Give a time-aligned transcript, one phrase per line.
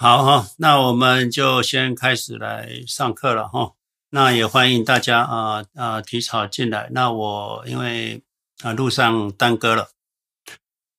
[0.00, 3.72] 好哈，那我们就先开始来上课了哈。
[4.10, 6.88] 那也欢迎大家啊啊提早进来。
[6.92, 8.22] 那我因为
[8.62, 9.88] 啊路上耽搁了，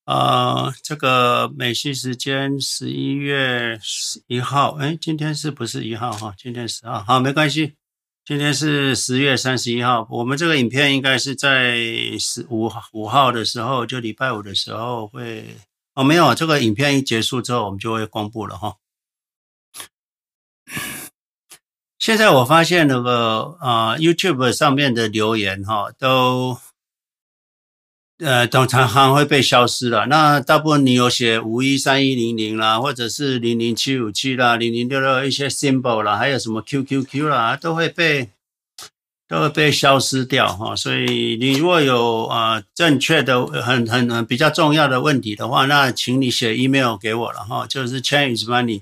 [0.03, 6.33] 呃，这个美西时间十一月十一号，哎，今天是不是一号哈？
[6.37, 7.75] 今天十号，好，没关系。
[8.25, 11.77] 今天是十月三十一号，我们这个影片应该是在
[12.19, 15.55] 十五五号的时候，就礼拜五的时候会
[15.95, 18.75] 哦，没有，这个影片一结束之后，我们就会公布了哈。
[21.99, 26.57] 现在我发现那个啊，YouTube 上面的留言哈，都
[28.19, 30.05] 呃，都常常会被消失了。
[30.07, 38.29] 那大部分你有写五一三一零零啦，或者是零零七五七啦，零零六六一些 symbol 啦，还有什么 QQQ 啦，都会被
[39.27, 40.75] 都会被消失掉哈。
[40.75, 48.81] 所以你如果有啊正确的很很很比较重要的问题的话，那请你写 email 给我了哈，就是 Change Money。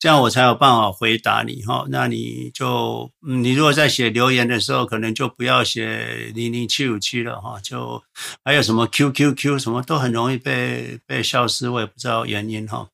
[0.00, 8.02] 这样我才有办法回答你哈，那你就，你如果在写留言的时候，可能就不要写零零七五七了哈，就
[8.42, 12.88] 还有什么 QQQ 什么都很容易被被消失，我也不知道原因哈。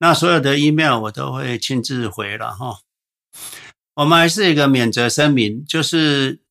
[0.00, 2.80] 那所有的 email 我都会亲自回了哈。
[3.94, 6.41] 我们还是一个免责声明，就是。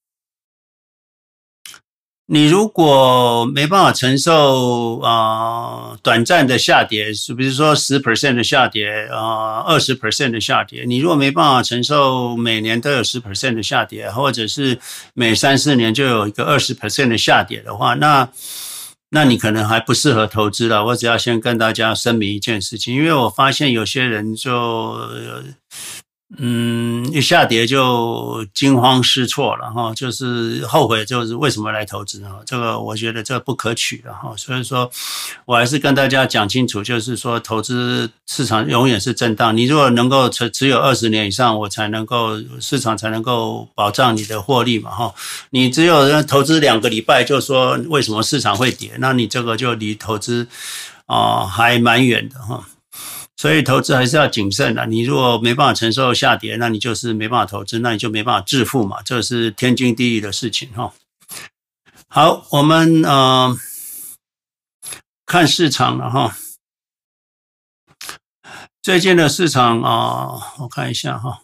[2.34, 14.80] 你如果没办法承受啊、短暂的下跌，是比如说十 percent 的下跌啊，二十 percent 的下跌，你如果没办法承受每年都有十 percent 的下跌，或者是
[15.14, 18.30] 每三四年就有一个二十 percent 的下跌的话，那
[19.10, 20.86] 那你可能还不适合投资了。
[20.86, 24.98] 我只要先跟大家声明一件事情，因为我发现有些人就。
[26.38, 34.90] 嗯，一下跌就惊慌失措了哈，就是后悔，就是为什么来投资哈，这个我觉得这不可取的哈，所以说
[35.44, 45.14] 我还是跟大家讲清楚，就是说投资市场永远是震荡，你如果能够持持有二十年以上，我才能够市场才能够保障你的获利嘛哈，
[45.50, 50.48] 你只有投资两个礼拜就说为什么市场会跌，那你这个就离投资
[51.08, 52.64] 啊还蛮远的哈。
[53.42, 54.86] 所以投资还是要谨慎的。
[54.86, 60.94] 你如果没办法承受下跌，那你就是没办法投资，那你就没办法致富嘛，这是天经地义的事情哈。
[62.08, 63.58] 好，我们呃
[65.26, 66.38] 看市场了哈。
[68.84, 71.42] 最近的市场啊，我看一下哈。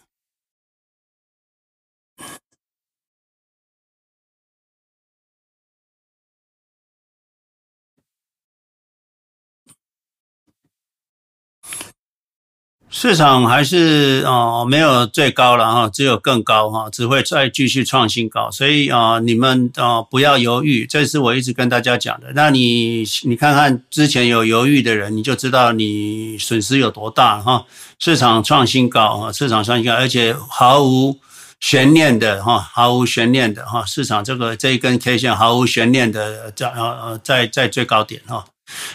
[13.00, 18.50] 市场还是啊、没有最高了哈，只有更高哈，只会再继续创新高。
[18.50, 22.30] 所以啊、你们啊、不要犹豫，这是我一直跟大家讲的。
[22.34, 27.66] 那你你看看之前有犹豫的人，你就知道你损失有多大哈。
[28.00, 31.20] 市场创新高哈，市场创新高，而且毫无
[31.60, 38.44] 悬念的哈，毫无悬念的哈，市场这个这一根 K 线毫无悬念的在呃在在最高点哈。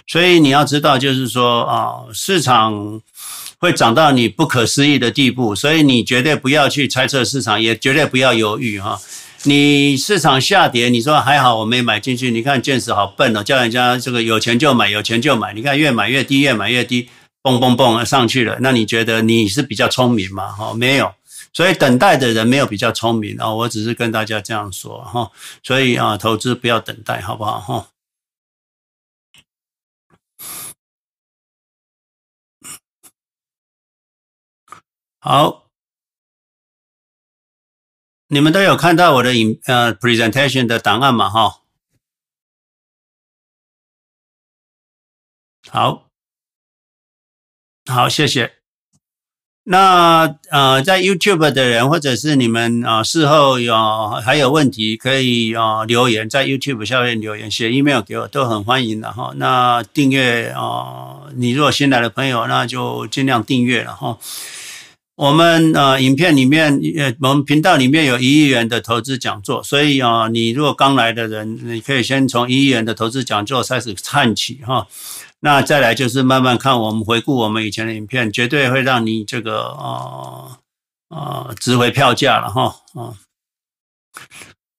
[0.08, 3.00] 所以你要知道，就是说啊，市场。
[3.62, 9.00] 会涨到你不可思议的地步，所以你绝对不要去猜测市场，也绝对不要犹豫哈。
[9.44, 12.32] 你市场下跌，你说还好我没买进去。
[12.32, 15.54] 你看见识好笨哦，叫人家这个有钱就买，有钱就买。
[15.54, 17.08] 你看越买越低，越买越低，
[17.40, 18.58] 蹦蹦蹦上去了。
[18.60, 20.48] 那你觉得你是比较聪明吗？
[20.48, 21.12] 哈，没有。
[21.52, 23.54] 所以等待的人没有比较聪明啊。
[23.54, 25.30] 我只是跟大家这样说哈。
[25.62, 27.86] 所以啊，投资不要等待，好不好哈？
[35.24, 35.70] 好，
[38.26, 41.30] 你们都有看到我的影呃 presentation 的档案嘛？
[41.30, 41.60] 哈，
[45.70, 46.10] 好，
[47.88, 48.56] 好，谢谢。
[49.62, 59.32] 那呃，在 YouTube 的人或者是你们啊、事后有还有问题可以啊、留言，在 YouTube 下面留言，写 email 给我都很欢迎的哈。
[59.36, 64.18] 那订阅啊、你如果新来的朋友，那就尽量订阅了哈。
[65.22, 74.88] 我们呃，影片里面呃，我们频道里面有一亿元的投资讲座，所以啊，你如果刚来的人，你可以先从一亿元的投资讲座开始看起哈，
[75.38, 80.58] 那再来就是慢慢看我们回顾我们以前的影片，绝对会让你这个啊
[81.08, 83.14] 啊值回票价了哈啊。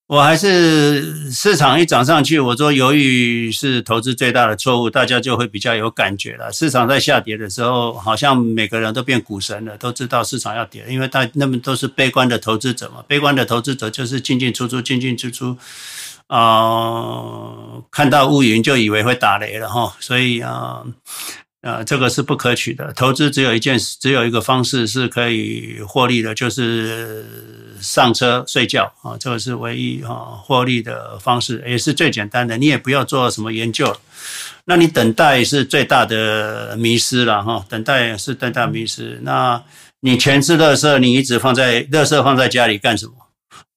[0.06, 6.52] 我还是市场一涨上去，我说犹豫是投资最大的错误，大家就会比较有感觉了。
[6.52, 13.02] 市场在下跌的时候，好像每个人都变股神了，都知道市场要跌，因为大那么都是悲观的投资者嘛。
[13.08, 15.58] 悲观的投资者就是进进出出，进进出出，
[16.28, 19.96] 啊、看到乌云就以为会打雷了哈。
[20.02, 20.84] 所以啊、
[21.64, 22.92] 呃，这个是不可取的。
[22.92, 27.26] 投资只有一件事，只有一个方式是可以获利的，就是
[27.80, 32.58] 上车睡觉啊，这个是唯一啊获利的方式，也是最简单的。
[32.58, 33.96] 你也不要做什么研究，
[34.66, 37.66] 那你等待是最大的迷失了哈。
[37.70, 39.22] 等待是最大迷失。
[39.24, 39.64] 那
[40.02, 43.14] 你钱是垃圾，你一直放在垃圾放在家里干什么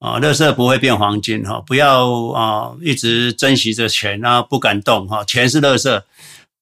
[0.00, 0.18] 啊？
[0.18, 5.22] 垃圾不会变黄金哈，不要啊一直珍惜着钱啊，不敢动哈。
[5.22, 6.02] 钱是垃圾。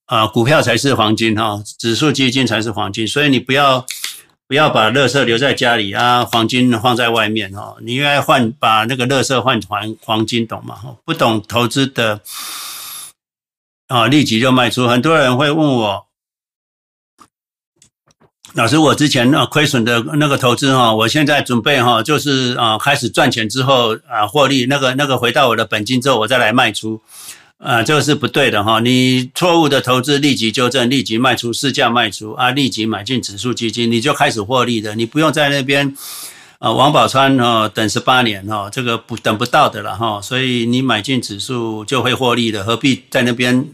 [0.05, 3.83] 啊，股票才是黄金哈，指数基金才是黄金，所以你不要
[4.47, 10.77] 不要把垃圾留在家里啊，黄金放在外面哈，你应该换把那个垃圾换成黄金，懂吗？
[11.03, 12.21] 不懂投资的
[13.87, 14.87] 啊，立即就卖出。
[14.87, 16.05] 很多人会问我，
[18.53, 27.01] 老师，我之前啊亏损的那个投资哈，我现在准备哈，就是啊开始赚钱之后啊获利，那个那个回到我的本金之后，我再来卖出。
[27.65, 28.79] 啊，这个是不对的哈！
[28.79, 34.93] 你错误的投资，立即纠正，立即卖出，市价卖出啊，立即买进指数基金，你就开始获利的。
[34.93, 35.97] 你不用在那边
[36.59, 40.21] 啊，王宝钏哦，等十八年哈，这个不等不到的了哈。
[40.21, 43.67] 所以你买进指数就会获利的，何必在那边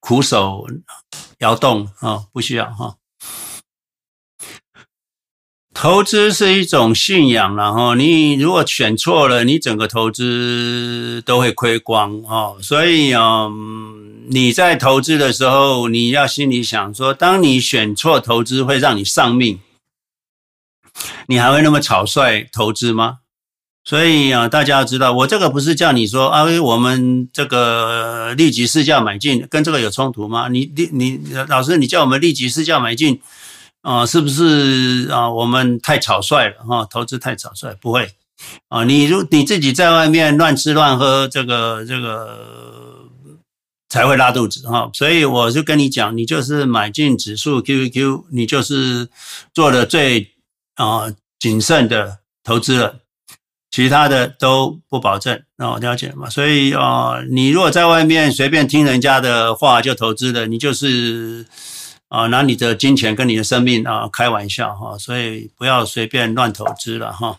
[0.00, 0.66] 苦守
[1.38, 2.24] 摇动啊？
[2.32, 2.96] 不需要哈。
[5.82, 12.58] 投资是一种信仰，然后你如果选错了，你整个投资都会亏光哦。
[12.60, 19.58] 所以嗯，你在投资的时候，你要心里想说，当你选错投资会让你丧命，
[21.28, 23.20] 你还会那么草率投资吗？
[23.82, 30.48] 所以啊，大家要知道，我这个不是叫你说啊，我们这个立即试价买进，跟这个有冲突吗？
[30.50, 33.22] 你你你，老师，你叫我们立即试价买进。
[33.82, 35.30] 啊，是不是啊？
[35.30, 38.10] 我们太草率了哈，投资太草率，不会
[38.68, 38.84] 啊。
[38.84, 43.08] 你如你自己在外面乱吃乱喝，这个这个
[43.88, 44.90] 才会拉肚子哈。
[44.92, 49.08] 所以我就跟你讲，你就是买进指数 QQQ，你就是
[49.54, 50.32] 做的最
[50.74, 52.96] 啊谨慎的投资了，
[53.70, 55.42] 其他的都不保证。
[55.56, 56.28] 那我了解嘛？
[56.28, 61.46] 所以啊，你如果在外面随便听人家的话就投资了，你就是。
[62.10, 67.38] 啊，拿你的金钱跟你的生命啊开玩笑哈，所以不要随便乱投资了哈。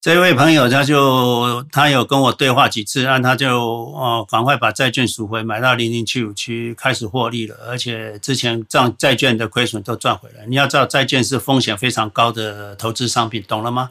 [0.00, 10.46] 这位朋友他就他有跟我对话几次，那他就哦赶快把债券赎回，买到零零七五七开始获利了，而且之前账债券的亏损都赚回来。
[10.46, 13.90] 你要知道，债券是风险非常高的投资商品，懂了吗？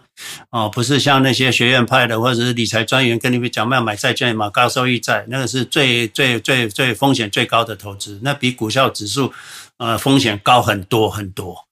[0.50, 9.34] 哦，不是像那些学院派的或者是理财专员跟你们讲要买债券嘛高收益债，那个是最最最最风险最高的投资，那比股票指数
[9.76, 11.67] 呃风险高很多很多。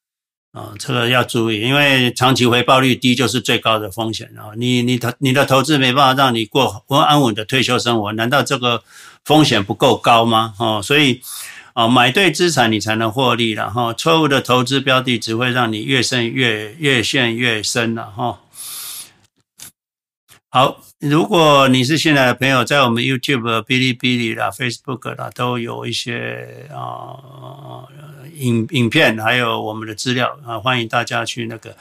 [0.55, 4.55] 啊，这个要注意，因为长期回报率低就是最高的风险啊！
[4.55, 8.81] 你你投你的投资没办法让你过稳安稳的退休生活，难道这个
[9.25, 10.53] 风险不够高吗？
[10.57, 11.19] 哦，所以
[11.73, 13.91] 啊，买对资产你才能获利了哈！
[13.91, 18.39] 错误的投资标的只会让你越陷越越陷越深了哈！
[20.55, 20.77] 好。
[21.01, 27.83] 如果你是新来的朋友，在我们 YouTube、哔哩哔哩啦、Facebook 啦，都有一些啊
[28.37, 31.75] 影影片，还有我们的资料啊，欢迎大家去那个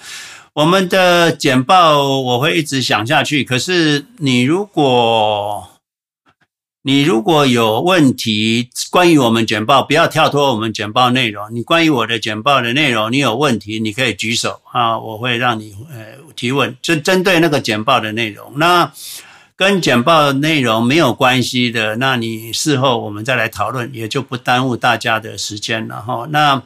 [0.54, 3.44] 我们的简报，我会一直想下去。
[3.44, 5.70] 可是你如果
[6.86, 11.46] 你如果有问题，关于我们简报，不要跳脱我们简报内容。
[11.50, 18.58] 你关于我的简报的内容，你有问题，你可以举手啊，我会让你呃提问，就针对那个简报的内容。
[18.58, 18.92] 那
[19.56, 26.26] 跟简报内容没有关系的，那你事后我们再来讨论，也就不耽误大家的时间了哈。
[26.28, 26.62] 那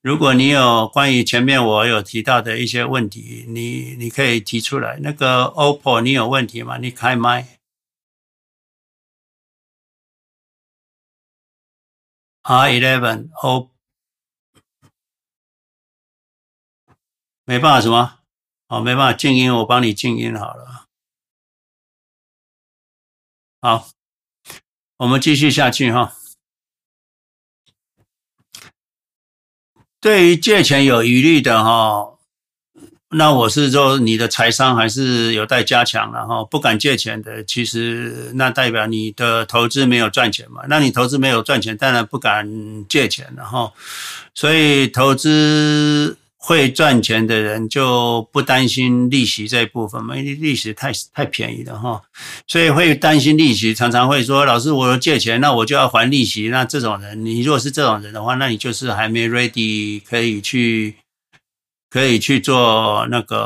[0.00, 5.00] 如果你有关于前面我有提到的一些问题，你你可以提出来。
[5.02, 6.78] 那个 OPPO，你有问题吗？
[6.80, 7.57] 你开麦。
[12.50, 13.70] R eleven O，
[17.44, 18.20] 没办法什么？
[18.68, 20.86] 哦，没办法静音，我帮你静音好了。
[23.60, 23.90] 好，
[24.96, 26.16] 我们继续下去哈。
[30.00, 32.17] 对于借钱有疑虑的哈。
[33.10, 36.44] 那我是说，你的财商还是有待加强了哈。
[36.44, 40.60] 不敢借钱的，其实那代表你的投资没有赚钱嘛。
[40.68, 42.46] 那你投资没有赚钱，当然不敢
[42.86, 43.72] 借钱了哈。
[44.34, 52.02] 所以投资会赚钱的人就不担心利息这一部分嘛，因为利息太太便宜了哈。
[52.46, 60.96] 所以会担心利息，常常会说：“老师，我借钱，那我就要还利息。”那这种人，你如果是这种人的话，那你就是还没 ready 可以去。
[61.90, 63.36] 可以去做那个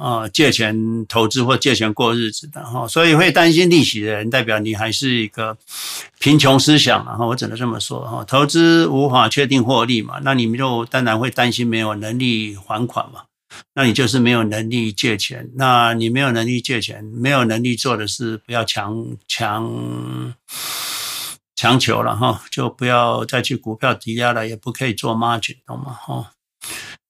[0.00, 5.56] 呃借钱投资或借钱过日子的哈，所以会担心利息的人，代表你还是一个
[6.20, 8.24] 贫穷思想，然后我只能这么说哈。
[8.24, 13.22] 投资无法确定获利嘛，那你们就当然会担心没有能力还款嘛，
[13.74, 20.34] 那你就是没有能力借钱，那你没有能力借钱，没有能力做的事，不要强强
[21.56, 25.92] 强求了哈，就不要再去股票抵押了，也不可以做 margin，懂吗？
[25.92, 26.30] 哈。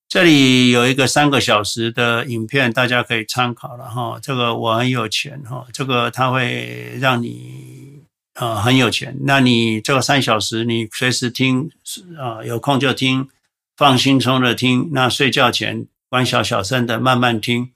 [0.09, 4.21] 这里有一个三个小时的影片，大家可以参考了哈。
[4.23, 8.03] 这个我很有钱哈，这个它会让你
[8.35, 9.17] 呃很有钱。
[9.25, 11.69] 那你这个三小时，你随时听
[12.19, 13.29] 啊，有空就听，
[13.77, 14.91] 放轻松的听。
[14.93, 17.73] 那睡觉前关小小声的慢慢听。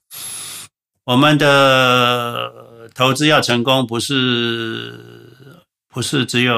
[1.04, 5.34] 我们的投资要成功，不是
[5.92, 6.54] 不是只有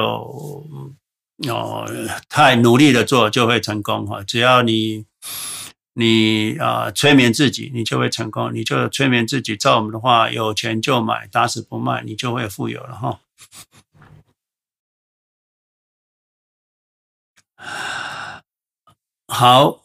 [1.47, 1.91] 哦
[2.29, 4.21] 太努力的做就会成功哈。
[4.21, 5.05] 只要你。
[5.95, 8.51] 你啊、催眠自己，你就会成功。
[8.53, 13.19] 你就催眠自己，照我们的话，有钱就买，打死不卖，你就会富有了哈。
[19.27, 19.83] 好，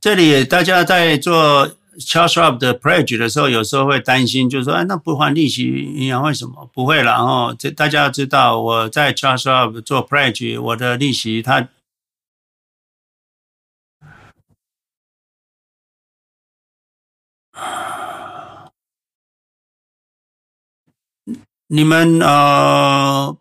[0.00, 1.76] 这里大家在做。
[1.98, 7.12] Charles Schwab 的 pledge 的时候，有时候会担心，就是说，哎，那不还利息，银行为什么不会了？
[7.12, 11.68] 然后这大家要知道，我在 Charles Schwab 做 pledge，我的利息，它，
[21.68, 23.36] 你们呃。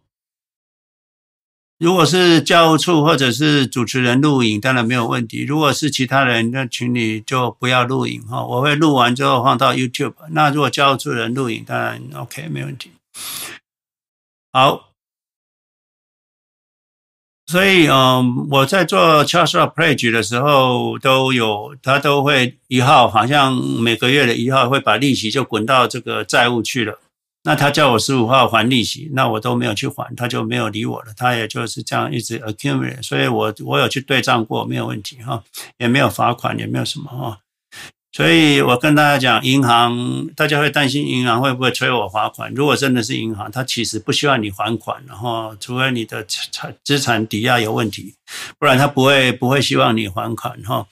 [1.84, 5.44] 如果是教务处或者是主持人录影，当然没有问题。
[5.44, 8.42] 如果是其他人，那请你就不要录影哈。
[8.46, 10.14] 我会录完之后放到 YouTube。
[10.30, 12.90] 那如果教务处人录影，当然 OK，没问题。
[14.54, 14.92] 好，
[17.48, 27.02] 所以嗯，我在做 Charles Schwab Pledge 的时候，都有他都会一号，好像每个月的一号会把利息就滚到这个债务去了。
[27.46, 31.14] 那他叫我十五号还利息，那我都没有去还，他就没有理我了。
[31.18, 35.44] 他也就是这样一直 accumulate，所以我我有去对账过，没有问题哈，
[35.78, 37.40] 也没有罚款，也没有什么哈。
[38.14, 42.50] 所以我跟大家讲，银行大家会担心银行会不会催我罚款？
[42.54, 48.16] 如果真的是银行，他其实不希望你还款，然后除非你的产资产抵押有问题，
[48.58, 50.88] 不然他不会不会希望你还款哈。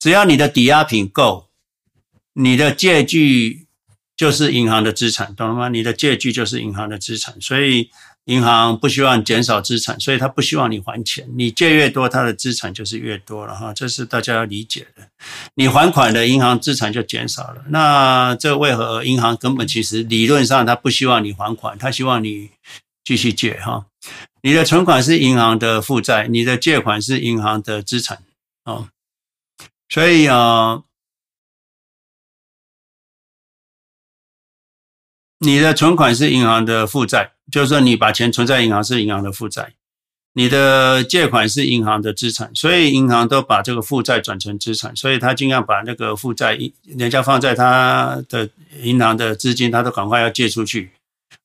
[0.00, 1.46] 只要你的抵押品够，
[2.32, 3.65] 你的借据。
[4.16, 5.68] 就是银行的资产，懂了吗？
[5.68, 7.90] 你的借据就是银行的资产，所以
[8.24, 11.28] 银行不希望减少资产，所以他不希望你还钱。
[11.36, 15.08] 你借越多，他的资产就是越多了哈，这是大家要理解的。
[15.56, 22.52] 你还款的银行资产就减少了，那这为何银行根本其实理论上他不希望你还款，他希望你
[23.04, 23.84] 继续借哈。
[24.40, 28.22] 你的存款是银行的负债，你的借款是银行的资产
[28.64, 28.88] 啊，
[29.90, 30.84] 所以啊。
[35.38, 39.74] 你的存款是银行的负债，就是说你把钱存在银行是银行的负债，
[40.32, 48.48] 你的借款是银行的资产，所以银行都把这个负债转成资产，所以他尽量把那个负债，人家放在他的
[48.82, 50.90] 银行的资金，他都赶快要借出去，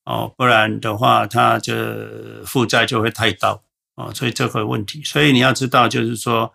[0.06, 3.62] 哦，不然的话，他这负债就会太高，
[3.96, 6.54] 哦，所以这个问题，所以你要知道，就是说。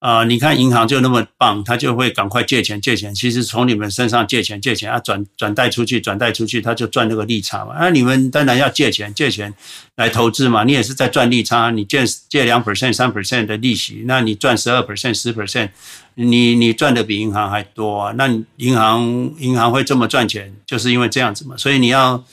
[0.00, 3.14] 啊、你看银行就那么棒，他就会赶快借钱借钱。
[3.14, 7.74] 其实从你们身上借钱借钱啊，转转贷出去转贷出去，他就赚那个利差嘛。
[7.78, 9.52] 那、啊、你们当然要借钱借钱
[9.96, 11.70] 来投资嘛，你也是在赚利差。
[11.70, 15.68] 你借借两 percent 三 percent 的利息，那你赚十二 percent 十 percent，
[16.14, 18.14] 你你赚的比银行还多啊。
[18.16, 18.26] 那
[18.56, 21.54] 银行银行会这么赚钱，就是因为这样子嘛。
[21.58, 22.24] 所以你要。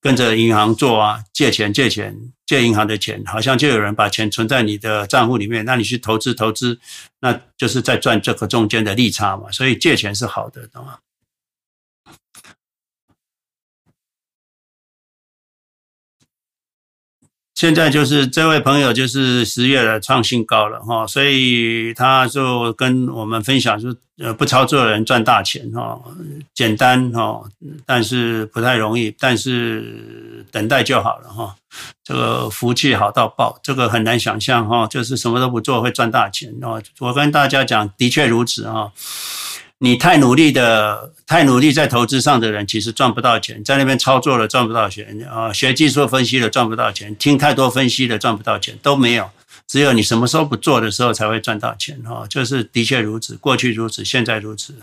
[0.00, 2.14] 跟着银行做啊，借钱借钱
[2.46, 6.78] 借银行的钱，好像就有人把钱存在你的账户里面，那你去投资投资，
[7.20, 9.50] 那就是在赚这个中间的利差嘛。
[9.50, 10.98] 所以借钱是好的，懂吗？
[17.56, 25.98] 现在就是这位朋友就是十月的创新高了哈，所以他就跟我们分享说，呃，不操作的人赚大钱哈，
[26.52, 27.42] 简单哈，
[27.86, 31.56] 但是不太容易，但是等待就好了哈。
[32.04, 36.82] 这个福气好到爆，这个很难想象哈，就是什么都不做会赚大钱哦。
[36.98, 38.92] 我跟大家讲，的确如此哈。
[39.78, 43.62] 你太努力的，太努力在投资上的人，其实赚不到钱。
[43.62, 49.30] 在那边操作了赚不到钱啊，学技术分析了赚不到钱，听太多分析了赚不到钱，都没有。
[49.66, 54.74] 只有你什么时候不做的时候才会赚到钱哈，就是的确如此，过去如此，现在如此，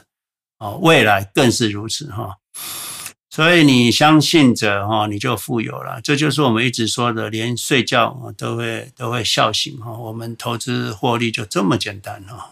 [0.59, 2.35] 啊，未来更是如此哈。
[3.31, 6.00] 所以你相信着哈，你就富有了。
[6.03, 9.91] 这就是我们一直说的，连睡觉都会都会笑醒哈。
[9.91, 12.51] 我们投资获利就这么简单哈。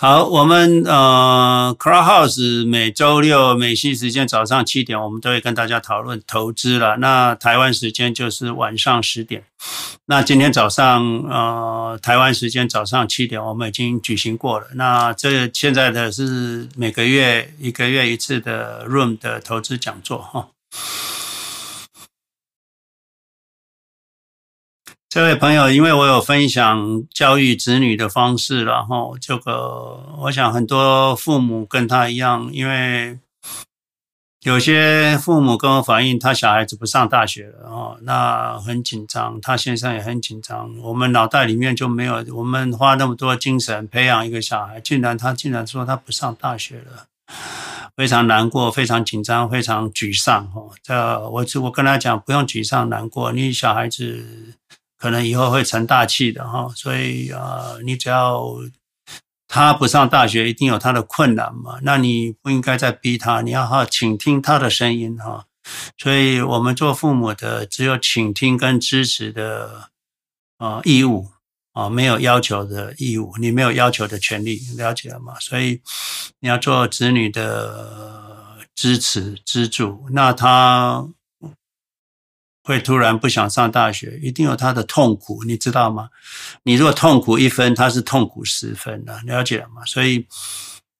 [0.00, 6.98] 好，我们呃，Clubhouse 每周六美西时间早上七点，我们都会跟大家讨论投资了。
[6.98, 9.42] 那台湾时间就是晚上十点。
[10.06, 14.68] 那今天早上呃，台湾时间早上七点，我们已经举行过了。
[14.74, 20.46] 那这现在的是每个月一个月一次的 Room 的投资讲座哈。
[25.10, 33.18] 这位朋友，因为我有分享教育子女的方式，然后这个我想很多父母跟他一样，因为
[34.42, 47.06] 有些父母跟我反映，他小孩子不上大学了哦，那很紧张，他先生也很紧张，我们脑袋里面就没有，我们花那么多精神培养一个小孩，竟然他竟然说他不上大学了，
[47.96, 50.68] 非常难过，非常紧张，非常沮丧哦。
[50.82, 50.94] 这
[51.30, 54.52] 我我跟他讲，不用沮丧难过，你小孩子。
[54.98, 58.44] 可能以后会成大器的哈，所以啊，你只要
[59.46, 61.78] 他不上大学，一定有他的困难嘛。
[61.82, 65.44] 那你不应该再逼他，你要好好倾听他的声音哈。
[65.96, 69.90] 所以我们做父母的，只有倾听跟支持的
[70.58, 71.28] 啊义务
[71.74, 75.38] 啊，没有要求的义务，你没有要求的权利，了解了吗？
[75.38, 75.80] 所以
[76.40, 81.08] 你要做子女的支持支柱，那他。
[82.68, 86.10] 会突然不想上大学，一定有他的痛苦，你知道吗？
[86.64, 89.82] 你如果痛苦一分，他是痛苦十分的，了解了吗？
[89.86, 90.26] 所以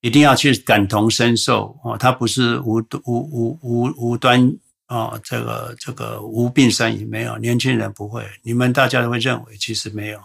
[0.01, 4.51] 一定要去感同身受哦，他不是无无无无无端
[4.89, 10.19] 哦，这个这个无病呻吟没有，年轻人不会，你们大家都会认为其实没有。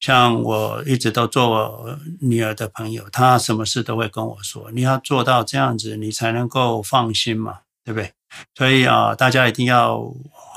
[0.00, 8.10] 像我一直都做我女儿的朋友，她什么事都会跟我说，你要做到这样子，你才能够放心嘛，对不对？
[8.54, 9.96] 所以啊，大家一定要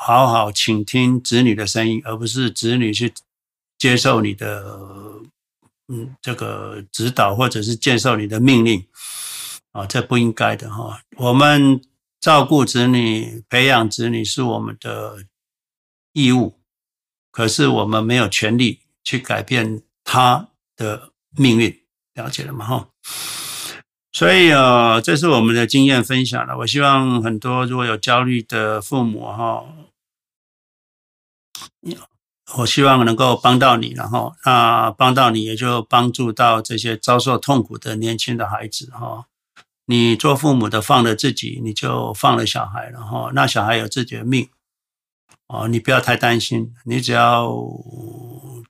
[0.04, 3.14] 好好倾听子女的声音，而不是子女去
[3.78, 4.66] 接受你的
[5.90, 8.84] 嗯这个指导，或者是接受你的命令
[9.74, 11.00] 啊，这不应该的哈。
[11.18, 11.80] 我们
[12.20, 15.26] 照顾子女、培养子女是我们的
[16.14, 16.60] 义务，
[17.30, 21.80] 可是我们没有权利去改变他的命运，
[22.16, 22.66] 了解了吗？
[22.66, 22.88] 哈。
[24.12, 26.58] 所以啊，这是我们的经验分享了。
[26.58, 29.64] 我希望很多如果有焦虑的父母哈，
[32.58, 39.28] 我希望能够帮到你，然后那帮到你，也就帮助到这些遭受痛苦的年轻的孩子哈。
[39.86, 44.50] 你做父母的放了自己，你就放了小孩，然后那小孩有自己的命
[45.48, 47.52] 哦，你不要太担心，你只要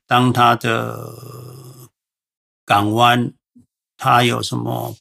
[0.06, 1.12] 当他的
[2.64, 3.32] 港湾，
[3.96, 4.96] 他有什么。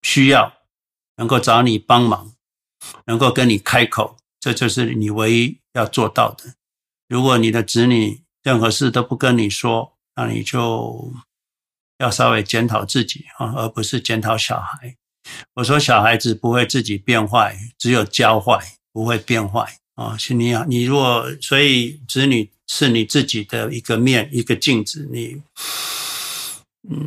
[0.00, 0.54] 需要
[1.16, 2.32] 能够找你帮忙，
[3.06, 6.54] 能够跟你开口，这就是你唯一要做到的。
[7.08, 11.12] 如果你的子女任何事都不跟你说，那你就
[11.98, 14.96] 要稍微检讨自己啊，而不是检讨小孩。
[15.54, 18.58] 我说小孩子不会自己变坏，只有教坏，
[18.92, 20.16] 不会变坏啊。
[20.16, 25.42] 是你啊，你如果所以子女是你自己的一个面，一个镜子，你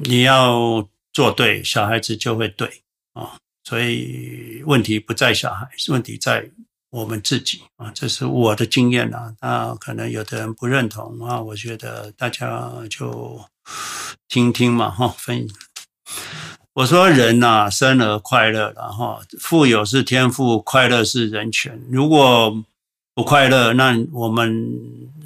[0.03, 0.87] 你要。
[1.13, 3.35] 做对，小孩子就会对啊，
[3.65, 6.49] 所以问题不在小孩，问题在
[6.91, 9.33] 我们自己啊，这是我的经验啊。
[9.41, 13.39] 那可能有的人不认同啊，我觉得大家就
[14.27, 15.07] 听听嘛哈。
[15.17, 15.47] 分，
[16.73, 21.81] 我说人呐，生而快乐，然后富有是天赋，快乐是人权。
[21.89, 22.63] 如果
[23.13, 24.69] 不快乐，那我们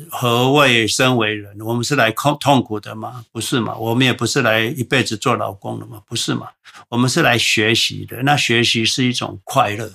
[0.10, 1.60] 何谓生为人？
[1.62, 3.26] 我们是来痛痛苦的吗？
[3.32, 3.76] 不是嘛？
[3.76, 6.02] 我们也不是来一辈子做劳工的吗？
[6.08, 6.48] 不是嘛？
[6.90, 8.22] 我们是来学习的。
[8.22, 9.92] 那学习是一种快乐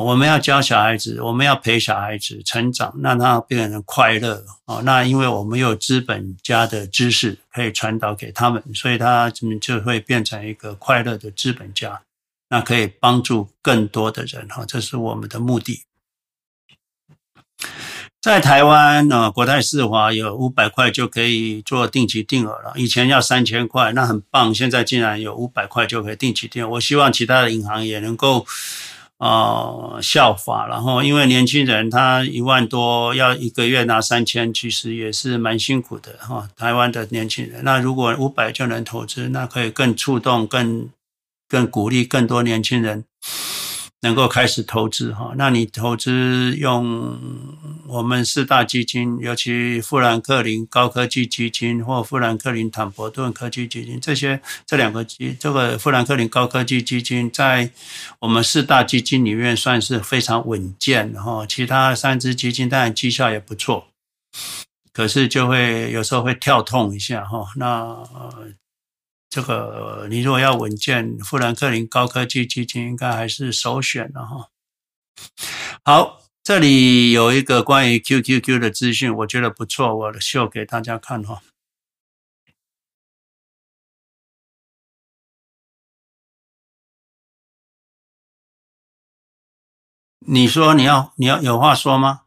[0.00, 4.80] 我们要教小孩子，我们要陪小孩子成长，让他变成快乐哦。
[4.84, 12.02] 那因为我们有资本家的知识可以传导给他们，所以他就会变成一个快乐的资本家。
[12.48, 15.84] 那可以帮助更多的人哈，这是我们的目的。
[18.20, 22.72] 在台湾呢，国泰世华有五百块就可以做定期定额了。
[22.76, 24.54] 以前要三千块，那很棒。
[24.54, 26.68] 现在竟然有五百块就可以定期定额。
[26.68, 28.46] 我希望其他的银行也能够
[29.22, 30.66] 呃效法。
[30.66, 36.48] 然后，因为年轻人他一万多要一个月拿三千，其实也是蛮辛苦的哈。
[36.56, 40.90] 台湾的年轻人，那如果五百就能投资，那可以更触动、更
[41.48, 43.04] 更鼓励更多年轻人。
[44.02, 47.16] 能够开始投资哈，那你投资用
[47.86, 57.70] 我们四大基金，尤其富兰克林高科技基金或富兰克林坦博顿科技基金，这些这两个基，这个富兰克林高科技基金在
[58.18, 61.46] 我们四大基金里面算是非常稳健哈。
[61.46, 63.86] 其他三只基金当然绩效也不错，
[64.92, 67.46] 可是就会有时候会跳痛一下哈。
[67.54, 67.96] 那
[69.32, 74.50] 这个你如果要稳健，富兰克林高科技基金应该还是首选的哈。
[75.82, 81.40] 好，这里有一个关于 QQQ 的资讯，我觉得不错，我秀给大家看哈。
[90.26, 92.24] 你说你要你要有话说吗？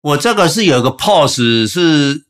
[0.00, 2.24] 我这个是有个 pose 是。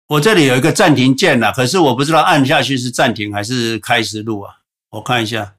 [0.07, 4.61] 我这里有一个暂停键呐，可是我不知道按下去是暂停还是开始录啊？
[4.91, 5.57] 我看一下，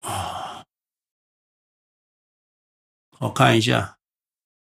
[0.00, 0.64] 啊，
[3.18, 3.98] 我看一下，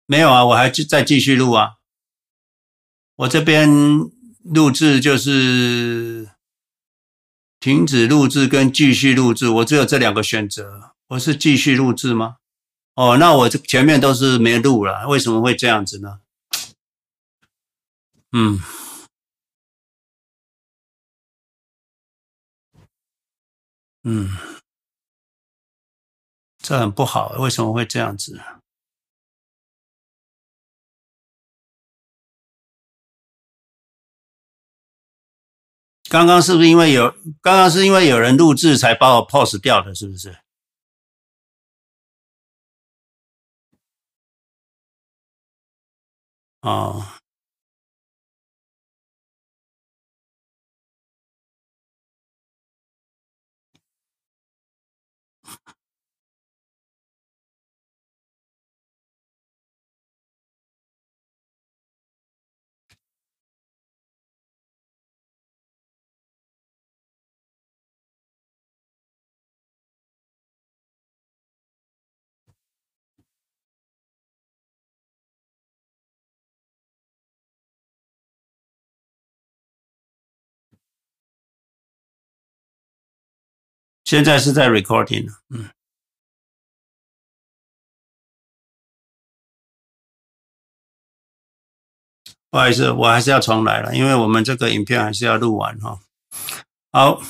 [0.06, 1.81] 没有啊，我还再继续录啊。
[3.16, 3.68] 我这边
[4.42, 6.30] 录制就是
[7.60, 10.94] 停止录制跟继续录制，我只有这两个选择。
[11.08, 12.38] 我是继续录制吗？
[12.94, 16.20] 哦，那我这前面都是没录了，为什么会这样子呢？
[18.32, 18.60] 嗯，
[24.04, 24.30] 嗯，
[26.58, 28.40] 这很不好，为什么会这样子？
[36.12, 40.36] 刚刚是不是因为有，刚刚是因为有人录制才把我 pose 掉的，是不是？
[46.60, 47.02] 哦，
[84.12, 85.70] 现在是在 recording，嗯，
[92.50, 95.98] 不好意思，我还是要重来了，因为我们这个影片还是要录完哈。
[96.92, 97.22] 好。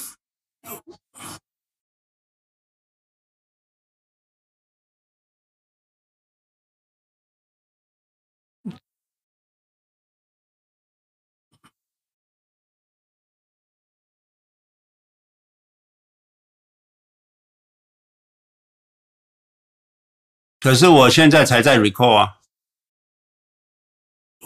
[20.62, 22.34] 可是我现在才在 record 啊，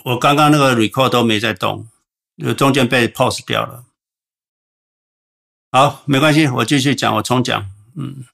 [0.05, 1.89] 我刚刚那个 record 都没在动，
[2.39, 3.85] 就中间被 pause 掉了。
[5.71, 7.71] 好，没关系，我继续讲，我重讲。
[7.97, 8.25] 嗯，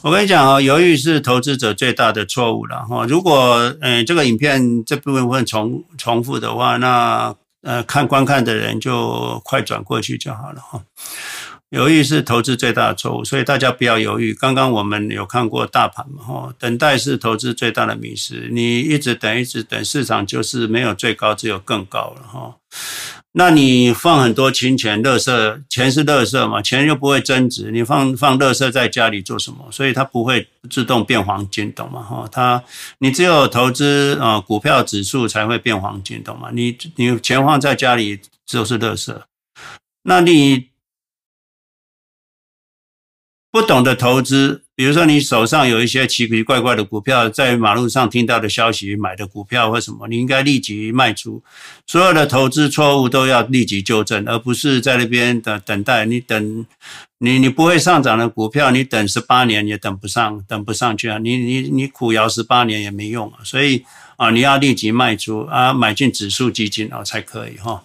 [0.00, 3.04] 我跟你讲啊，犹豫是投资者最大的错误了哈。
[3.04, 10.82] 如果嗯这个影片这部分重重复的话，那呃看观看的人就快转过去就好了哈。
[11.70, 14.32] 犹豫是投资最大的错误，所以大家不要犹豫。
[14.32, 16.24] 刚刚我们有看过大盘嘛？
[16.24, 18.48] 哈，等待是投资最大的迷失。
[18.50, 22.56] 你一直等，一直等，市场就是没有最高，只有更高了哈。
[23.32, 26.62] 那你放很多金钱，垃圾钱是垃圾嘛？
[26.62, 29.68] 钱又不会增值，你放放垃圾在家里做什么？
[29.70, 32.02] 所以它不会自动变黄金，懂吗？
[32.02, 32.64] 哈，它
[33.00, 36.48] 你只有投资啊股票指数才会变黄金，懂吗？
[36.50, 39.14] 你你钱放在家里就是垃圾，
[40.04, 40.68] 那你。
[43.50, 51.42] 不懂得投资，比如说你手上有一些奇奇怪怪的股票，在马路上听到的消息买的股票或什么，你应该立即卖出。
[51.86, 56.04] 所有的投资错误都要立即纠正，而不是在那边等等待。
[56.04, 56.66] 你等
[57.16, 61.16] 你你不会上涨的股票，你等十八年也等不上，等不上去啊！
[61.16, 63.40] 你你你苦摇十八年也没用啊！
[63.42, 63.82] 所以
[64.18, 67.82] 啊，你要立即卖出啊，买进指数基金啊才可以哈。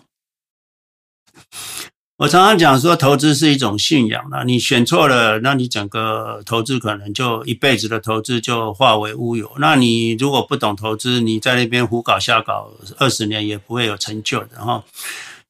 [2.17, 4.43] 我常常讲说，投资是一种信仰啦。
[4.43, 9.52] 你选错了，那你整个投资可能就一辈子的投资就化为乌有。
[9.58, 14.84] 那你如果不懂投资，你在那边胡搞瞎搞，二十年也不会有成就的哈。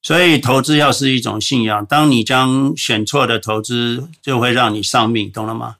[0.02, 5.76] 所以投资要是一种信仰，当你将选错的投资，就会让你丧命，懂了吗？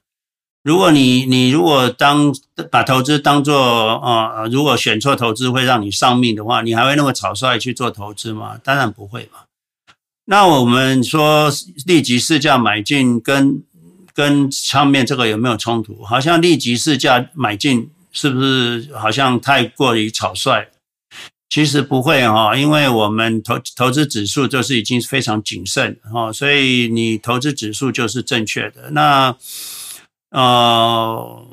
[0.62, 2.34] 如果你你如果当
[2.70, 3.56] 把投资当做
[4.02, 8.58] 呃，如果选错投资会让你丧命的话，你还会那么草率去做投资吗？
[8.62, 9.40] 当然不会嘛。
[10.26, 11.50] 那我们说
[11.86, 13.62] 立即市价买进跟
[14.14, 16.04] 跟上面这个有没有冲突？
[16.04, 20.68] 好像立即市价买进是不是好像太过于草率？
[21.50, 28.90] 其实不会哈，因为我们投投资指数就是已经非常谨慎哈，所以你投资指数就是正确的。
[28.90, 29.36] 那
[30.30, 31.46] 呃，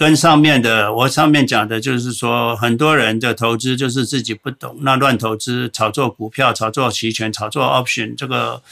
[0.00, 8.62] 跟上面的我上面讲的就是说，很多人的投资就是自己不懂，那乱投资、炒作股票、炒作期权、炒作 option，这个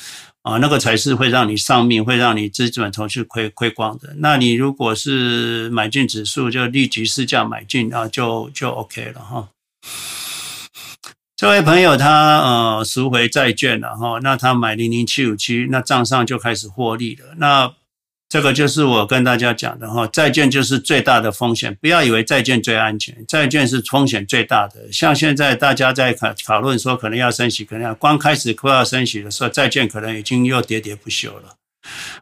[0.40, 4.14] 啊、那个才是会让你丧命，会让你资本从去亏亏光的。
[4.20, 9.48] 那你如果是买进指数，就立即市价买进啊，就就 OK 了哈。
[11.36, 17.34] 这位朋友他呃赎回债券了哈，那他买零零七五七，那账上就开始获利了。
[17.36, 17.70] 那
[18.28, 24.92] 这个就是我跟大家讲的哈，债券就是最大的风险，不要以为债券最安全，债券是风险最大的。
[24.92, 31.54] 像现在大家在讨讨论说可能要升息，可能要刚开始快要升息的时候，债券可能已经又喋喋不休了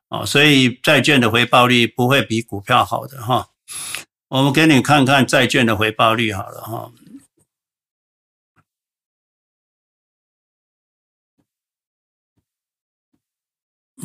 [0.09, 3.49] 哦，所以债券的回报率不会比股票好的哈。
[4.29, 6.93] 我们给你看看债券的回报率好了哈。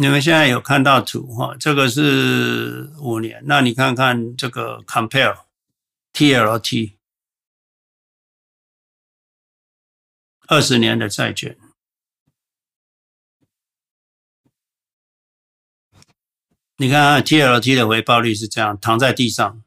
[0.01, 1.55] 你们现在有看到图哈？
[1.59, 5.41] 这个是五年，那你看看这个 compare
[6.11, 6.93] TLT
[10.47, 11.55] 二十年的债券，
[16.77, 19.63] 你看看 TLT 的回报率是这样，躺在地上。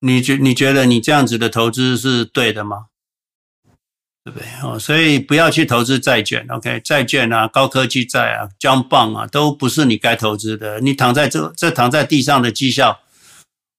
[0.00, 2.88] 你觉你觉得你这样子的投资是对的吗？
[4.28, 4.46] 对不对？
[4.62, 6.80] 哦，所以不要去投资债券，OK？
[6.80, 10.80] 债券啊，高科技债啊，junk bond 啊，都不是你该投资的。
[10.80, 13.00] 你躺在这这躺在地上的绩效，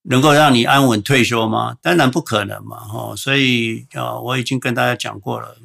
[0.09, 1.77] 能够让你安稳退休吗？
[1.83, 5.55] 当然不可能嘛，哦，所以啊，我已经跟大家讲过了，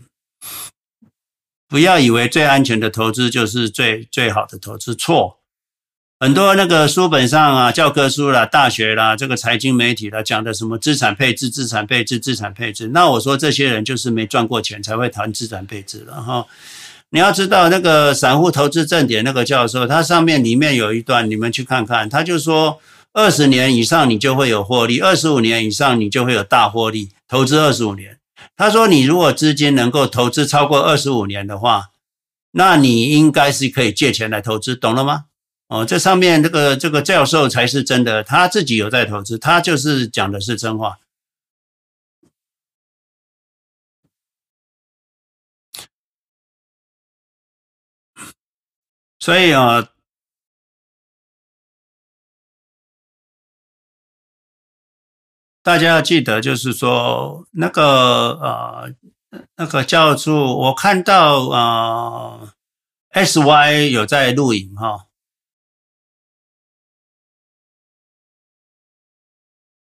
[1.66, 5.38] 不要以为最安全的投资就是最最好的投资，错。
[6.24, 16.46] 很多那个书本上啊，教科书啦、大学啦，这个财经媒体啦，讲的什么资产配置、资产配置、资产配置，那我说这些人就是没赚过钱才会谈资产配置了哈。
[17.10, 22.80] 你要知道那个散户投资正点那个教授，他上面里面有一段，你们去看看，他就说
[23.12, 27.10] 二十年以上你就会有获利，二十五年以上你就会有大获利。
[27.28, 28.16] 投资二十五年，
[28.56, 31.90] 他说你如果资金能够投资超过二十五年的话，
[32.52, 35.24] 那你应该是可以借钱来投资，懂了吗？
[35.74, 41.00] 哦，这上面这个这个教授才是真的，他自己有在投资，他就是讲的是真话。
[49.18, 49.88] 所以啊，
[55.62, 58.94] 大家要记得，就是说那个呃，
[59.56, 62.54] 那个叫做我看到啊
[63.12, 65.06] ，SY 有在录影哈。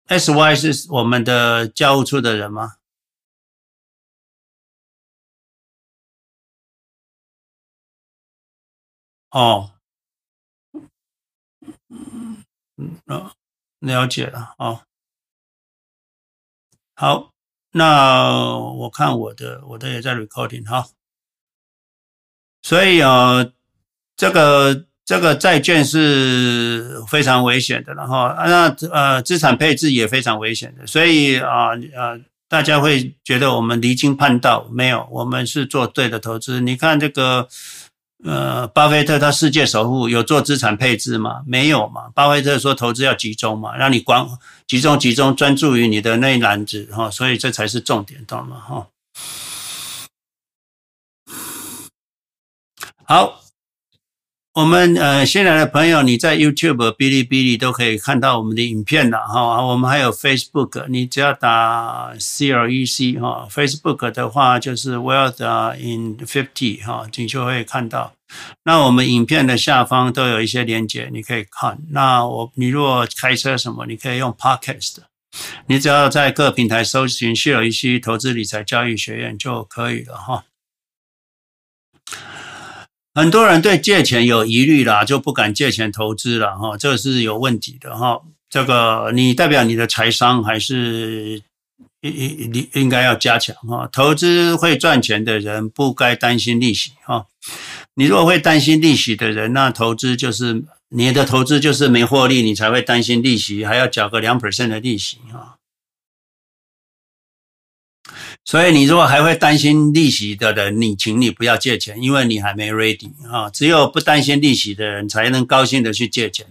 [0.07, 2.77] S Y 是我们的教务处的人吗？
[9.31, 9.73] 哦，
[12.77, 13.31] 嗯嗯，
[13.79, 14.85] 了解了哦。
[16.95, 17.33] 好，
[17.71, 20.87] 那我看我的，我的也在 recording 哈。
[22.61, 23.51] 所以啊，
[24.15, 24.87] 这个。
[25.07, 36.59] 这个债券是非常危险的，然后那呃资产配置也非常危险的，所以啊呃大家会觉得我们离经叛道，没有，我们是做对的投资。
[36.59, 37.47] 你看这个
[38.25, 41.41] 呃巴菲特他世界首富有做资产配置吗？
[41.47, 42.09] 没有嘛。
[42.13, 44.27] 巴菲特说投资要集中嘛，让你管
[44.67, 48.57] 集中集中专注于你的那一篮子哈，所以这才是重点，懂吗？
[48.59, 48.87] 哈，
[53.05, 53.46] 好。
[54.57, 59.63] 我们呃新来的朋友，你在 YouTube、哔哩哔哩都可以看到我们的影片了哈。
[59.63, 68.13] 我们还有 Facebook，你只要打 CLEC 哈，Facebook 的话就是 Wealth in 50哈，你就会看到。
[68.63, 71.77] 那我们影片的下方都有一些连接，你可以看。
[71.91, 74.95] 那我你如果开车什么，你可以用 Podcast，
[75.67, 80.45] 你只要在各平台搜寻 CLEC 投资理财教育学院就可以了哈。
[83.17, 88.21] 很多人对借钱有疑虑啦，就不敢借钱投资了哈，这是有问题的哈。
[88.47, 91.41] 这个你代表你的财商还是
[92.01, 93.89] 应应应该要加强哈。
[93.91, 97.25] 投资会赚钱的人不该担心利息哈。
[97.95, 105.56] 你如果会担心利息的人，那投资就是你的投资就是没获利，你才会担心利息还要缴个两 percent 的利息啊。
[108.49, 113.49] 所以你如果还会担心利息的人，你请你不要借钱，因为你还没 ready 啊。
[113.49, 116.45] 只有不担心利息的人才能高兴的去借钱，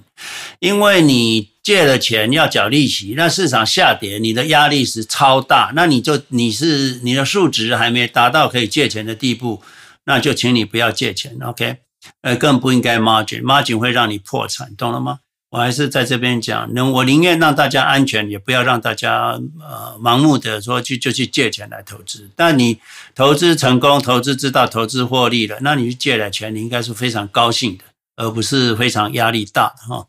[0.59, 5.73] 因为你借了钱要缴利息，那市场下跌，你的压力是超大。
[5.75, 9.63] 那你就你是你的数值还没达到可以借钱的地步，
[10.05, 11.79] 那就请你不要借钱，OK？
[12.21, 15.21] 呃，更不应该 margin，margin 会让你破产，懂了吗？
[15.57, 22.29] 我还是在这边讲，能我宁愿让大家安全，也不要让大家呃盲目的说去就去借钱来投资。
[22.37, 22.79] 但你
[23.15, 27.85] 投资成功，投资知道投资获利了，那你去借了钱，你应该是非常高兴的，
[28.17, 30.09] 而不是非常压力大的哈。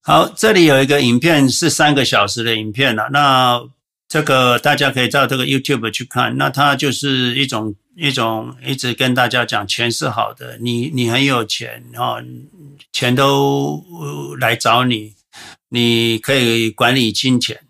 [0.00, 3.60] 好，这里有一个影片是三个小时的影片了，那
[4.08, 12.22] 这个大家可以到这个 YouTube 去看，那它就是一种一种一直跟大家讲钱是好的，你你很有钱哦。
[12.92, 13.84] 钱都
[14.40, 15.14] 来找你，
[15.68, 17.60] 你可以管理金钱。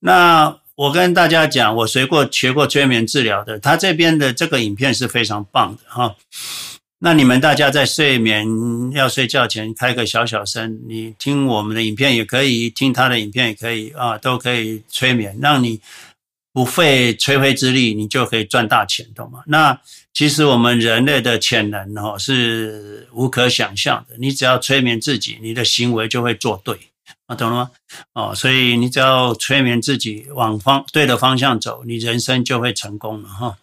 [0.00, 6.14] 那我跟大家讲，我学过学过催眠治疗的，他这边的这个影片是非常棒的哈。
[7.00, 8.44] 那你们大家在睡眠
[8.92, 15.80] 要睡觉前开个小小声，你听我们的影片也可以，听他的影片也可以啊，都可以催眠，让你
[16.58, 19.42] 不费吹灰之力，你就可以赚大钱，懂吗？
[19.46, 19.80] 那。
[20.14, 24.16] 其实我们人类的潜能哦是无可想象的。
[24.18, 26.76] 你只要催眠自己，你的行为就会做对，
[27.26, 27.70] 啊，懂了吗？
[28.14, 33.58] 哦，所以你只要催眠自己往方对的方向走，你人生就会成功了哈。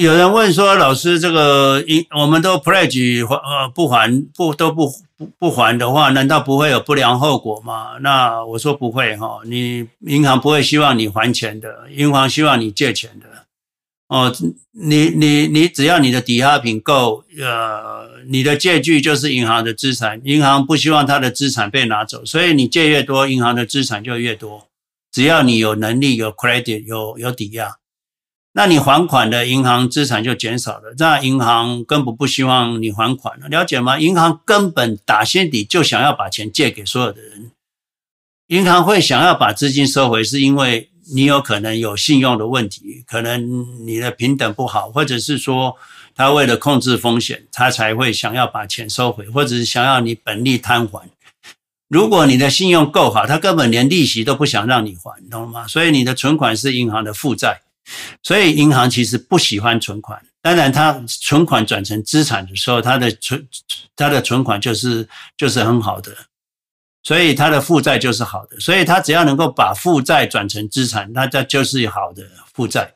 [0.00, 7.98] 有人问说，老师，这个银我们都 pledge 还呃不还不都不不不还的话，难道不会有不良后果吗？
[8.00, 13.26] 那我说不会哈，你银行不会希望你还钱的，银行希望你借钱的。
[14.08, 14.34] 哦，
[14.72, 24.66] 你你你只要你的抵押品够，呃，你的借据就是银行的资产，银行不希望他的资产被拿走，所以你借越多，银行的资产就越多。
[25.12, 27.76] 只要你有能力，有 credit，有有抵押。
[28.52, 33.98] 那你还款的银行资产就减少了，那银行根本不希望你还款了，了解吗？
[33.98, 37.52] 银行根本打心底就想要把钱借给所有的人。
[38.48, 45.76] 银行会想要把资金收回，是因为你有可能有信用的问题，可能你的平等不好，或者是说
[46.16, 51.08] 他为了控制风险，他才会想要把钱收回，或者是想要你本利摊还。
[51.88, 55.68] 如果你的信用够好，他根本连利息都不想让你还，懂了吗？
[55.68, 57.62] 所以你的存款是银行的负债。
[58.22, 63.46] 所以银行其实不喜欢存款，当然，它存款转成资产的时候，它的存
[63.96, 66.14] 它的存款就是就是很好的，
[67.02, 72.22] 所以它的负债就是好的，所以它只要能够把负债转成资产，那它就是好的
[72.54, 72.94] 负债。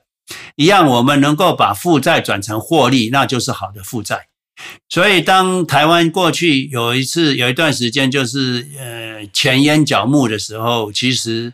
[0.56, 4.28] 一样，我们能够把负债转成获利，那就是好的负债。
[4.88, 11.52] 所以，当台湾过去有一次有一段时间就是呃钱淹脚目的时候，其实。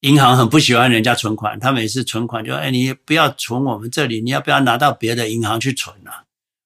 [0.00, 6.24] 银行很不喜欢人家存款，他每次存款就哎，你不要存我们这里，你要不要拿到别的银行去存啊？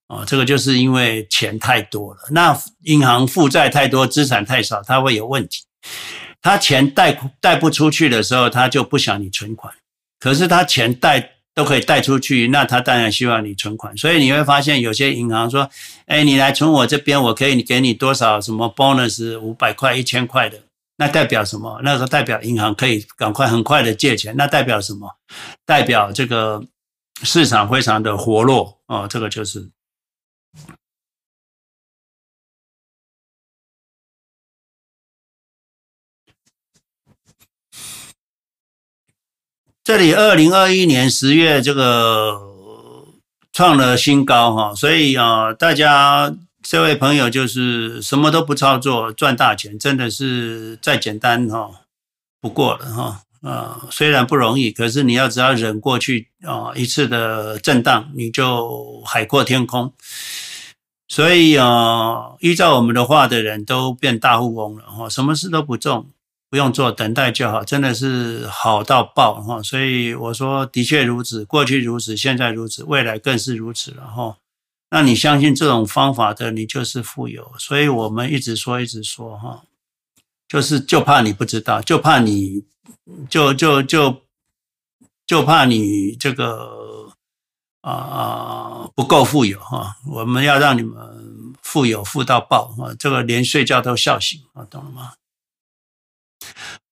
[0.08, 5.62] 哦，这个就是因为钱太多了，那银行负债太多，资产太少，它会有问题。
[6.42, 9.72] 他钱贷贷不出去的时候，他就不想你存款。
[10.18, 13.96] 可是他钱贷都可以贷出去，那他当然希望你存款。
[13.96, 15.70] 所以你会发现有些银行说，
[16.06, 20.60] 哎，你来存我这边，我可以给你多少什么 bonus，五百块、一千块的。
[21.00, 21.80] 那代表什么？
[21.82, 24.36] 那个代表银行可以赶快很快的借钱。
[24.36, 25.16] 那代表什么？
[25.64, 26.62] 代表这个
[27.22, 29.08] 市场非常的活络哦。
[29.08, 29.70] 这个就是
[39.82, 42.38] 这里，二零二一年十月这个
[43.54, 46.36] 创了新高哈，所以啊，大家。
[46.62, 51.70] 这位朋友就是什么都不操作赚大钱，真的是再简单哈
[52.40, 53.86] 不过了哈啊！
[53.90, 59.92] 虽然不容易，可是你要只要忍过去啊一次的震荡，你就海阔天空。
[61.08, 66.10] 所以啊，依照我们的话的人都变大富翁了哈，什么事都不重，
[66.48, 69.62] 不用做，等待就好，真的是好到爆哈！
[69.62, 74.36] 所以我说，的确如此，过去如此，现在如此，未来更是如此了哈。
[74.90, 77.52] 那你相信这种方法的，你就是富有。
[77.58, 79.62] 所以我们一直说，一直说，哈，
[80.48, 82.64] 就是就怕你不知道，就怕你，
[83.28, 84.22] 就就就
[85.26, 87.12] 就怕你这个
[87.82, 89.96] 啊不够富有哈。
[90.06, 92.90] 我们要让你们富有，富到爆啊！
[92.98, 95.12] 这个连睡觉都笑醒啊，懂了吗？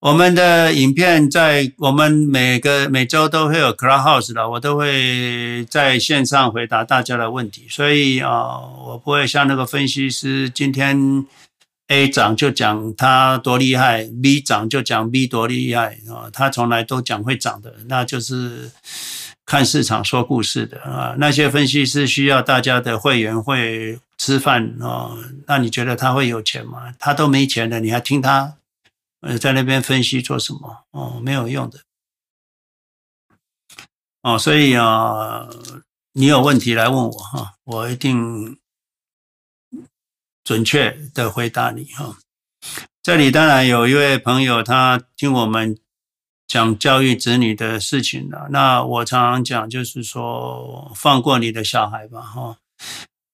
[0.00, 11.26] 我们的影片在我们每个每周都会有 Clubhouse 的，我都会在线上回答大家的问题，所以啊、我不会像那个分析师，今天
[11.88, 18.70] A 涨就讲他多厉害，B 涨就讲 B 多厉害啊，他从来都讲会涨的，那就是
[19.44, 21.16] 看市场说故事的啊。
[21.18, 25.10] 那些分析师需要大家的会员会吃饭啊，
[25.48, 26.94] 那你觉得他会有钱吗？
[27.00, 28.54] 他都没钱了，你还听他？
[29.20, 30.86] 呃，在那边分析做什么？
[30.90, 31.80] 哦，没有用的。
[34.22, 35.48] 哦，所以啊，
[36.12, 38.58] 你有问题来问我哈，我一定
[40.44, 42.18] 准确的回答你哈。
[43.02, 45.78] 这里当然有一位朋友，他听我们
[46.46, 48.48] 讲教育子女的事情了。
[48.50, 52.58] 那我常常讲，就是说放过你的小孩吧，哈。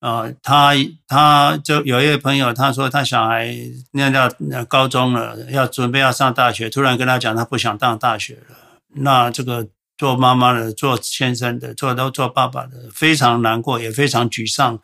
[0.05, 0.75] 呃，他
[1.09, 3.57] 他就有一位朋友，他说他小孩
[3.93, 4.29] 念到
[4.69, 8.57] 高中了，要准备要上大学，突然跟他讲他不想上大学了。
[8.97, 14.79] 那这个做妈妈的、做先生的、做都做爸爸的，非常难过，也非常沮丧，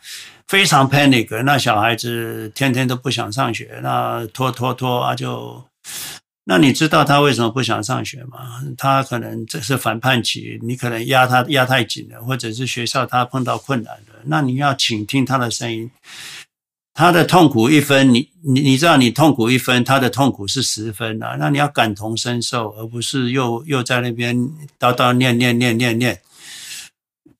[0.49, 1.43] 非常 panic。
[1.43, 5.62] 那小孩子天天都不想上学，那拖拖拖啊就。
[6.51, 8.61] 那你知道他为什么不想上学吗？
[8.76, 14.14] 他可能这是反叛期，你可能压他压太紧了，或者是学校他碰到困难了。
[14.24, 15.88] 那你要倾听他的声音，
[16.92, 21.36] 他的痛苦一分，你你你知道你痛苦一分，他的痛苦是十分啊。
[21.38, 24.36] 那你要感同身受，而不是又又在那边
[24.76, 26.20] 叨叨念念念念念。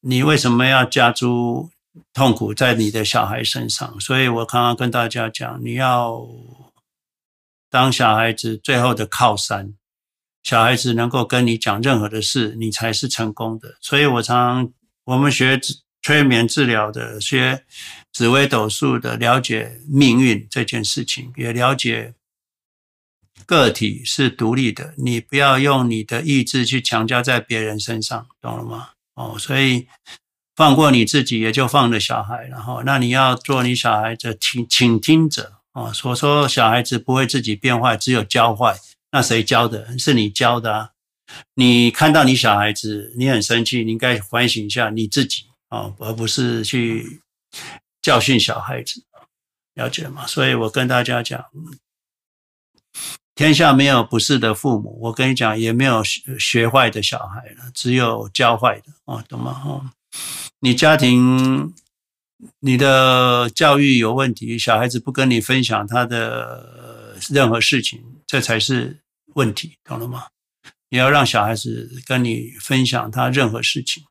[0.03, 1.69] 你为什么要加诸
[2.15, 3.99] 痛苦在你的小孩身上？
[3.99, 6.25] 所以我刚刚跟大家讲，你要。
[7.71, 9.75] 当小孩子最后的靠山，
[10.43, 13.77] 小孩子能够跟你讲任何的事，你才是成功的。
[13.81, 14.73] 所以我常
[15.05, 15.61] 我们学
[16.03, 17.65] 催眠治疗的，学
[18.13, 22.15] 紫微斗数的，了解命运这件事情，也了解
[23.47, 28.91] 个体是独立的，你不要用你的意志去强加在别人身上，懂了吗？
[29.15, 29.87] 哦，所以
[30.57, 35.60] 放过你自己，也就放了小孩，然后那你要做你小孩的倾倾听者。
[35.73, 38.77] 哦，所说小孩子不会自己变坏，只有教坏。
[39.13, 39.97] 那谁教的？
[39.99, 40.91] 是你教的啊！
[41.55, 47.21] 你看到你小孩子，你很生气，你应该反省一下你自己啊，而不是去
[48.03, 49.05] 教训小孩子。
[49.75, 50.27] 了解吗？
[50.27, 51.45] 所以我跟大家讲，
[53.35, 54.99] 天下没有不是的父母。
[55.03, 59.63] 我跟你讲，也没有学坏的小孩了，只有教坏的啊，懂吗？
[59.65, 59.91] 哦，
[60.59, 61.73] 你家庭。
[62.61, 69.01] 你的教育有问题，小孩子不跟你分享他的任何事情，这才是
[69.35, 70.29] 问题，懂了吗？
[70.89, 74.05] 你要让小孩子跟你分享他任何事情。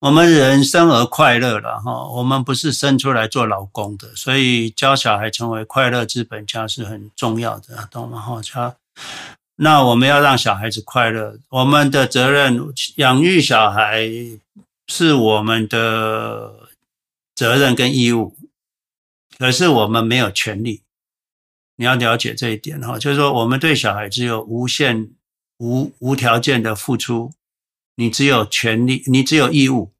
[0.00, 8.20] 我们人生而快乐了哈，我们不是生出来做劳工的，所以教小孩成为快乐资本家是很重要的，懂吗？
[8.20, 8.76] 哈，教
[9.56, 12.60] 那我们要让小孩子快乐，我们的责任
[12.96, 14.08] 养育小孩。
[14.88, 16.70] 是我们的
[17.34, 18.36] 责任跟义务，
[19.38, 20.82] 可是我们没有权利。
[21.76, 25.12] 你要了解这一点哈，就是说我们对小孩只有无限、
[25.58, 27.32] 无无条件的付出，
[27.94, 29.92] 你只有权利，你只有义务，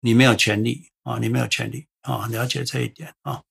[0.00, 3.44] 你没有权利啊，你没有权利啊，了解这一点啊。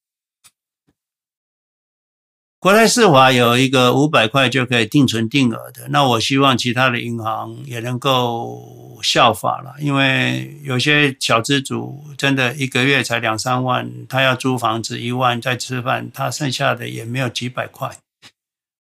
[2.63, 17.91] 国泰世华有一个五百块就可以定存定额的，那我希望其他的银行也能够效法了，因为有些小资主真的一个月才两三万，他要租房子一万再吃饭，他剩下的也没有几百块。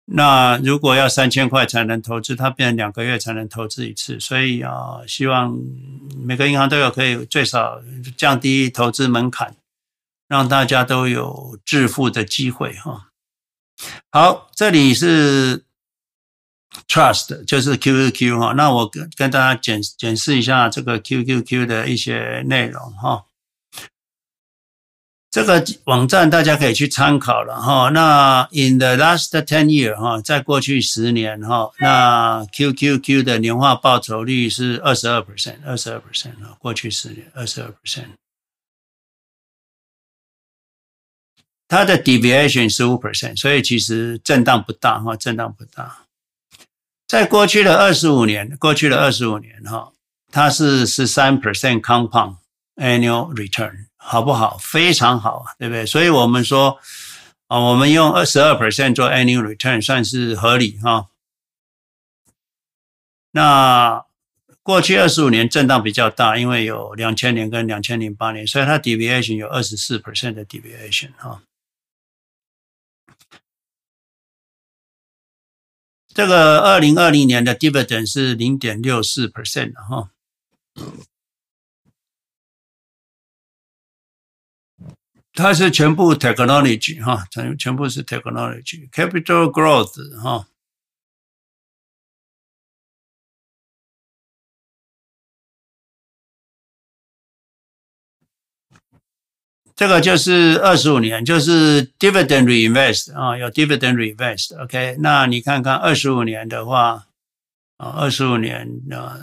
[0.05, 5.59] 那如果要三千块才能投资，他变成两个月才能投资一次，所以啊，希望
[6.25, 7.81] 每个银行都有可以最少
[8.17, 9.57] 降低投资门槛，
[10.29, 13.09] 让大家都有致富的机会哈。
[14.11, 15.65] 好，这里是
[16.89, 18.53] Trust，就是 QQQ 哈。
[18.53, 23.25] 那我跟跟大家检检视一下这个 QQQ 的一些内容哈。
[25.31, 27.91] 这个网站大家可以去参考了哈。
[27.91, 38.07] 那 In the last ten year 哈，在过去十年哈，那 QQQ 的年化报酬率是二十二 percent，二十二 percent 啊，过去十年二十二 percent。
[41.69, 46.05] 它的 deviation 十五 percent，所以其实震荡不大哈，震荡不大。
[47.09, 49.93] 在过去的二十五年，过去的二十五年哈，
[50.31, 52.37] 它是十三 percent compound
[52.77, 54.57] annual return，好不好？
[54.59, 55.85] 非常好啊，对不对？
[55.87, 56.79] 所以我们说
[57.49, 61.07] 啊，我们用二十二 percent 做 annual return 算是合理哈。
[63.33, 64.05] 那
[64.63, 71.43] 过去二十五年震荡比较大，因为有两千年跟两千零八年，所以它 deviation 有二十四 percent 的 deviation 哈。
[76.17, 80.11] 这个二零二零年的 dividend 是零点六四 percent 的哈。
[85.35, 90.49] 它是全部 technology 哈，全全部是 technology，capital growth 哈。
[99.77, 104.59] 这个就是二十五年，就是 dividend reinvest 啊，有 dividend reinvest。
[104.59, 107.05] OK，那你看看二十五年的话，
[107.77, 109.19] 啊，二十五年啊，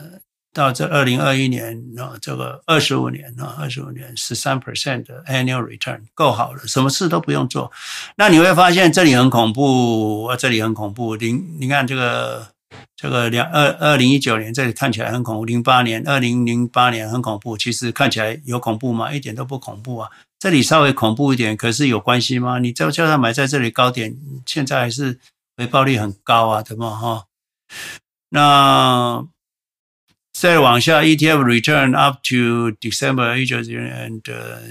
[0.53, 7.71] 到这二零二一年啊，这个二十五年啊，二十五年十三 percent 的 annual return 够好了，什么事都不用做。
[8.17, 11.15] 那你会发现这里很恐怖，这里很恐怖。
[11.15, 12.49] 零，你看这个
[12.95, 19.11] 这个两二二零一九年这里看起来很恐怖，零八年二零零八年很恐怖，其实看起来有恐怖吗？
[19.11, 20.11] 一点都不恐怖啊。
[20.43, 22.59] 这里稍微恐怖一点，可是有关系吗？
[22.59, 24.13] 你就叫他买在这里高点，
[24.45, 25.17] 现在还是
[25.55, 26.89] 回报率很高啊，对吗？
[26.89, 27.27] 哈，
[28.27, 29.25] 那
[30.33, 34.61] 再往下，ETF return up to December 一九年的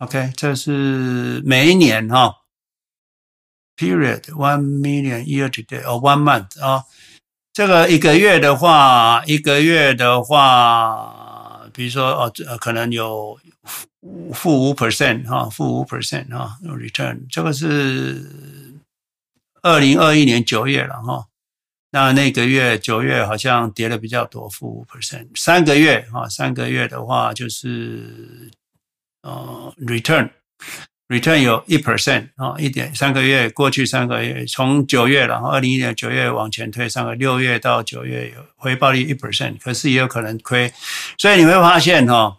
[0.00, 2.42] ，OK，这是每一年哈
[3.78, 6.84] ，period one million year to date 哦，one month 啊，
[7.54, 11.20] 这个一个月的话，一个月的话。
[11.72, 13.38] 比如说哦，呃，可能有
[14.32, 17.26] 负五 percent 哈，负五 percent 哈，return。
[17.30, 18.24] 这个是
[19.62, 21.26] 二零二一年九月了哈，
[21.90, 28.50] 那那个月九月好像跌的比较多，负五 percent，三个月哈，三个月的话就是
[29.22, 30.30] 呃 return。
[31.12, 40.72] Return 有一 percent 啊，一点三个月过去三个月，从九月然后二零一年九月往前推三个六月到九月有回报率一 percent，可是也有可能亏，
[41.18, 42.38] 所以你会发现哈，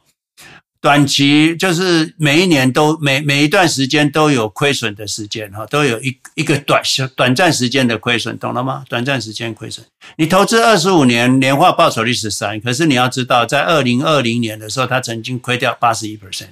[0.81, 8.83] 短期就是每一年都每每一段时间都有亏损的时间哈，都有一一个短小短暂时间的亏损，懂了吗？
[8.89, 9.85] 短暂时间亏损，
[10.17, 16.47] 你投资二十五年年化报酬率是三，可是你要知道，在二零二零年的时候，它曾经亏掉八十一 percent，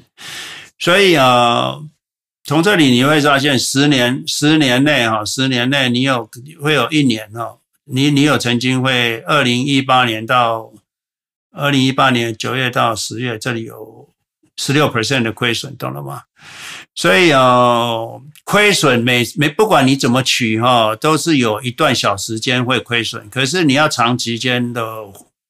[0.78, 1.80] 所以啊。
[2.44, 6.28] 从这里你会发现，十年十年内哈，十年内你有
[6.60, 10.74] 会有一年哈，你你有曾经会二零一八年到
[11.52, 14.10] 二零一八年九月到十月，这里有
[14.58, 16.24] 十六 percent 的亏损，懂了吗？
[16.96, 24.84] 所以哦，亏损每每不管你怎么取哈，都是有一段小时间会亏损，可是你要长期间的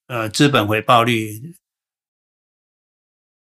[0.08, 1.54] 呃资本回报率，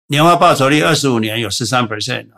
[0.06, 2.28] 年化报酬率二十五年有十三 percent。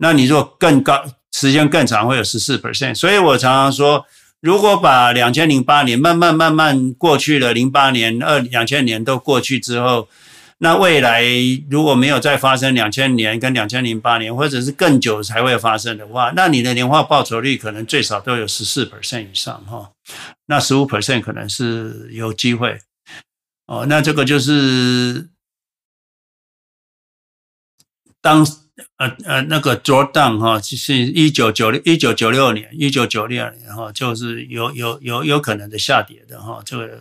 [0.00, 2.94] 那你如果更高，时间更长，会有十四 percent。
[2.94, 4.06] 所以我常常说，
[4.40, 10.08] 如果把两千零八年慢慢慢慢过去了，零八年、二两千年都过去之后，
[10.58, 11.24] 那未来
[11.68, 19.90] 如果没有再发生两千年跟两千零八年，或者是更久才会发生的话，那你的年化报酬率可能最少都有十四 percent 以上哈。
[20.46, 22.78] 那十五 percent 可能是有机会
[23.66, 23.84] 哦。
[23.88, 25.28] 那这个就是
[28.22, 28.46] 当。
[28.96, 37.00] 呃呃，那个 drawdown 哈，是一九九六一九九六年，一九九六年哈，就是有有有有可能的下跌的哈，这个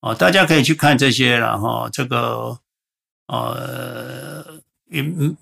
[0.00, 2.58] 哦，大家可以去看这些了哈，这个
[3.26, 4.60] 呃，
[4.90, 5.36] 嗯，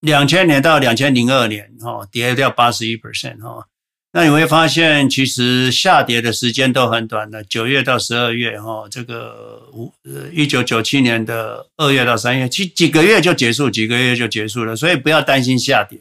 [0.00, 3.66] 两千年到两千零二年哈，跌掉八十一 percent 哈。
[4.12, 9.92] 那你会发现，其实下跌的时间都很短的，九月到十二月，哈，这个五
[10.32, 15.96] 一九九七年的二月到三月，几几个月就结束，几个月就结束了，所以不要担心下跌。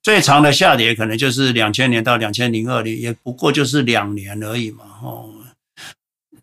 [0.00, 5.28] 最长的下跌可能就是两千年到两千零二年，也不过就是两年而已嘛，哦，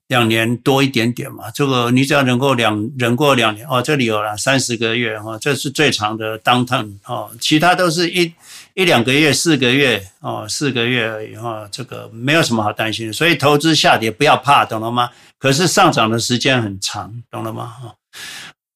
[0.07, 1.49] 两年多一点点嘛。
[1.51, 8.33] 这个你只要能够两忍过两年，哦，这里有了三十个月，哈，这是最长的 downturn，哦，其他都是一。
[8.73, 13.13] 一两个月、四个月哦，四个月而已哈，这个没有什么好担心的。
[13.13, 15.09] 所以投资下跌不要怕，懂了吗？
[15.37, 17.65] 可是上涨的时间很长，懂了吗？
[17.67, 17.95] 哈，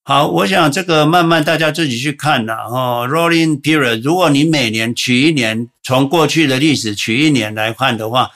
[0.04, 3.08] 好，我想这个慢慢大家自己去看了哈。
[3.08, 8.32] Rolling period，如果你每年取一年，从过去的历史取一年来看的话，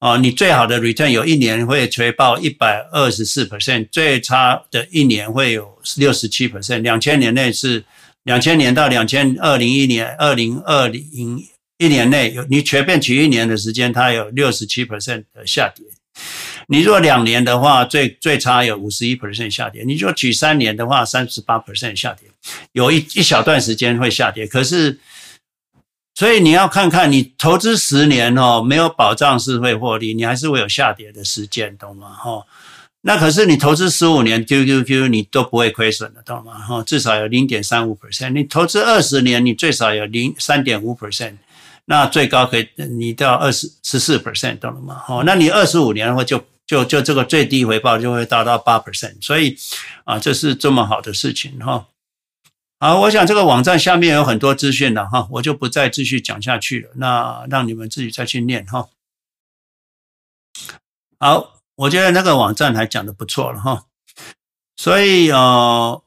[0.00, 7.84] 哦，你最好的 return 有一年会回报一百二十四 percent，最差的一年会有六十七 percent，两千年内是。
[8.28, 11.02] 两千年到两千二零一年，二零二零
[11.78, 15.82] 一年内你随便取一年的时间，它有六十七 percent 的下跌。
[16.66, 19.82] 你若两年的话，最最差有五十一 percent 下跌。
[19.86, 22.28] 你若取三年的话，三十八 percent 下跌，
[22.72, 24.46] 有一一小段时间会下跌。
[24.46, 25.00] 可是，
[26.14, 32.10] 所以你要看看你投资十年哦，没有保障是会获利，你还是会有下跌的时间，懂吗？
[32.10, 32.44] 哈。
[33.02, 36.58] 那可是你投资十五年，QQQ 你都不会亏损的，懂吗？
[36.58, 38.30] 哈，至少有零点三五 percent。
[38.30, 41.36] 你投资二十年，你最少有零三点五 percent。
[41.84, 45.02] 那最高可以你到二十十四 percent 懂了吗？
[45.08, 49.56] 哦，那你二十五年的话就就就这个最低回报就会达到八 percent，所以
[50.04, 51.86] 啊，这是这么好的事情哈。
[52.80, 58.88] 好，我想这个网站下面有很多资讯了哈，我就不再继续讲下去了，那让你们自己再去念哈。
[61.18, 63.86] 好，我觉得那个网站还讲的不错了哈，
[64.76, 66.02] 所以呃。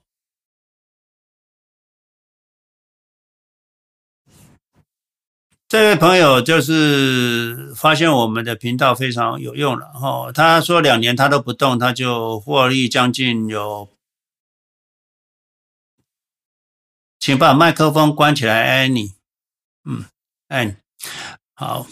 [5.70, 13.90] 这位朋友就是发现我们的频道非常有用了哈，他说两年他都不动，他就获利将近有，
[17.18, 19.14] 请把麦克风关起来，Annie，
[19.86, 20.04] 嗯
[20.50, 20.76] ，Annie，
[21.54, 21.88] 好，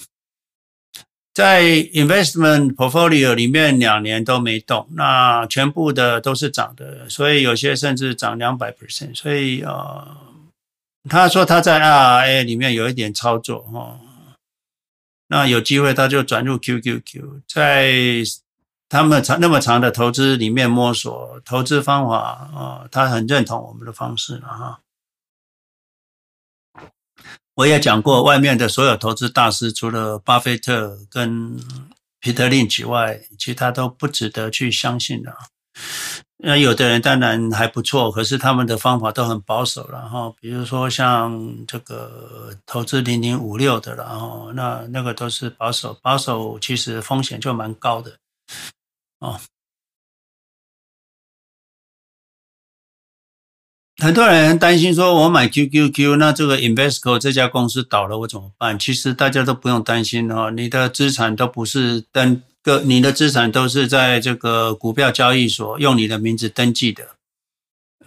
[1.39, 1.63] 在
[1.93, 10.05] investment portfolio 里面两年都没动，那全部的都是涨的，所以有些甚至涨两百 percent，所以呃。
[11.09, 13.97] 他说他在 IRA 里面有一点操作哈，
[15.29, 18.21] 那有机会他就转入 QQQ，在
[18.89, 22.17] 他们长那么长的投资里面摸索投资方法
[22.53, 24.81] 啊，他很认同我们的方式了哈。
[27.59, 31.59] 我也讲过，外面的所有投资大师，除了巴菲特跟
[32.21, 35.35] 彼得林奇外，其他都不值得去相信的。
[36.37, 40.31] 那有的人当然还不错，可是他们的方法都很保守了哈。
[40.39, 41.37] 比如说像
[41.67, 48.17] 这个投资零零五六的，然后那那个都是保守，保守其实风险就蛮高的
[49.19, 49.37] 哦。
[53.99, 58.79] 很多人担心说，我买 QQQ，那这个 Investco 这家公司倒了，我怎么办？
[58.79, 62.41] 其实大家都不用担心哦，你的资产都不是登。
[62.61, 67.05] 个你的资产都是在这个股票交易所用你的名字登记的，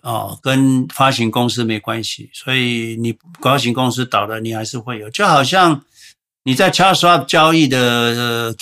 [0.02, 5.82] 哦，跟发行公司没关系，所以你发行公司倒了，你还是会有，就好像
[6.44, 8.54] 你在 Charles Schwab 交易的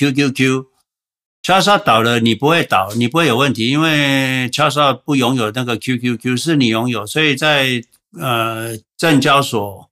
[1.43, 7.83] 俏莎倒了，你不会倒，你不会有问题，因为俏莎不拥有那个 QQQ，是你拥有，所以在
[8.19, 9.89] 呃证交所。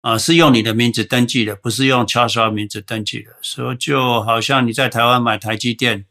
[0.00, 3.30] 啊，是用你的名字登记的，不是用俏莎名字登记的。
[3.40, 6.04] 所以就好像你在台湾买台积电，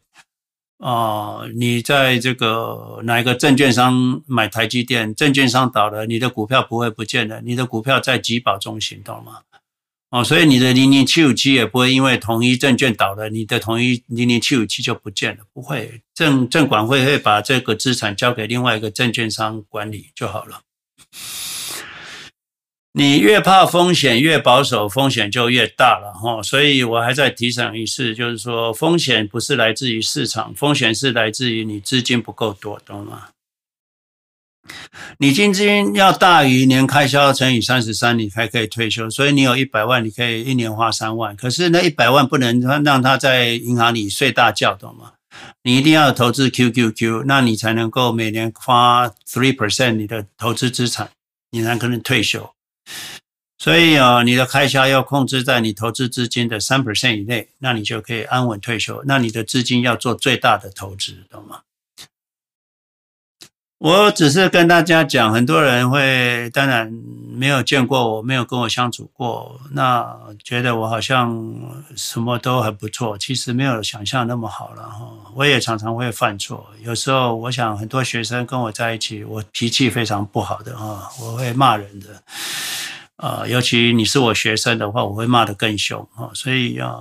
[0.80, 9.42] 啊，你在这个哪一个证券商买台积电，证券商倒了，你的股票不会不见的，你的股票在集保中心，懂吗？
[10.14, 16.04] 哦，所以你的零零七五七也不会因为统一证券倒了，你的统一零零七五七就不见了，不会。
[16.14, 20.62] 证证管会会把这个资产交给另外一个证券商管理就好了。
[22.92, 26.44] 你越怕风险，越保守，风险就越大了哈。
[26.44, 33.30] 所以我还在提醒一次，就是说风险不是来自于市场，风险是来自于你资金不够多，懂吗？
[35.18, 39.10] 你资金要大于年开销乘以三十三，你才可以退休。
[39.10, 41.36] 所以你有一百万，你可以一年花三万。
[41.36, 45.14] 可是那一百万不能让它在银行里睡大觉，懂吗？
[45.64, 51.10] 你一定要投资 QQQ，那你才能够每年花 three percent 你的投资资产，
[51.52, 52.52] 你才可能退休。
[53.58, 59.02] 所以啊，你的开销要控制在你投资资金的三 percent 以内，那你就可以安稳退休。
[59.06, 61.62] 那你的资金要做最大的投资，懂吗？
[63.84, 66.90] 我只是跟大家讲，很多人会当然
[67.34, 71.54] 没有见过我，没有跟我相处过，那觉得我好像
[71.94, 75.12] 什么都很不错，其实没有想象那么好了哈。
[75.36, 82.08] 我也常常会犯错，有时候我想很多学生跟我在一起，我脾气非常不好的哈，我会骂人的。
[83.18, 86.32] 啊，尤其你是我学生的话，我会骂得更凶啊！
[86.34, 86.96] 所以啊，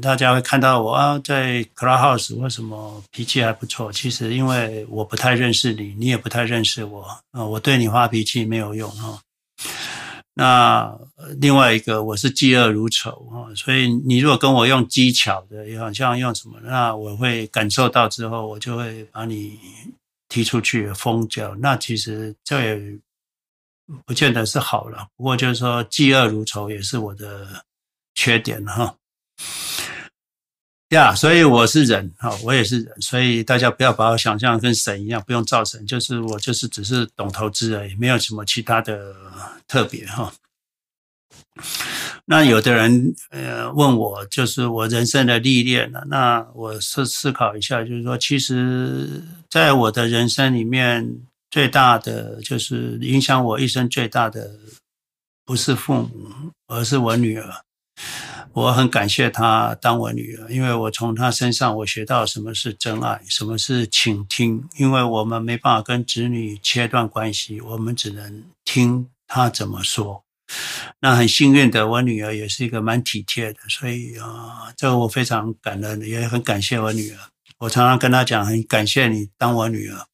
[0.00, 3.92] 大家会看到我啊，在 Clubhouse 为什么脾气还不错？
[3.92, 9.20] 其实因为我不太认识你，你也不太认识我啊，我对你发脾气没有用啊。
[10.34, 10.98] 那
[11.40, 19.58] 另外一个，我是嫉恶如仇啊，所以你如果跟我用技巧的，也好像用什么，那我会感受到之后，我就会把你
[20.28, 21.54] 踢出去封掉。
[21.56, 22.98] 那其实这也。
[24.04, 27.64] 不见得是好了，不过就是说嫉恶如仇也是我的
[28.14, 28.94] 缺点哈。
[30.90, 39.14] 呀，所以我是人哈，我也是人，所以大家不要把我想象跟神一样，不用造神，就是我就是只是懂投资而已，没有什么其他的
[39.66, 40.32] 特别哈。
[42.24, 51.20] 那有的人呃问我，就是我人生的历练了，那我是思考一下，就是说，其实在我的人生里面。
[51.50, 54.50] 最大的就是影响我一生最大的，
[55.46, 57.64] 不是父母，而是我女儿。
[58.58, 64.68] 我很感谢她当我女儿，因为我从她身上我学到什么是真爱，什么是倾听。
[64.76, 70.24] 因为我们没办法跟子女切断关系，我们只能听她怎么说。
[71.00, 77.18] 那很幸运的，我女儿也是一个蛮体贴的，所以啊，这个我非常感恩，也很感谢我女儿。
[77.58, 80.06] 我常常跟她讲，很感谢你当我女儿。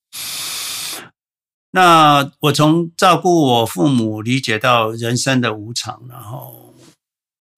[1.71, 6.64] 那我从照顾我父母，理解到人生的无常，然后，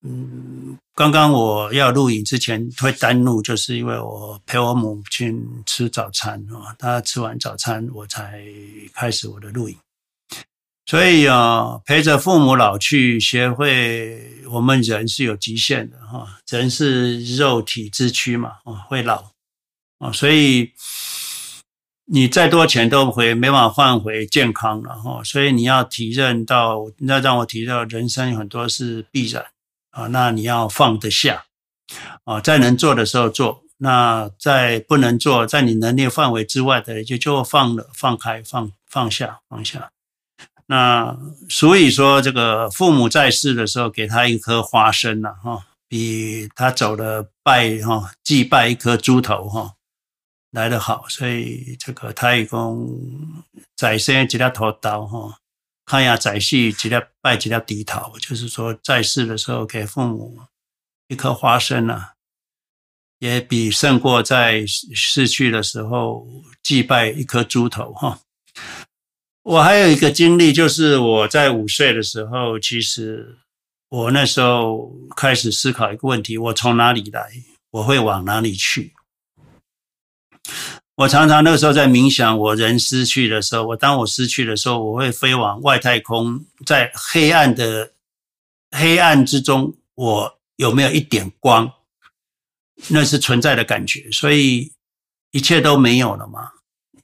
[0.08, 8.40] 嗯，刚刚我要录影之前会单录，就是因为我陪我母亲吃早餐啊，她吃完早餐，我才
[8.94, 9.76] 开始我的录影。
[10.88, 19.32] 所以啊，陪着父母老去，学会我们人是有极限的哈，人是肉体之躯嘛，啊，会老
[19.98, 20.70] 啊，所以
[22.04, 29.44] 你再多钱都会没办法换回健康了哈，所以你要体认到，你要让我体认到，人生有很多是必然
[29.96, 31.46] 啊，那你要放得下
[32.24, 39.90] 啊，在能做的时候做，那在不能做，在你能力范围之外的，就就放了，放开，放放下，放下。
[40.66, 41.16] 那
[41.48, 49.72] 所以说，这个父母在世的时候，给他一颗花生呐，哈，比他走了拜哈祭拜一颗猪头哈
[50.50, 51.06] 来得好。
[51.08, 53.00] 所以这个他一共
[53.76, 55.38] 在生几条头刀哈，
[55.86, 60.42] 看呀在世几条拜几条低头，就是说在世的时候给父母
[61.06, 62.14] 一颗花生呐，
[63.20, 66.26] 也比胜过在逝去的时候
[66.60, 68.18] 祭拜一颗猪头哈。
[69.44, 73.38] 我还有一个经历，就是我在五岁的时候，其实
[73.88, 77.30] 我那时候开始思考一个问题：我从哪里来？
[77.70, 78.92] 我会往哪里去？
[80.96, 87.92] 我常常那个时候在冥想，我人失去的时候，我当我失去的时候，我会飞往外太空，在黑暗的
[88.70, 91.70] 黑暗之中，我有没有一点光？
[92.88, 94.72] 那是存在的感觉，所以
[95.32, 96.52] 一切都没有了吗？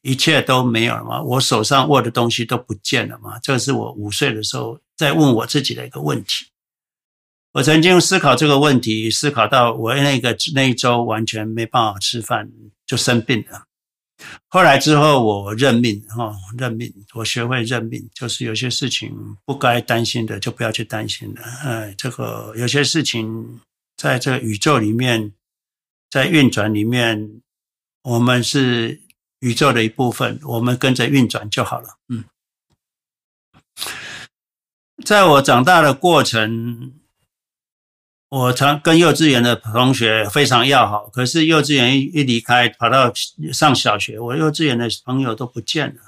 [0.00, 1.22] 一切都没有了吗？
[1.22, 3.38] 我手上握的东西都不见了吗？
[3.42, 6.46] 这是我五岁的时候在问我自己的一个问题。
[7.52, 12.50] 我曾经思考这个问题，思考到我那个那一周完全没办法吃饭，
[12.86, 13.66] 就生病了。
[14.48, 21.42] 后来之后我认命，哈，认命，我学会认命，就是有些事情不该担心的就不要去担心了。
[21.42, 23.60] 哎，这个有些事情
[23.96, 25.32] 在这个宇宙里面，
[26.10, 27.40] 在运转里面，
[28.02, 29.00] 我们是。
[29.42, 31.98] 宇宙的一部分，我们跟着运转就好了。
[32.08, 32.22] 嗯，
[35.04, 36.92] 在我长大的过程，
[38.32, 41.10] 我常跟幼稚园的同学非常要好。
[41.12, 43.12] 可是幼稚园一一离开，跑到
[43.52, 46.00] 上小学，我幼稚园的朋友都不见了。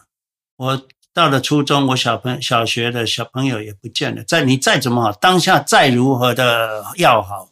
[0.57, 4.25] 我到了初中，我小朋小学的小朋友也不见了。
[4.25, 7.51] 再你再怎么好，当下再如何的要好，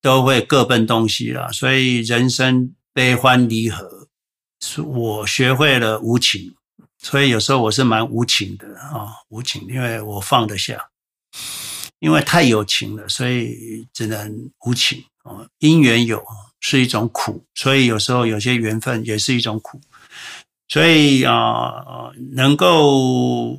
[0.00, 1.52] 都会各奔东西了。
[1.52, 2.74] 所以人生。
[2.96, 4.06] 悲欢离合，
[4.60, 6.54] 是我学会了无情，
[6.96, 10.90] 所以有时候我是蛮无情的啊，无情，因为我放得下，
[12.04, 15.48] 因为太有情了，所以只能无情啊。
[15.58, 16.22] 因缘有
[16.60, 19.80] 是一种苦，所以有时候有些缘分也是一种苦，
[20.68, 23.58] 所以啊，能够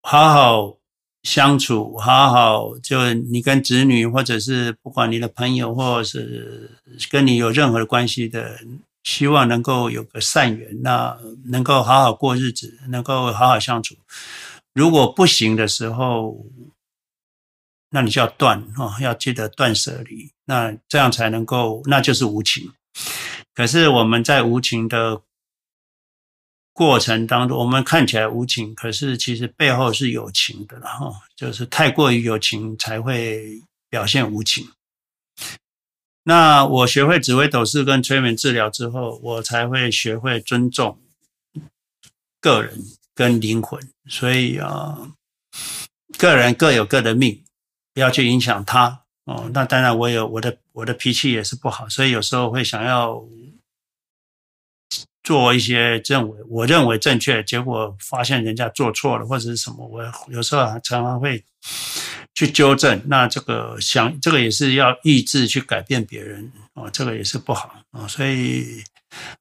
[0.00, 0.76] 好好
[1.24, 6.70] 相处，好好就你跟子女，或者是不管你的朋友，或者是
[7.10, 8.60] 跟你有任何的关系的，
[9.02, 13.96] 希望能够有个善缘，那能够好好过日子，能够好好相处。
[14.72, 16.46] 如果不行的时候，
[17.90, 22.72] 那你就要断哦，要记得断舍离，那这样才能够，那就是无情。
[23.54, 25.22] 可是我们在无情的。
[26.72, 31.12] 过程当中，我们看起来无情，可是其实背后是有情的了哈。
[31.36, 33.60] 就是太过于有情，才会
[33.90, 34.66] 表现无情。
[36.22, 40.98] 那我学会紫微斗数跟催眠治疗之后，我才会学会尊重
[42.40, 42.78] 个人
[43.14, 43.90] 跟灵魂。
[44.08, 45.12] 所以啊，
[46.16, 47.44] 个人各有各的命，
[47.94, 49.50] 不要去影响他哦。
[49.52, 53.22] 那当然，我有我的我的脾气也是不好，所以有时候会想要。
[55.22, 61.44] 做一些认为我认为正确，结果发现人家做错了或者是什么，我有时候常常会
[62.34, 63.00] 去纠正。
[63.06, 68.08] 那这个想这个也是要意志去改变别人哦，这个也是不好啊。
[68.08, 68.82] 所以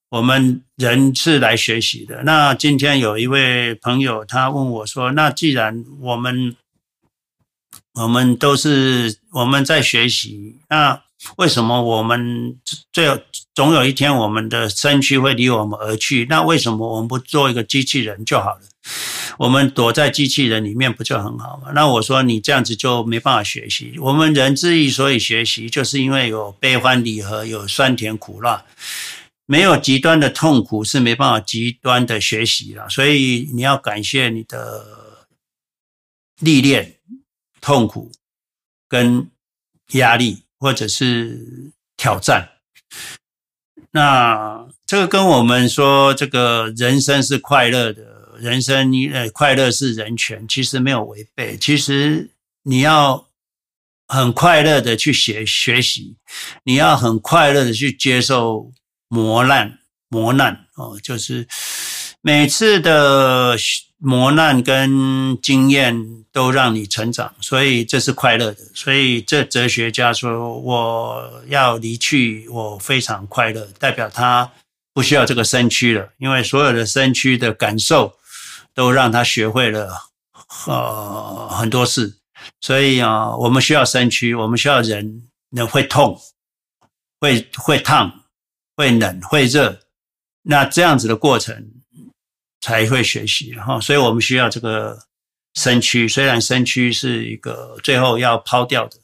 [0.10, 2.24] 我们人是来学习的。
[2.24, 6.56] 那今天有一位朋友他问我说：“那既然我们
[8.02, 11.02] 我们都是我们在学习，那
[11.38, 12.58] 为什么我们
[12.92, 13.18] 最后？”
[13.56, 16.26] 总有一天，我们的身躯会离我们而去。
[16.30, 18.62] 那为什么我们不做一个机器人就好了？
[19.38, 21.74] 我们躲在机器人里面不就很好吗？
[21.76, 23.96] 那我说你这样子就没办法学习。
[24.00, 28.64] 我们人之所以学习，就是因为有悲欢离合，有酸甜苦辣，
[29.46, 32.88] 没有极端的痛苦是没办法极端的学习了。
[32.88, 35.26] 所以你要感谢你的
[36.40, 36.94] 历练、
[37.62, 38.12] 痛苦
[38.88, 39.30] 跟
[39.94, 42.50] 压力，或者是挑战。
[43.92, 51.58] 那这个跟我们说，这个人生是快乐的，人生呃快乐是人权，其实没有违背。
[51.58, 52.30] 其实
[52.64, 53.28] 你要
[54.08, 56.18] 很快乐的去学学习，
[56.64, 58.72] 你要很快乐的去接受
[59.08, 61.48] 磨难磨难哦，就是
[62.22, 63.58] 每次的。
[64.02, 68.64] 磨难跟经验都让你成长，所以这是快乐的。
[68.74, 74.50] 所以这哲学家说，我要离去，我非常快乐，代表他
[74.94, 78.16] 不需要这个身躯了，因为所有的身躯的感受
[78.74, 79.90] 都让他学会了
[80.66, 82.16] 呃很多事。
[82.62, 86.18] 所以啊，我们需要身躯，我们需要人人会痛、
[87.20, 88.24] 会会烫、
[88.78, 89.82] 会冷、会热，
[90.44, 91.72] 那这样子的过程。
[92.62, 95.08] 才会学习哈，所以我们需要这个
[95.56, 96.08] 身躯。
[96.08, 98.98] 虽然身躯是一个最后要抛掉的，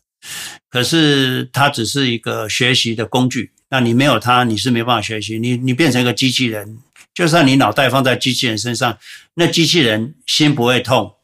[0.69, 3.53] 可是它只是一个学习的工具。
[3.69, 5.39] 那你没有它，你是没办法学习。
[5.39, 6.77] 你你变成一个机器人，
[7.13, 8.97] 就算你脑袋放在机器人身上，
[9.33, 11.17] 那机器人心不会痛，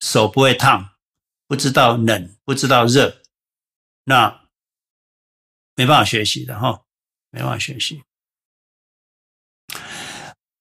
[0.00, 0.90] 手不会烫，
[1.48, 3.20] 不知道冷，不知道热，
[4.04, 4.42] 那
[5.74, 6.82] 没办法学习的哈，
[7.30, 8.02] 没办法学习。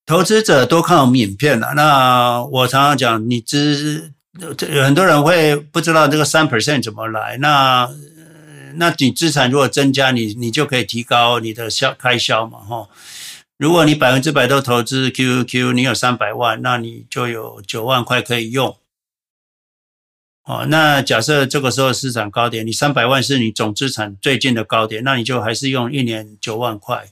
[0.10, 1.74] 投资者多看我们影片了。
[1.76, 7.38] 那我常常讲，你知有很多人会不知道这个三 percent 怎么来。
[7.38, 7.88] 那
[8.78, 12.89] 那你资产如果增加，你你就可以提高你的销开销嘛，哈。
[13.60, 18.76] 如果你百分之百都投资 Q Q，你有三百万，那你就有九万块可以用。
[20.45, 27.10] 哦，那假设这个时候市场高点，你三百万是你总资产最近的高点，那你就还是用一年九万块。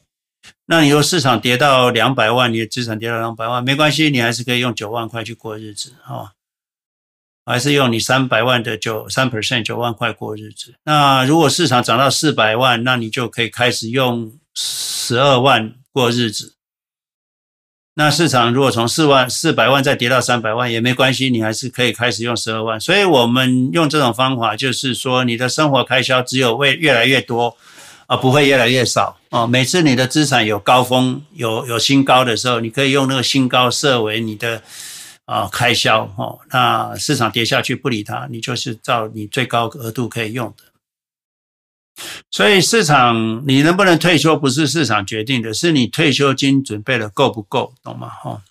[0.66, 6.34] 那你说市场跌到两百万，你的资产跌到两百万，没关系，你还是可以用九万块去过日子啊，
[7.46, 10.76] 还是用你三百万的九三 percent 九万块过日子。
[10.84, 16.56] 那如果市场涨到四百万，那你就可以开始用十二万过日子。
[17.96, 22.80] 那市场如果从四万四百万再跌到三百万也没关系，你还是可以开始用十二万。
[22.80, 27.56] 所以我们用这种方法，就是说你的生活开销只有会越来越多。
[28.08, 29.46] 啊，不会越来越少啊！
[29.46, 34.64] 每次你的资产有高峰、有有新高的时候，你可以用那个新高设为你的
[35.26, 36.40] 啊开销哦。
[36.50, 40.64] 那市场跌下去不理它，你就是照你最高额度可以用的。
[42.32, 48.08] 所以市场你能不能退休，不是市场决定的，是你退休金准备的够不够，懂吗？
[48.10, 48.42] 哈。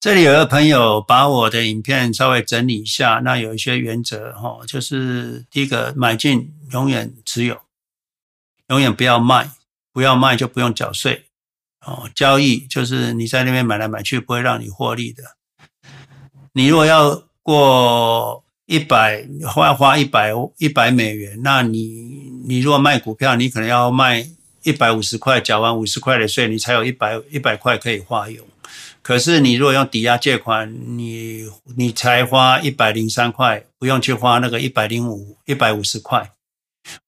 [0.00, 7.58] 这里有个朋友把我的影片稍微整理一下，那有一些原则哈，就是第一个买进永远持有，
[8.68, 9.50] 永远不要卖，
[9.92, 11.24] 不要卖就不用缴税
[11.84, 12.08] 哦。
[12.14, 15.24] 交易就是你在那边买来买去不会让你获利的。
[16.52, 24.24] 你如果要过一百花花一百一百美元，那你你如果卖股票，你可能要卖
[24.62, 28.46] 一百五十块，缴完五十块的税，你才有一百一百块可以花用。
[29.08, 31.46] 可是你如果用抵押借款，你
[31.78, 36.30] 你才花一百零三块，不用去花那个一百零五、一百五十块，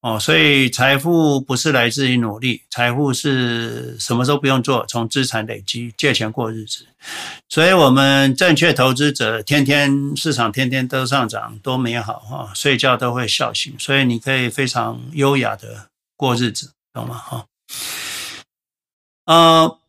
[0.01, 6.87] 哦，所以财富不是来自于努力，财富是什么时候不用做，从资产累积，借钱过日子。
[7.51, 17.15] 所以我们正确投资者，天天市场天天都上涨，多美好哈，睡觉都会笑醒，所以你可以非常优雅的过日子，懂吗？
[17.19, 17.45] 哈，
[19.27, 19.80] 呃。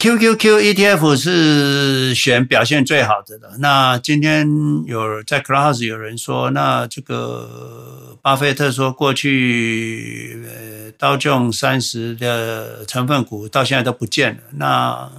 [0.00, 3.58] QQQ ETF 是选表现最好的了。
[3.58, 4.48] 那今天
[4.86, 14.40] 有在 Clubhouse 有人说，那这个巴菲特说，过去呃道琼三十的成分股到现在都不见了。
[14.52, 15.12] 那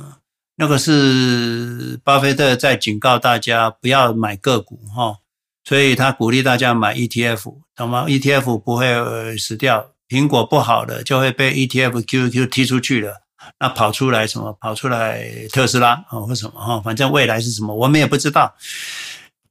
[0.55, 5.17] 那个是巴菲特在警告大家不要买个股哈，
[5.63, 13.21] 所以他鼓励大家买 ETF，懂吗？ETF 不会死掉，苹果不好了就会被 ETF Q Q 踢出去了。
[13.59, 14.51] 那跑出来什么？
[14.59, 16.79] 跑出来特斯拉啊，或什么哈？
[16.81, 18.55] 反正未来是什么，我们也不知道。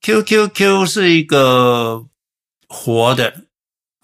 [0.03, 2.07] QQQ 是一个
[2.69, 3.45] 活的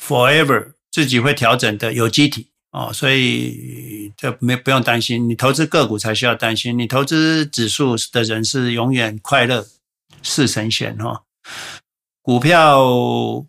[0.02, 5.28] ，forever 自己会调整的有机体哦，所以这没不用担心。
[5.28, 9.66] 你投资个股才需要担心，你投资指数的人是永远快乐
[10.22, 11.22] 似神仙哈。
[12.22, 13.46] 股票。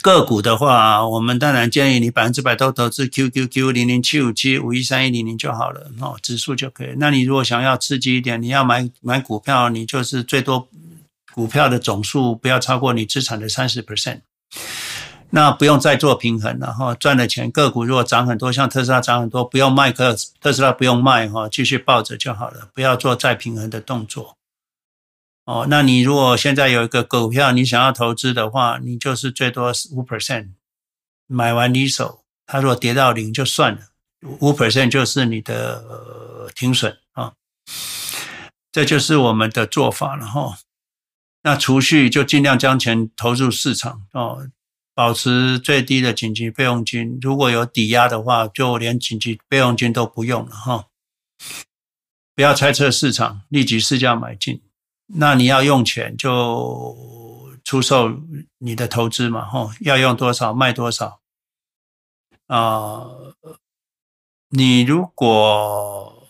[0.00, 6.94] 个股的话，我们当然建议你百分之百都投资 QQQ 零零七五七五一三一零零就好了哦，指数就可以。
[6.96, 10.68] 那你如果想要刺激一点，你要买买股票，你就是最多
[11.34, 14.20] 股票的总数不要超过你资产的三十 percent。
[15.30, 24.36] 那不用再做平衡了哈，赚的钱个股如果涨很多，像特斯拉涨很多，不用卖特斯拉不用卖哈，继续抱着就好了，不要做再平衡的动作。
[25.44, 30.52] 哦，那你如果现在有一个股票你想要投资的话，你就是最多五 percent，
[31.26, 33.80] 买完离手，它如果跌到零就算了，
[34.40, 37.34] 五 percent 就是你的、呃、停损啊，
[38.72, 40.58] 这就是我们的做法了哈。
[41.42, 44.48] 那储蓄就尽量将钱投入市场哦。
[44.96, 50.86] 保持最低的紧急备用金，如果有抵押的话，就连紧急备用金都不用了哈。
[52.36, 54.62] 不要猜测市场，立即市价买进。
[55.06, 56.96] 那你要用钱就
[57.64, 58.20] 出售
[58.58, 61.20] 你的投资嘛哈，要用多少卖多少。
[62.46, 63.06] 啊、
[64.48, 66.20] 你如果。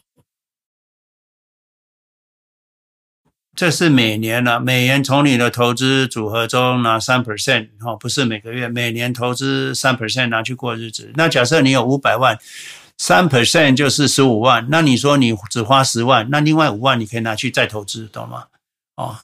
[3.57, 11.12] 这是每年了，每年从你的投资组合中拿三 percent，哈，不是每个月，每年投资三 percent 拿去过日子。
[11.14, 12.37] 那假设你有五百万，
[12.99, 18.49] 三 percent 就是十五万，那你说你只花十万，那另外五万你可以拿去再投资，懂吗？
[18.97, 19.18] 哦，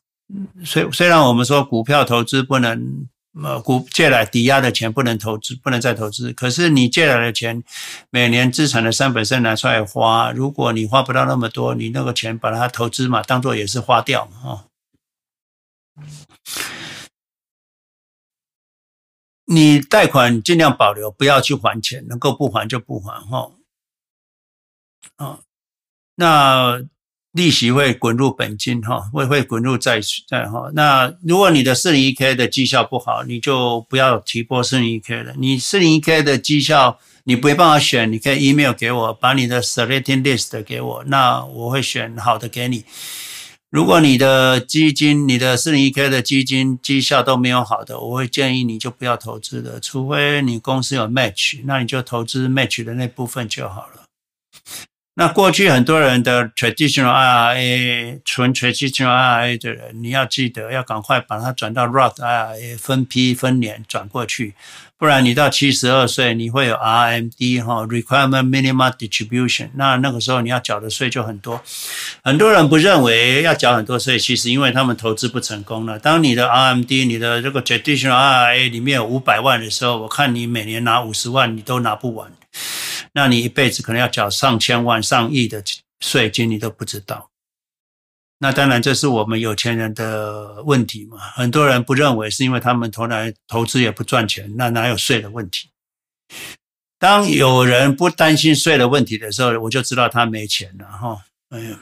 [0.64, 3.08] 虽虽然我们说股票投资不能。
[3.44, 6.32] 呃，股借来抵押的钱不能投资，不能再投资。
[6.32, 7.62] 可是你借来的钱，
[8.10, 14.64] 每年资产的三 percent 拿出来花，如果你花不到那么多，你那个钱把它投资嘛，当做也是花掉嘛，哦。
[19.44, 23.52] 你贷款尽量保留，不要去还钱，能够不还就不还，哈。
[25.18, 25.38] 啊，
[26.16, 26.82] 那。
[27.33, 30.70] 利息会滚入本金哈，会会滚入债债哈。
[30.74, 35.35] 那如果你的四零一 K 的绩效不好，你就不要提拨四零一 K 了。
[35.39, 42.85] 你四零一 K 的绩效你没办法选，你可以 email 给我，把你的 selecting list 给我，那我会选好的给你。
[43.70, 53.99] 如果你的基金，你的四零一 K 的基金绩效都没有好的，我会建议你就不要投资了，除非你公司有 match，那你就投资 match 的那部分就好了。
[55.20, 64.54] 那过去很多人的 traditional IRA 纯 traditional IRA 的人，你要记得要赶快把它转到 Roth IRA 分批分年转过去，
[65.01, 71.62] 不然你到七十二岁你会有 RMD 哈 Requirement Minimum Distribution，那那个时候你要缴的税就很多。
[72.22, 75.98] 很多人不认为要缴很多税，其实因为他们投资不成功了。
[75.98, 82.30] 当你的 RMD 你的这个 traditional IRA 里面有五百万的时候，我看你每年拿五十万你都拿不完。
[83.14, 85.64] 那你一辈子可能要缴上千万、上亿的
[86.01, 87.30] 税金，你都不知道。
[88.43, 91.18] 那当然，这是我们有钱人的问题嘛。
[91.18, 95.68] 很多人不认为是因为他们投来投资也不赚钱，那哪有税的问题？
[96.99, 101.22] 当有人不担心税的问题的时候，我就知道他没钱了哈。
[101.51, 101.78] 哎呀，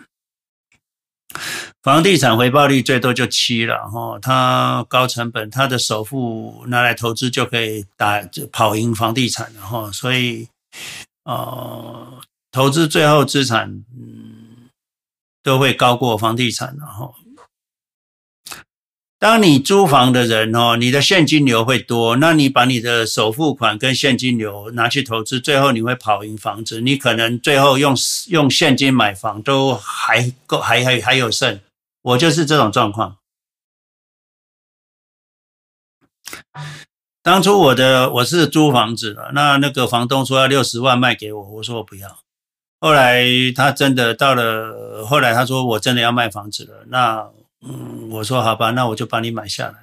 [1.83, 8.21] 房地产回报率最多就七了哈，它高成本，它的首付拿来投资就可以打
[8.53, 10.49] 跑赢房地产了哈，所以。
[11.25, 14.38] 呃，投资最后资产，嗯，
[15.43, 16.77] 都会高过房地产。
[16.79, 17.15] 然后，
[19.19, 26.81] 当你租房的人哦，你的现金流会多，那你把你的首付款跟现金流拿去投资，最后你会跑赢房子。
[26.81, 27.97] 你可能最后用
[28.29, 31.61] 用现金买房都还够，还还还有剩。
[32.03, 33.17] 我就是这种状况。
[37.23, 42.21] 当初我的我是租房子的，那那个房东说要六十万卖给我，我说我不要。
[42.81, 43.25] 后来
[43.55, 47.29] 他真的到了，后来他说我真的要卖房子了，那
[47.63, 49.75] 嗯，我说好吧，那我就帮你买下来。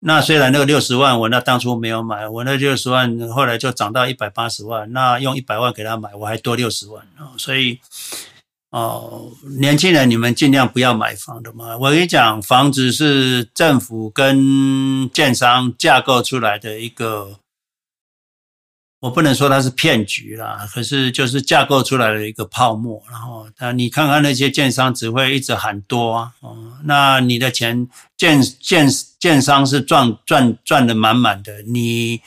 [0.00, 7.80] 那虽然那个六十万我那当初没有买，我那六十万后来就涨到一百八十万，那用一百万给他买，我还多六十万啊，所以。
[8.70, 11.78] 哦，年轻人，你们尽量不要买房的嘛。
[11.78, 17.38] 我跟你讲，房子是政府跟建商架构出来的一个，
[19.06, 23.02] 我不能说它是骗局啦，可是就是架构出来的一个泡沫。
[23.10, 28.88] 然后，那你看看那些建商只会一直喊多啊，哦，那你的钱建建
[29.18, 32.20] 建商是赚赚赚的满满的，你。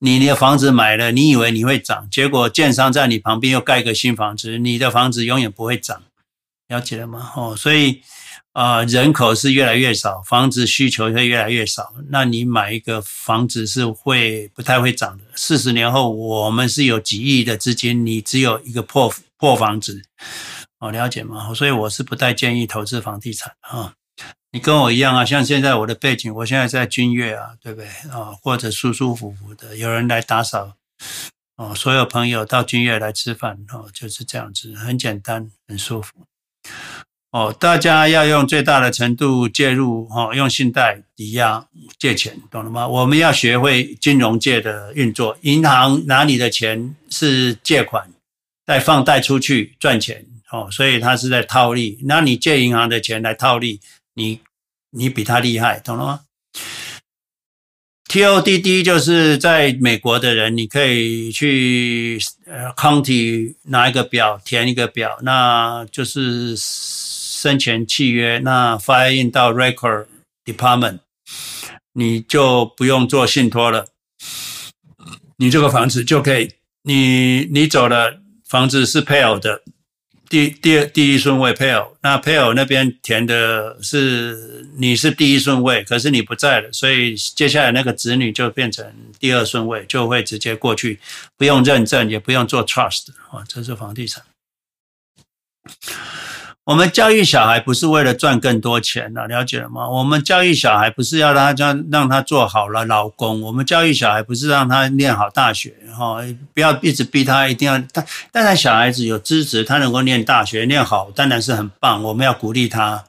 [0.00, 6.02] 你的房子买了，你以为你会涨，结果建商在你旁边又盖个新房子，你的房子永远不会涨，
[6.68, 7.32] 了解了吗？
[7.34, 8.02] 哦，所以、
[8.54, 15.24] 呃，人口是越来越少，房子需求会越来越少，那你买一个房子是会不太会涨的。
[15.34, 20.04] 四十年后，我们是有几亿的资金，你只有一个破破房子，
[20.78, 21.52] 哦，了解吗？
[21.52, 23.94] 所以我是不太建议投资房地产啊。
[24.52, 28.30] 你跟我一样啊，像现在我的背景，我现在在君悦啊，对不对啊？
[28.40, 30.76] 或者舒舒服服的，有人来打扫，
[31.56, 36.12] 哦，所有朋友到君悦来吃饭，哦，就是这样子，很简单，很舒服。
[37.34, 41.66] 哦，大家要用最大的程度介入，哦，用信贷抵押
[41.98, 42.86] 借钱，懂了吗？
[42.86, 48.08] 我们要学会金融界的运作，银行拿你的钱是借款，
[48.64, 51.98] 再放贷出去赚钱，哦，所以他是在套利。
[52.04, 53.80] 那你借银行的钱来套利，
[54.14, 54.38] 你
[54.90, 56.20] 你比他厉害，懂了吗
[58.08, 62.16] ？TODD 就是在美国的人，你可以去
[62.46, 66.54] 呃 county 拿一个表，填一个表，那就是
[67.44, 70.06] 生前契约，那发印到 record
[70.46, 71.00] department，
[71.92, 73.88] 你就不用做信托了，
[75.36, 76.52] 你这个房子就可以，
[76.84, 79.60] 你你走了，房子是配偶的。
[80.30, 88.90] 第第二第一顺位配偶，那配偶那边填的是你是第一顺位，可是你不在了，所以接下来那个子女就变成
[89.20, 90.98] 第二顺位，就会直接过去，
[91.36, 94.24] 不用认证，也不用做 trust 啊，这是房地产。
[96.64, 99.86] 我们教育小孩不是为了赚更多钱了，了解了吗？
[99.86, 106.22] 我们教育小孩不是要让他让让他做好了老公，我们教育小孩不是让他念好大学，哈，
[106.54, 107.78] 不要一直逼他一定要。
[107.92, 113.04] 但当然小孩子有资质，他能够念大学念好，当然是很棒，我们要鼓励他，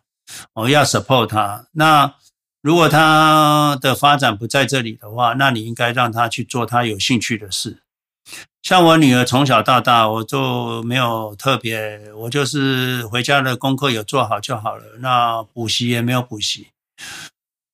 [0.54, 1.68] 我要 support 他。
[1.72, 2.14] 那
[2.62, 7.84] 如果他的发展不在这里的话，那你应该让他去做他有兴趣的事。
[8.66, 14.84] 像我女儿从小到大，我就没有特别，我就是回家的功课有做好就好了。
[15.02, 16.70] 那补习也没有补习。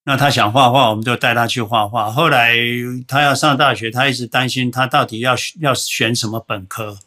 [0.03, 2.11] 那她想画画，我们就带她去画画。
[2.11, 2.57] 后来
[3.07, 6.99] 她要上大学，她一直担心她到底要要选什么本科。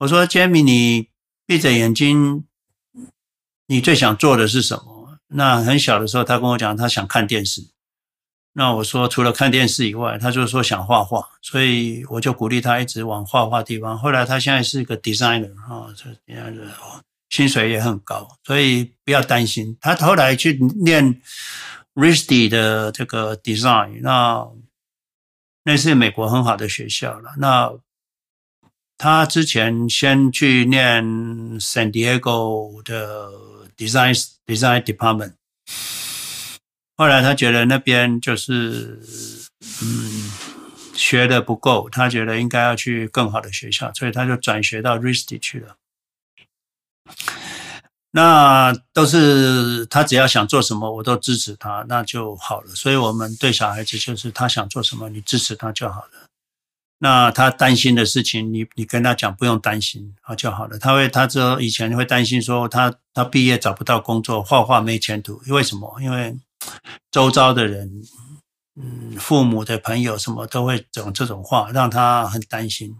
[0.00, 1.08] 我说：“Jamie，你
[1.46, 2.44] 闭着眼睛，
[3.66, 7.62] 你最想做的是什么？”那很小的时候，她跟我讲，她想看电视。
[8.56, 13.98] 那我说，除了看电视以外，他就说想画画，所以我就鼓励他一直往画画地方。
[13.98, 16.64] 后来他现在是一个 designer 啊，这样子，
[17.30, 19.76] 薪水也很高，所以不要担心。
[19.80, 21.20] 他后来去念
[21.94, 24.46] RISD 的这个 design，那
[25.64, 27.34] 那是美国很好的学校了。
[27.38, 27.72] 那
[28.96, 31.04] 他之前先去念
[31.58, 33.28] San Diego 的
[33.76, 35.32] design design department。
[36.96, 39.00] 后来他觉得那边就是，
[39.82, 40.30] 嗯，
[40.94, 45.76] 学的不够，他觉得应该要去更好的学校，所以他就转学到 RISD 去了。
[48.12, 52.72] 那都是他只要想做什么，我都支持他，那就好了。
[52.72, 56.10] 所以我们对小孩子就是他想做什么，你支持他就好了。
[56.98, 60.78] 那他担心的事情，你你跟他讲不用担心啊就好了。
[60.78, 65.98] 他会他之后以前会担心说他他毕业找不到工作，画画没前途，为什么？
[66.00, 66.36] 因为
[67.10, 67.90] 周遭的人，
[68.80, 72.94] 嗯，父母的朋友什么都会讲这种话，让他很担心。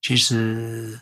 [0.00, 0.98] 其实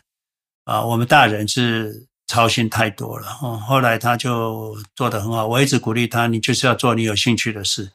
[0.65, 3.27] 啊，我们大人是操心太多了。
[3.41, 7.93] 哦，后来他就做得很好，我一直鼓励他，你就是要做你有兴趣的事，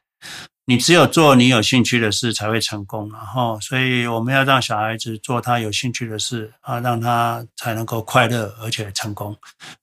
[0.65, 3.11] 你只有做你有兴趣的事才会成功。
[3.13, 9.37] 然后，所以我们要让小孩子做他有兴趣的事啊，让他才能够快乐而且成功。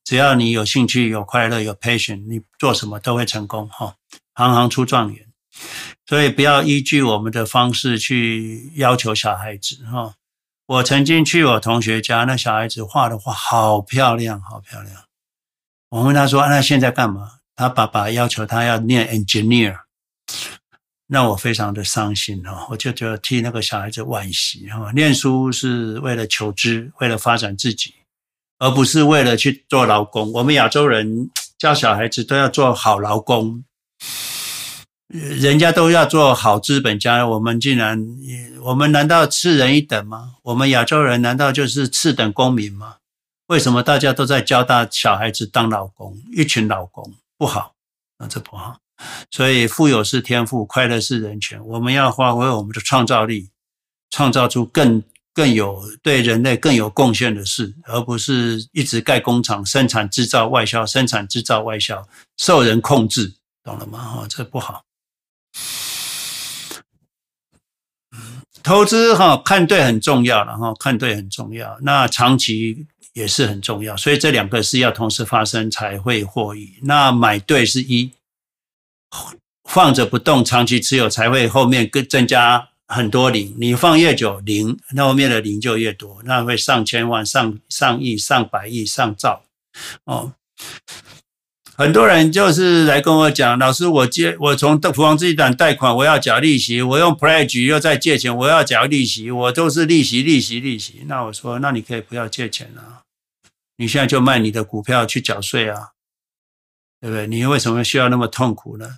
[0.04, 3.70] 只要你有兴趣、有快乐、有 patient，你做什么都会成功。
[3.70, 3.94] 哈。
[4.40, 5.28] 行行出状元，
[6.06, 10.14] 所以不要依据我们的方式去要求小孩子哈。
[10.66, 14.96] 我曾经去我同学家，那小孩子画的画好漂亮，好漂亮。
[15.90, 19.76] 我问他说：“那现在干嘛？”他爸爸要求他要念 engineer，
[21.08, 22.66] 那我非常的伤心哈。
[22.70, 24.90] 我就觉得替那个小孩子惋惜哈。
[24.96, 27.94] 念书是为了求知，为了发展自己，
[28.60, 30.32] 而不是为了去做劳工。
[30.32, 33.66] 我们亚洲人教小孩子都要做好劳工。
[35.08, 38.06] 人家都要做好资本家，我们竟然，
[38.62, 40.36] 我们难道次人一等吗？
[40.44, 42.98] 我们亚洲人难道就是次等公民吗？
[43.48, 47.74] 为什么大家都在教大小孩子当劳工，一群劳工不好，
[48.20, 48.78] 那这不好。
[49.32, 51.60] 所以富有是天赋，快乐是人权。
[51.66, 53.50] 我们要发挥我们的创造力，
[54.12, 55.02] 创造出更
[55.34, 62.08] 更有对人类更有贡献的事，而不是一直盖工厂，生产制造外销，生产制造外销，
[62.38, 63.34] 受人控制。
[63.70, 64.00] 懂了吗？
[64.00, 64.84] 哈，这不好。
[68.64, 71.78] 投资哈，看对很重要了哈，看对很重要。
[71.82, 76.80] 那长期也是很重要，所以这两个是要同时发生才会获益。
[76.82, 78.12] 那买对是一，
[79.64, 83.56] 放着不动，长期持有才会后面更增加很多零。
[83.60, 89.44] 你放越久零，那后面的零就越多，那会上千万、上上亿、上百亿、上兆
[90.06, 90.34] 哦。
[91.80, 101.06] 很多人就是来跟我讲，老师，我借我从房地产贷款，我要缴利息，我用 pledge 又再借钱，我要缴利息，我都是利息利息利息。
[101.08, 103.04] 那我说，那你可以不要借钱啊，
[103.78, 105.92] 你现在就卖你的股票去缴税啊，
[107.00, 107.26] 对不对？
[107.28, 108.98] 你为什么需要那么痛苦呢？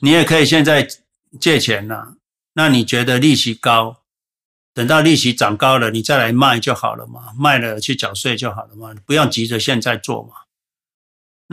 [0.00, 0.88] 你也可以现在
[1.38, 2.12] 借钱呐、啊，
[2.54, 3.98] 那你觉得利息高，
[4.74, 10.30] 等到利息涨高了，你再来卖就好了嘛，卖了去缴税就好了嘛，不用急着现在做嘛。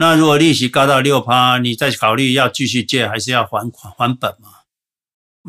[0.00, 4.48] 那如果利息高到六趴，你再考虑要继续借还是要还款还本嘛？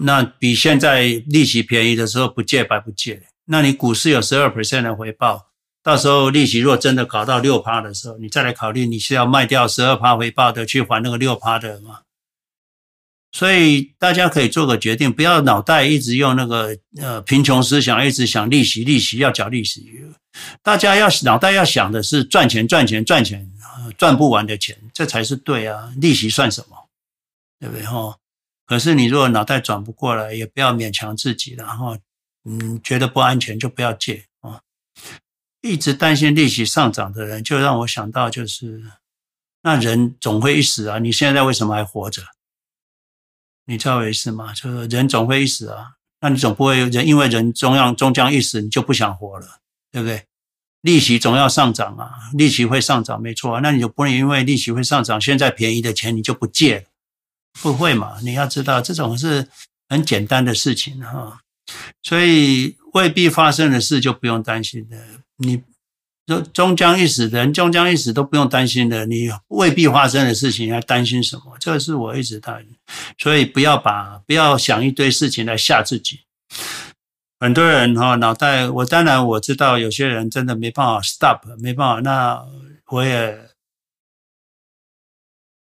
[0.02, 3.24] 那比现在利息便宜的时候不借白不借。
[3.46, 5.48] 那你股市有十二 percent 的回报，
[5.82, 12.00] 到时候利息若真的搞到六趴的时候，你再来考虑你是要卖掉十二趴回报的去还那个六趴的吗？
[13.32, 19.90] 所以大家可以做个决定，不要脑袋一直用那个呃贫穷思想，一直想利息利息要缴利息。
[20.62, 23.50] 大家要脑袋要想的是赚钱赚钱赚钱，
[23.92, 25.94] 赚不完的钱，这才是对啊。
[25.98, 26.90] 利息算什么？
[27.60, 28.18] 对不对哈？
[28.66, 31.98] 可是你如果脑袋转不过来，也不要勉强自己，然后
[32.46, 34.62] 嗯觉得不安全就不要借啊。
[35.62, 38.84] 一直担心利息上涨的人，就让我想到就是，
[39.62, 42.24] 那人总会一死啊，你现在为什么还活着？
[43.66, 44.54] 你知道为什么吗？
[44.54, 49.60] 就是人总会一死啊，那你总不会人因为人终将终将一死，你就不想活了，
[49.92, 50.26] 对不对？
[50.82, 56.84] 利息总要上涨啊，利息会上涨，没错，那你就不能因为利息会上涨，现在便宜的钱你就不借了，
[57.62, 58.18] 不会嘛？
[58.22, 59.48] 你要知道这种是
[59.90, 61.40] 很简单的事情哈，
[62.02, 64.98] 所以未必发生的事就不用担心的，
[65.38, 65.64] 你。
[66.54, 69.06] 终将一死的人，终将一死都不用担心的。
[69.06, 71.58] 你未必发生的事情，还担心什么？
[71.60, 72.74] 这个是我一直担心，
[73.18, 76.22] 所以不要把不要想一堆事情来吓自己。
[77.42, 82.46] 很多人哈脑袋，我当然我知道有些人真的没办法 stop，没办法，那
[82.92, 83.36] 我也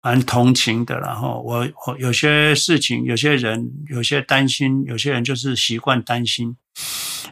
[0.02, 1.00] 蛮同情的。
[1.00, 6.58] 然后我我有些事情，有些人有些担心，有些人就是习惯担心。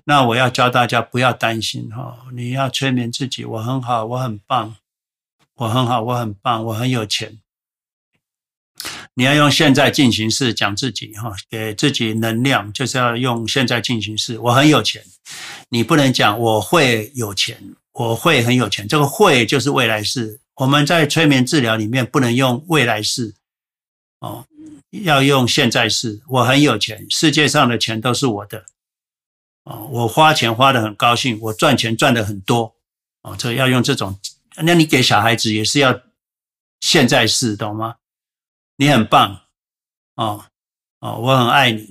[0.05, 4.75] 那我要教大家不要担心哈，你要催眠自己，我很好，我很棒，
[5.57, 7.39] 我很好，我很棒，我很有钱。
[9.21, 14.39] 你要用现在进行式讲自己哈，给自己能量，就是要用现在进行式。
[14.39, 15.05] 我很有钱，
[15.69, 18.89] 你不能讲我会有钱，我会很有钱。
[18.89, 20.41] 这个会就是未来式。
[20.55, 23.35] 我们在催眠治疗里面不能用未来式
[24.21, 24.47] 哦，
[24.89, 26.23] 要用现在式。
[26.27, 28.65] 我很有钱，世界上的钱都是我的。
[29.65, 32.75] 哦，我花钱花得很高兴，我赚钱赚得很多，
[33.21, 34.19] 哦，这要用这种，
[34.63, 36.01] 那你给小孩子也是要
[36.81, 37.97] 现在式，懂吗？
[38.81, 39.43] 你很棒，
[40.15, 40.47] 哦
[41.01, 41.87] 哦，我很爱你，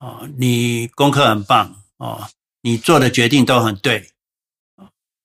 [0.00, 2.28] 哦，你功课很棒，哦，
[2.60, 4.12] 你做的决定都很对，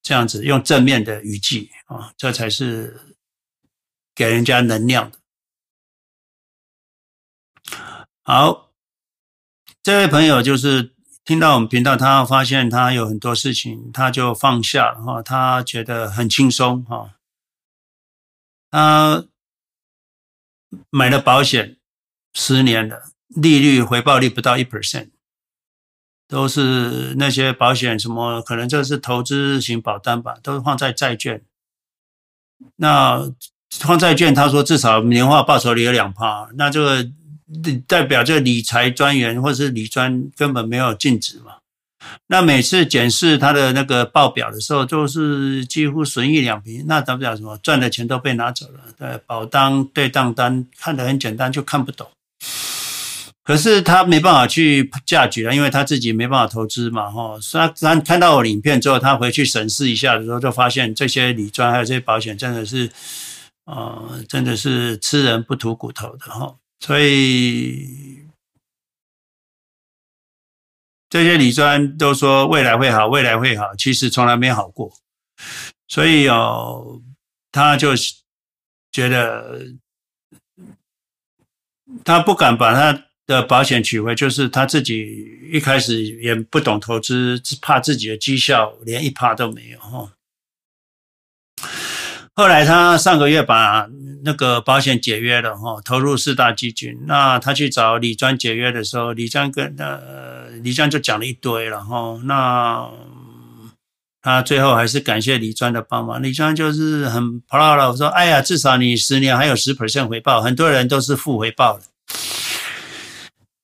[0.01, 3.17] 这样子用正面的语气，啊，这才是
[4.15, 5.19] 给人家能量的。
[8.23, 8.71] 好，
[9.83, 10.95] 这位朋友就是。
[11.25, 17.19] 听到我们频道，他发现他有很多事情，他就放下了哈，他觉得很轻松哈。
[18.71, 19.27] 他
[20.89, 21.77] 买了保险
[22.33, 25.09] 十年了，利率回报率不到一 percent，
[26.27, 31.41] 都是那些保险什么，可能这是投资型保单吧，都是放在债券。
[32.77, 33.31] 那
[33.71, 37.11] 放债券，他说至少年化报酬率有两趴，那这个。
[37.87, 41.58] 代表这个理财专员或是理专根本没有禁止嘛？
[42.27, 46.85] 那每次检视他的那个报表的时候，都是几乎损益两平。
[46.87, 47.57] 那代表什么？
[47.57, 48.79] 赚的钱都被拿走了。
[48.97, 52.07] 对，保单对账单看得很简单，就看不懂。
[53.43, 57.09] 可是他没办法去价值了，因为他自己没办法投资嘛。
[57.09, 62.91] 哈，他他看到我影片之后，他回去审视一下的时候，就发现这些理专还有这些保险真的是，
[63.65, 66.55] 呃，真的是吃人不吐骨头的哈。
[66.79, 68.19] 所以
[71.09, 74.93] 这些理专都说未来会好，未来会好，其实从来没好过。
[75.87, 77.01] 所以哦，
[77.51, 77.93] 他就
[78.91, 79.65] 觉得
[82.05, 90.13] 他不敢把他的保险取回，就是他自己一开始也不懂投资，怕自己的绩效连一趴都没有哈。
[92.39, 93.85] 后来他上个月把
[94.23, 96.97] 那个保险解约了哈，投入四大基金。
[97.05, 102.17] 那他去找李专解约的时候，李专跟呃李专就讲了一堆了哈。
[102.23, 102.89] 那
[104.21, 106.23] 他最后还是感谢李专的帮忙。
[106.23, 111.83] 李专就是很 proud 了，我说哎呀，至少你十年还有十 percent 回报，很多人都是负回报的。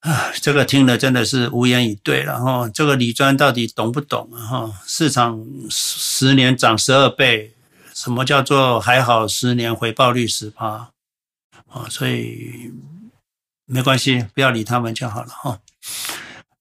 [0.02, 2.24] 啊，这个听了真的是无言以对。
[2.24, 4.44] 然后这个李专到底懂不懂啊？
[4.46, 7.54] 哈，市场十年涨十二倍。
[7.96, 9.26] 什么叫做还好？
[9.26, 10.92] 十年回报率十趴
[11.70, 12.70] 啊，所以
[13.66, 15.60] 没关系，不要理他们就好了哈。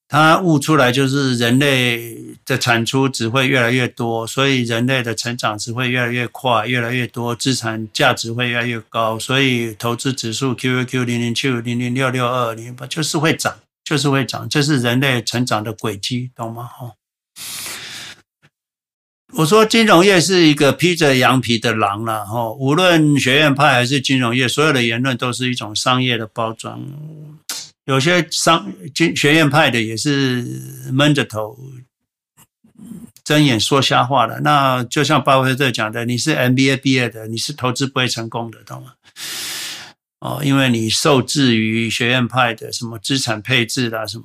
[0.06, 16.62] 它悟出来就是人类的产出只会越来越多，所以人类的成长只会越来越快，越来越多，资产价值会越来越高，所以投资指数 QQQ 零零七五零零六六二零八就是会涨，就是会涨，这是人类成长的轨迹，懂吗？
[16.62, 16.93] 哈。
[19.36, 26.81] 我说金融业是一个披着羊皮的狼了，哈，无论学院派还是金融业，所有的言论都是一种商业的包装。
[27.85, 30.44] 有些商经学院派的也是
[30.93, 31.59] 闷着头
[33.24, 34.40] 睁眼说瞎话的。
[34.40, 38.93] 那就像巴菲特讲的，你是 MBA 毕业的，你是投资不会成功的，懂吗？
[40.24, 44.24] 哦，因为你受制于学院派的什么资产配置啦什么，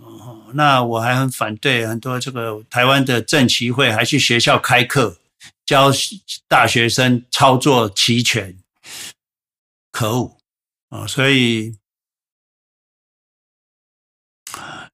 [0.53, 5.17] 那我还很反对很多这个台湾的政企会还去学校开课
[5.65, 5.91] 教
[6.47, 8.57] 大学生操作期权，
[9.91, 10.38] 可恶
[10.88, 11.05] 啊！
[11.05, 11.76] 所以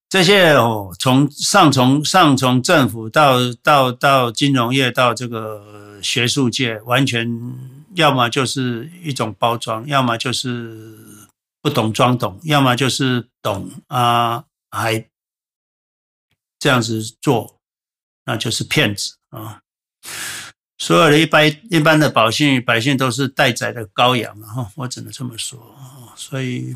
[0.09, 7.74] 这些哦，从上从上从政府到到到金融业到这个学术界，完全。
[7.95, 11.27] 要么就是一种包装，要么就是
[11.61, 15.09] 不懂装懂，要么就是懂啊，还
[16.59, 17.59] 这样子做，
[18.25, 19.61] 那就是骗子啊！
[20.77, 24.71] 所有的一般一般的百姓百姓都是待宰的羔羊啊！
[24.75, 25.75] 我只能这么说，
[26.15, 26.75] 所以。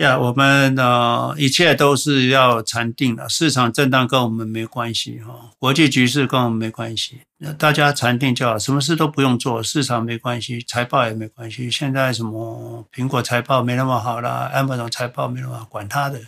[0.00, 3.28] 呀我们呃，一切都是要禅定的。
[3.28, 7.20] 市场震荡跟我们没关系哈，国际局势跟我们没关系。
[7.36, 11.70] 那大家禅定就好，什么事都不用做，市场没关系，财报也没关系。
[11.70, 16.18] 现在什么苹果财报没那么好啦，Amazon 财报没那么好，管他的，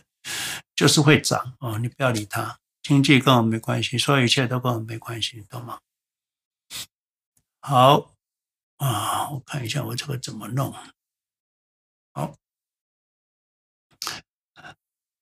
[0.77, 2.59] 就是会涨哦，你不要理它。
[2.83, 5.79] 经济跟我们没关系，所有一切都跟我们没关系，懂吗？
[7.61, 8.13] 好
[8.77, 10.71] 啊，我看一下我这个怎么弄。
[12.13, 12.35] 好。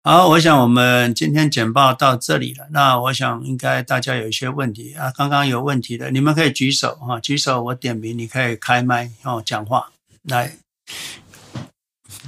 [0.01, 2.69] 好，我想我们今天简报到这里了。
[2.71, 9.91] 那我想应该大家有一些问题啊，刚刚有问题的，你们可以举手哈，举手我点名，你可以开麦哦讲话。
[10.23, 10.57] 来，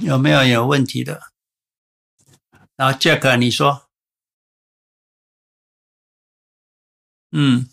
[0.00, 1.22] 有没有有问题的？
[2.76, 3.84] 然后 Jack 你说，
[7.30, 7.68] 嗯。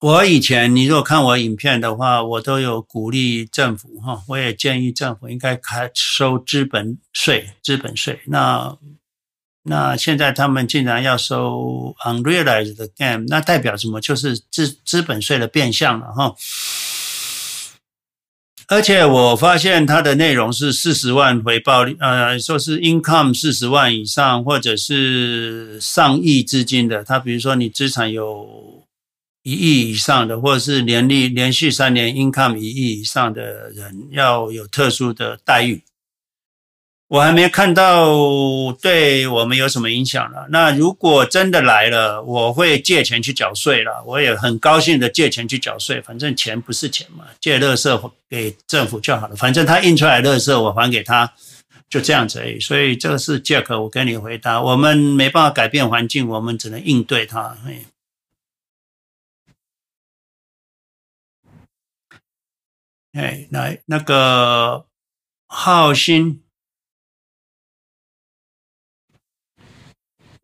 [0.00, 8.20] 我以前，你如果看我影片的话，我都有鼓励政府哈，我也建议政府应该开收资本税，资本税。
[8.28, 8.76] 那
[9.64, 14.00] 那现在他们竟然要收 unrealized gain，那代表什么？
[14.00, 16.36] 就是资资本税的变相了哈。
[18.68, 27.02] 而且我发现它的内容是四十万回报率，呃，说是 income 四十万以上，或者是上亿资金的。
[27.02, 28.86] 它比如说你资产有。
[29.48, 35.82] 一亿以上的，或者是年利连续三年 income 一亿以上的人，要有特殊的待遇。
[37.08, 38.14] 我还没看到
[38.82, 40.46] 对我们有什么影响了。
[40.50, 44.04] 那如果真的来了，我会借钱去缴税了。
[44.04, 49.34] 我也很高兴的借钱去缴税，反正钱不是钱嘛，借垃圾给政府就好了。
[49.34, 51.32] 反正他印出来的垃圾我还给他，
[51.88, 52.60] 就这样子而已。
[52.60, 57.56] 所以这个是 Jack，我跟你回答，我们没办法改变环境，我们只能应对它。
[63.18, 64.86] 哎来那个
[65.48, 66.40] 浩鑫，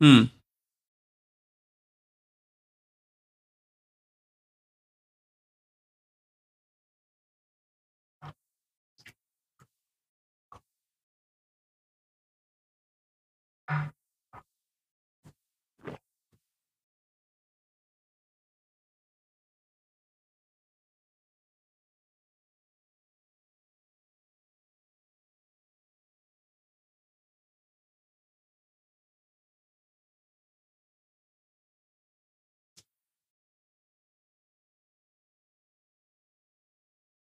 [0.01, 0.29] 嗯，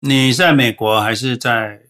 [0.05, 1.87] 你在美国还是在？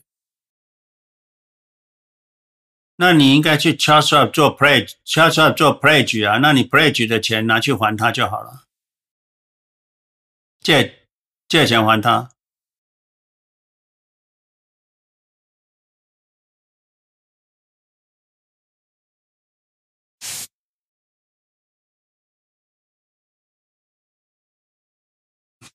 [2.97, 8.65] 那你应该去 Charles Schwab 做 pledge，Charles Schwab 做 pledge 啊，那你 pledge 的钱拿去还他就好了，
[10.59, 11.07] 借
[11.47, 12.29] 借钱还他。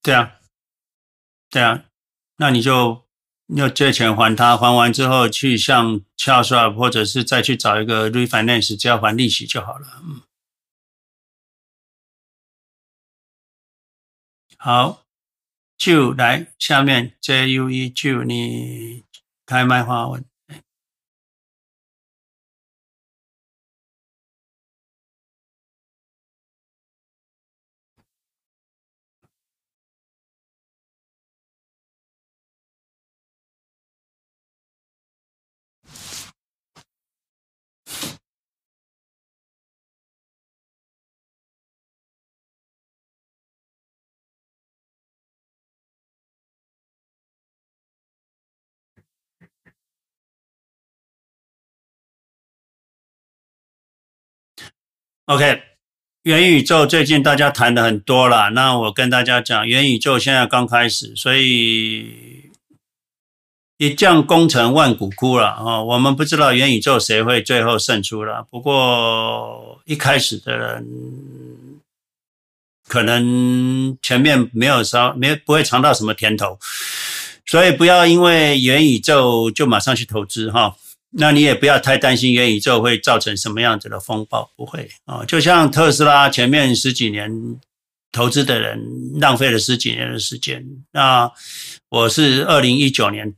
[0.02, 0.38] 对啊，
[1.50, 1.87] 对啊。
[2.40, 3.04] 那你就
[3.48, 9.86] 要借钱还他，还完之后去向 Charles p 或者是再去找一个 refinance，只要还利息就好了。
[14.56, 15.04] 好，
[15.76, 19.04] 就来下面 J U E 就你
[19.44, 20.24] 开麦发问。
[55.28, 55.60] OK，
[56.22, 58.48] 元宇宙最近大家谈的很多了。
[58.54, 62.50] 那我跟大家讲，元宇宙现在刚开始，所以
[63.76, 65.82] 一将功成万骨枯了啊！
[65.82, 68.46] 我们不知道元宇宙谁会最后胜出了。
[68.50, 70.86] 不过一开始的人
[72.88, 76.58] 可能前面没有烧，没不会尝到什么甜头，
[77.44, 80.74] 所以不要因为元宇宙就马上去投资哈。
[81.10, 85.24] 那你也不要太担心元宇宙会造成什么样子的风暴，不会啊。
[85.24, 87.58] 就像特斯拉前面十几年
[88.12, 88.78] 投资的人
[89.18, 91.32] 浪费了十几年的时间，那
[91.88, 93.34] 我是二零一九年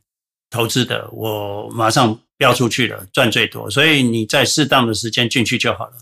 [0.51, 3.71] 投资的，我马上飙出去了，赚最多。
[3.71, 5.93] 所以你在适当的时间进去就好了。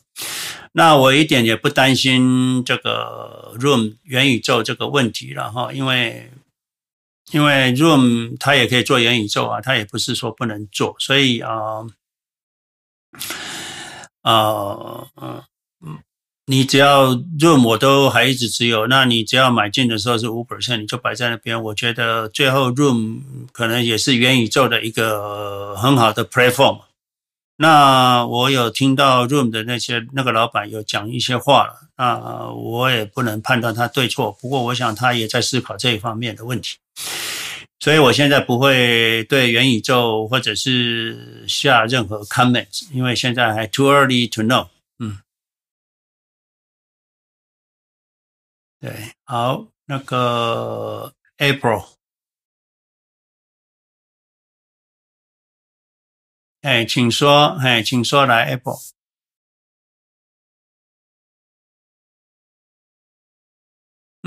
[0.72, 6.30] 那我一点也不担心这个 Room 元宇宙这个问题了哈，因为。
[7.32, 11.86] 因为 Room 它也可以做元宇宙啊，它也不是说不能做，所以啊，
[14.22, 15.44] 呃，呃，
[15.84, 15.98] 嗯，
[16.46, 21.62] 你只要 Room 我都还一直持有，那你只要买进的时候是五 percent，你就摆在那边。
[21.64, 23.20] 我觉得最后 Room
[23.52, 26.82] 可能也是元宇宙的一个很好的 platform。
[27.56, 36.78] 那我有听到 Room 的那些那个老板有讲一些话了，那我也不能判断他对错，不过我想他也在思考这一方面的问题。
[37.80, 44.68] 所以我现在不会对元宇宙或者是下任何 comments，因为现在还 too early to know。
[44.98, 45.18] 嗯，
[48.80, 51.84] 对，好，那个 April，
[56.62, 58.97] 哎，请说，哎，请说来，April。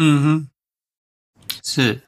[0.04, 0.50] 嗯哼，
[1.64, 2.02] 是。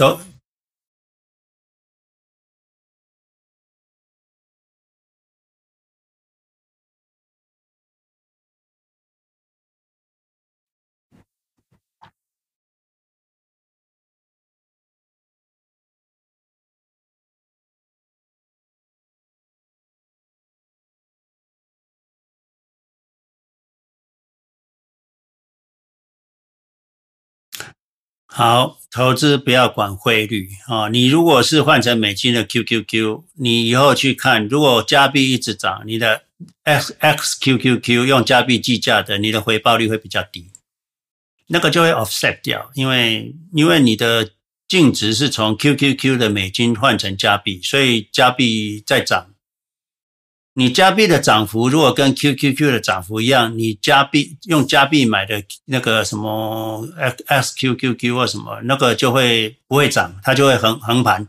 [0.00, 0.18] 都
[28.32, 30.88] 好，投资不要管汇率啊！
[30.88, 36.22] 你如果是换成美金的 QQQ，你以后去看，如果加币一直涨，你的
[36.64, 40.46] XXQQQ 用加币计价的，你的回报率会比较低，
[41.48, 44.30] 那个就会 offset 掉，因为因为你的
[44.68, 49.29] 净值是从 QQQ 的美金换成加币，所以加币在涨。
[50.54, 56.86] 你加币的涨幅如果跟 QQQ 的涨幅一样，你加币用加币买的那个什么
[57.28, 61.28] XQQQ 或什么，那个就会不会涨，它就会横横盘。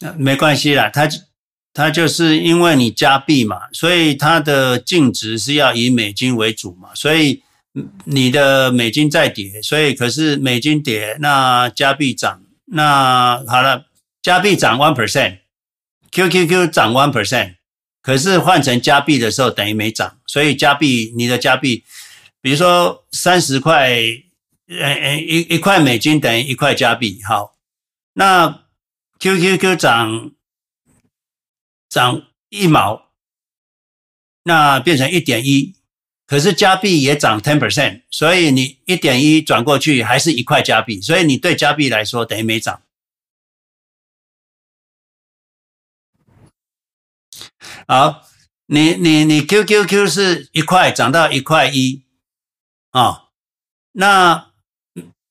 [0.00, 1.08] 那没关系啦，它
[1.72, 7.42] 它就是因为你加币嘛，所以它的净值是要以美金为主嘛，所以。
[8.04, 13.86] 你的美金在跌，所以可是美金跌，那加币涨，那好了，
[14.22, 17.56] 加币涨 one percent，QQQ 涨 one percent，
[18.00, 21.82] 可是换成加币的时候等于没涨，所以加币你的加币，
[22.40, 23.90] 比如说三十块，
[24.68, 27.56] 呃呃一一块美金等于一块加币，好，
[28.12, 28.62] 那
[29.18, 30.30] QQQ 涨
[31.88, 33.10] 涨一毛，
[34.44, 35.74] 那变成一点一。
[36.26, 42.82] 可是加币也涨 ten percent，所以你一点一转过去还是一块加币，所以你对加币来说等于没涨。
[47.86, 48.22] 好，
[48.66, 52.02] 你你你 QQQ 是一块涨到一块一
[52.90, 53.24] 啊，
[53.92, 54.50] 那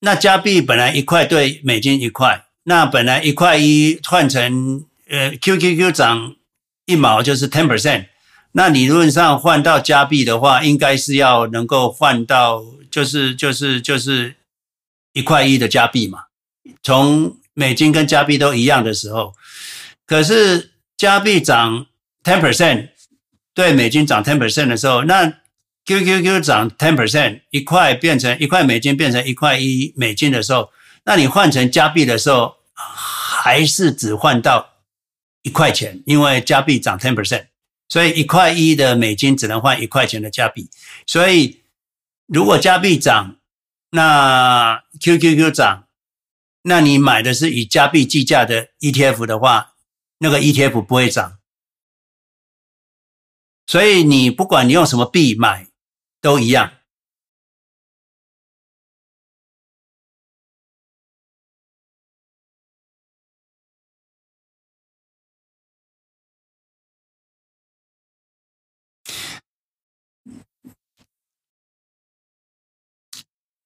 [0.01, 6.35] 那加币本来一块对美金一块，那本来一块一换成呃 QQQ 涨
[6.85, 8.09] 一毛就是 ten percent。
[8.53, 14.35] 那理论上换到加币的话，应该是要能够换到就是就是就是
[15.13, 16.25] 一块一的加币嘛。
[16.81, 19.33] 从美金跟加币都一样的时候，
[20.05, 21.87] 可是加币涨
[22.23, 22.89] ten percent，
[23.53, 25.33] 对美金涨 ten percent 的时候，那
[25.85, 30.71] QQQ 涨 ten percent，一块变成一块美金变成一块一美金的时候，
[31.05, 34.73] 那你换成加币的时候，还是只换到
[35.41, 37.47] 一块钱，因为加币涨 ten percent。
[37.93, 40.67] 所以一块一的美金只能换一块钱的加币，
[41.05, 41.61] 所以
[42.25, 43.35] 如果加币涨，
[43.91, 45.87] 那 QQQ 涨，
[46.63, 49.75] 那你买的是以加币计价的 ETF 的话，
[50.17, 51.37] 那个 ETF 不会涨。
[53.67, 55.67] 所以你不管你用什么币买，
[56.19, 56.73] 都一样。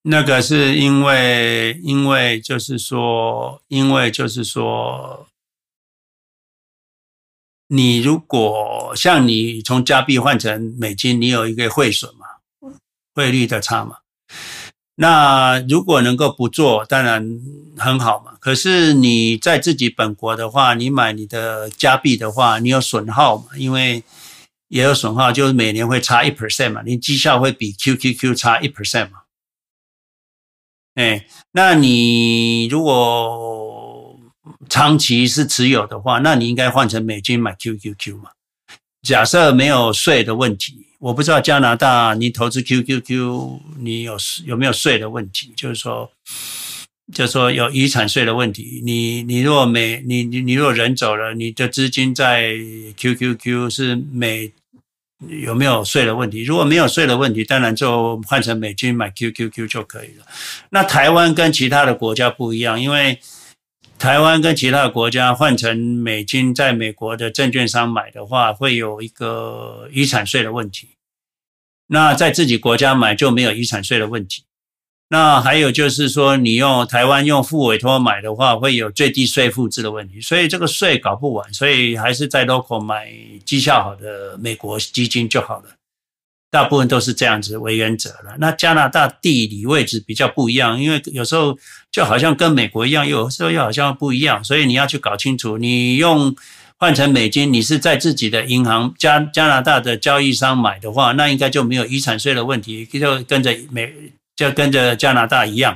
[0.09, 5.27] 那个是因为，因为就是说，因为就是说，
[7.67, 12.71] 你如果像你从加币换成美金，你有一个汇损嘛，
[13.13, 13.97] 汇率的差嘛。
[14.95, 17.41] 那如果能够不做，当然
[17.77, 18.37] 很好嘛。
[18.39, 23.57] 可是你在自己本国的话，你买你的加币的话，你有损耗嘛？
[23.57, 24.01] 因为
[24.69, 29.23] 也有损耗，就是每年会差一 percent 嘛，你绩效会比 QQQ 差一 percent 嘛。
[30.97, 34.19] 哎，那你如果
[34.67, 38.31] 长期是持有的话，那你应该换成美金买 QQQ 嘛？
[39.03, 45.53] 假设没有税的问题，我不知道加拿大你投资 QQQ 你有有没有税的问题？
[45.55, 46.09] 就是说，
[47.13, 48.81] 就是说有遗产税的问题。
[48.83, 52.55] 你你如果每你你你如果人走了，你的资金在
[52.97, 54.51] QQQ 是每
[55.25, 56.43] 有没有税的问题？
[56.43, 60.25] 如果没有税的问题，当然就换成美金买 QQQ 就可以了。
[60.69, 63.19] 那台湾跟其他的国家不一样，因为
[63.97, 70.89] 台湾跟其他的国家换成美金，在美国的证券商买的话，会有一个遗产税的问题。
[71.87, 74.43] 那在自己国家买就没有遗产税的问题。
[75.09, 83.09] 那还有就是说，你用台湾用复委托买的话，会有最低税负制的问题，所以这个税搞不完，所以还是在 local 买
[83.45, 85.75] 绩效好的美国基金就好了。
[86.51, 88.35] 大部分都是这样子为原则了。
[88.39, 91.57] 那加拿大地理位置比较不一样，因为有时候
[91.89, 95.57] 就好像跟美国一样，有时候又好像不一样，所以你要去搞清楚。
[95.57, 96.35] 你用
[96.77, 103.93] 换成美金，你是在自己的银行加加拿大的交易商买的话，那应该就没有遗产税的问题，就跟着美。
[104.37, 105.75] 就跟着加拿大一样，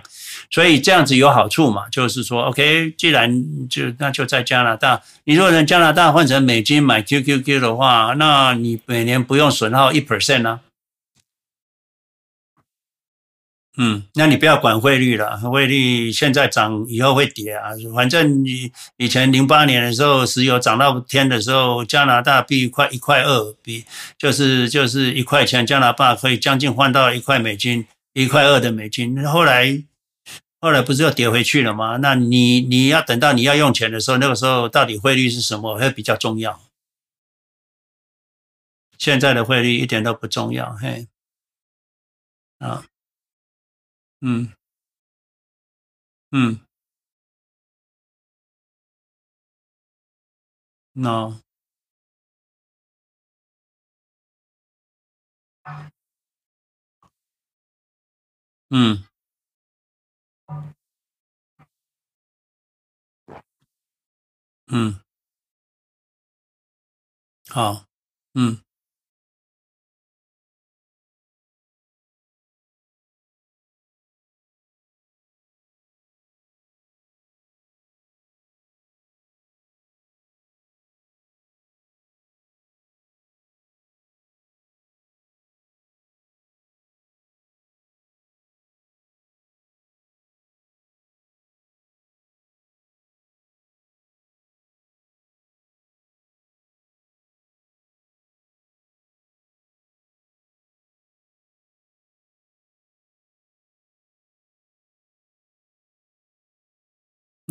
[0.51, 1.89] 所以这样子有好处嘛？
[1.89, 10.61] 就是说，OK，既然就那就在加拿大，你如果在加拿大换成美金买 QQQ 的话，那你每年不用损耗一 percent 呢？
[13.77, 17.71] 嗯，那你不要管汇率了，汇率现在涨，以后会跌啊。
[17.95, 23.85] 反正你以前零八年的时候，石油涨到天的时候，加拿大币快一块二，比
[24.19, 27.88] 就是就是一块钱，加拿大可以将近换到一块美金。
[28.13, 29.83] 一块二的美金，后来
[30.59, 31.97] 后来不是又跌回去了吗？
[31.97, 36.61] 那你你要等到你要用钱的时候，那个时候到底汇率是什么会比较重要？
[38.97, 41.07] 现在的汇率一点都不重要，嘿，
[42.59, 42.85] 啊，
[44.21, 44.53] 嗯，
[46.31, 46.59] 嗯
[50.93, 51.41] ，no。
[58.72, 59.03] 嗯，
[64.68, 65.02] 嗯，
[67.49, 67.85] 好，
[68.34, 68.61] 嗯。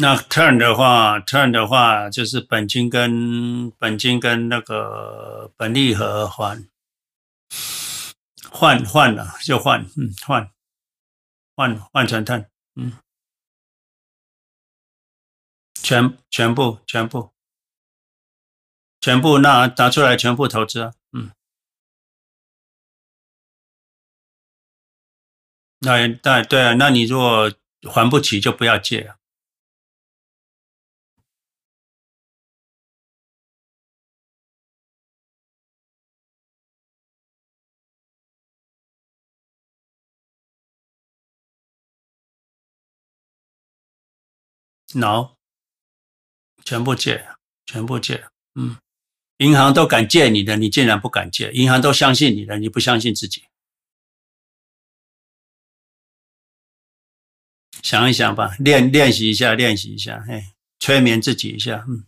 [0.01, 6.67] 那 turn 的话，turn 的话就是本金跟本金跟那个本利和还
[8.51, 10.51] 换换了就换，嗯，换
[11.55, 12.47] 换换成 turn，
[12.77, 12.95] 嗯，
[15.75, 17.35] 全全部全部
[19.03, 21.31] 全部那拿出来全部投资啊，嗯，
[25.81, 27.53] 那那对啊，那你如果
[27.93, 29.20] 还不起就不要借啊。
[44.95, 45.37] no，
[46.65, 47.29] 全部借，
[47.65, 48.77] 全部借，嗯，
[49.39, 53.45] 银行都敢借你的，你竟然不敢借；银行都相信你的，你不相信自己。
[57.83, 62.05] 想一想吧，练练习一下，练习一下，哎，催眠自己一下，嗯，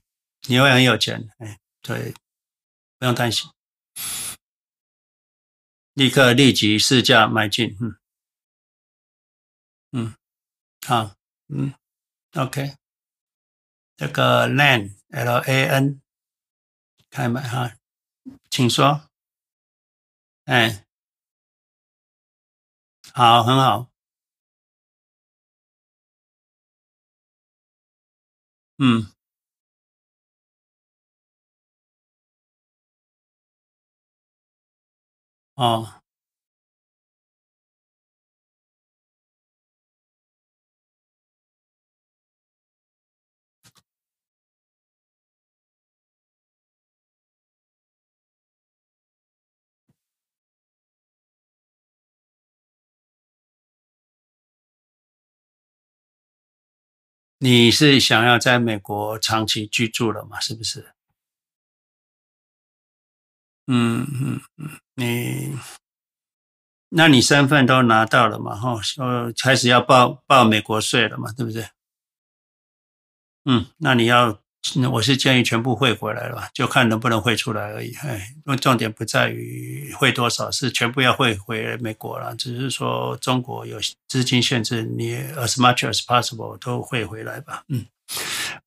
[0.48, 2.12] 你会很有钱，哎，对，
[2.98, 3.50] 不用担心，
[5.94, 7.96] 立刻立即市价买进，嗯，
[9.92, 10.14] 嗯，
[10.86, 11.14] 好，
[11.48, 11.72] 嗯。
[12.34, 12.76] OK，
[13.96, 16.00] 这个 LAN L A N，
[17.10, 17.76] 开门哈，
[18.50, 19.10] 请说。
[20.44, 20.86] 哎，
[23.12, 23.90] 好，很好。
[28.78, 29.12] 嗯，
[35.54, 36.01] 哦。
[57.44, 60.38] 你是想要在美国长期居住了嘛？
[60.38, 60.92] 是不是？
[63.66, 65.58] 嗯嗯嗯，你，
[66.90, 68.54] 那你身份都拿到了嘛？
[68.54, 71.32] 哈，呃，开始要报报美国税了嘛？
[71.32, 71.68] 对不对？
[73.44, 74.41] 嗯，那你要。
[74.76, 77.92] 那我是建议全部汇回来了，就看能不能汇出来而已。
[77.96, 82.34] 哎，因为重点不在于汇多少，是全部要汇回美国了。
[82.36, 87.64] 只是说中国有资金限制，你 as much as possible 都汇回来吧。
[87.68, 87.84] 嗯，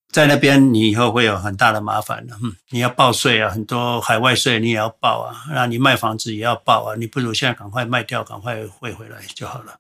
[0.10, 2.38] 在那边你以后会有很大的麻烦的。
[2.44, 5.46] 嗯，你要报税啊，很多海外税你也要报啊。
[5.50, 6.96] 那你卖房子也要报啊。
[6.98, 9.80] 你不如现在赶快卖掉，赶快汇回来就好了。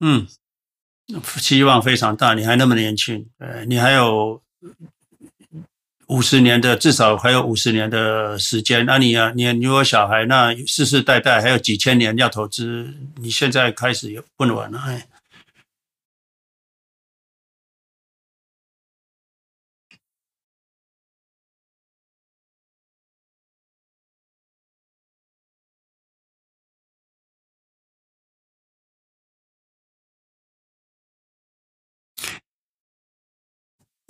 [0.00, 0.26] 嗯。
[1.38, 4.40] 希望非常大，你还那么年轻，呃，你还有
[6.06, 8.84] 五十年的，至少还有五十年的时间。
[8.84, 14.80] 那你啊，你你有小孩，那世世代代还有几千年要投资，你现在开始也不晚了，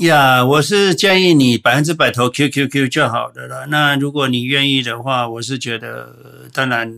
[0.00, 3.66] 呀我是建议你百分之百投 QQQ 就好的了。
[3.66, 6.90] 那如果你愿意的话，我是觉得，当然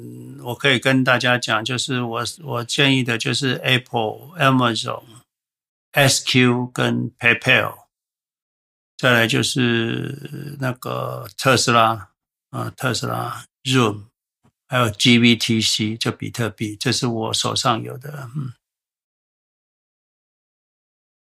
[0.44, 5.02] 我可以跟大家讲，就是我我建议的就是 Apple、Amazon、
[5.92, 7.74] SQ 跟 PayPal，
[8.96, 12.10] 再来就是那个特斯拉
[12.50, 14.04] 啊，特斯拉、Zoom，
[14.68, 18.52] 还有 GBTC 就比特币，这是我手上有的，嗯。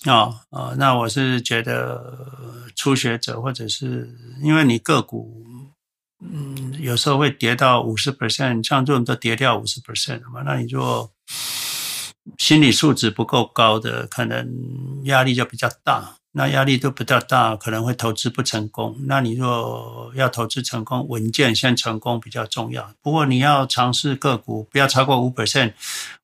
[0.07, 4.09] 哦呃，那我是觉得初学者或者是
[4.43, 5.45] 因为你个股，
[6.21, 11.11] 嗯，有时候会跌到五十 percent，像这种都跌掉五十 percent 了嘛，那你就
[12.39, 14.49] 心理素质不够高的，可能
[15.05, 16.17] 压力就比较大。
[16.39, 18.95] 那压力都比较大，可能会投资不成功。
[19.07, 22.93] 那你若要投资成功，稳健先成功比较重要。
[23.01, 25.73] 不过你要尝试个股，不要超过五 percent，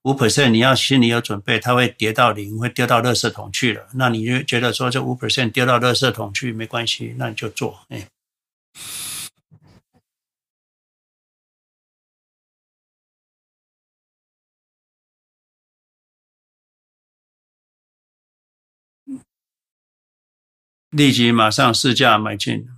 [0.03, 3.87] 五 percent 你要心里有准备，它会跌到零，会丢到垃圾桶去了。
[3.95, 7.81] 那你就觉得说这五 percent 掉到垃圾桶去没关系，那你就做。
[7.89, 8.07] 哎，
[20.93, 22.69] 立即马上市价买进，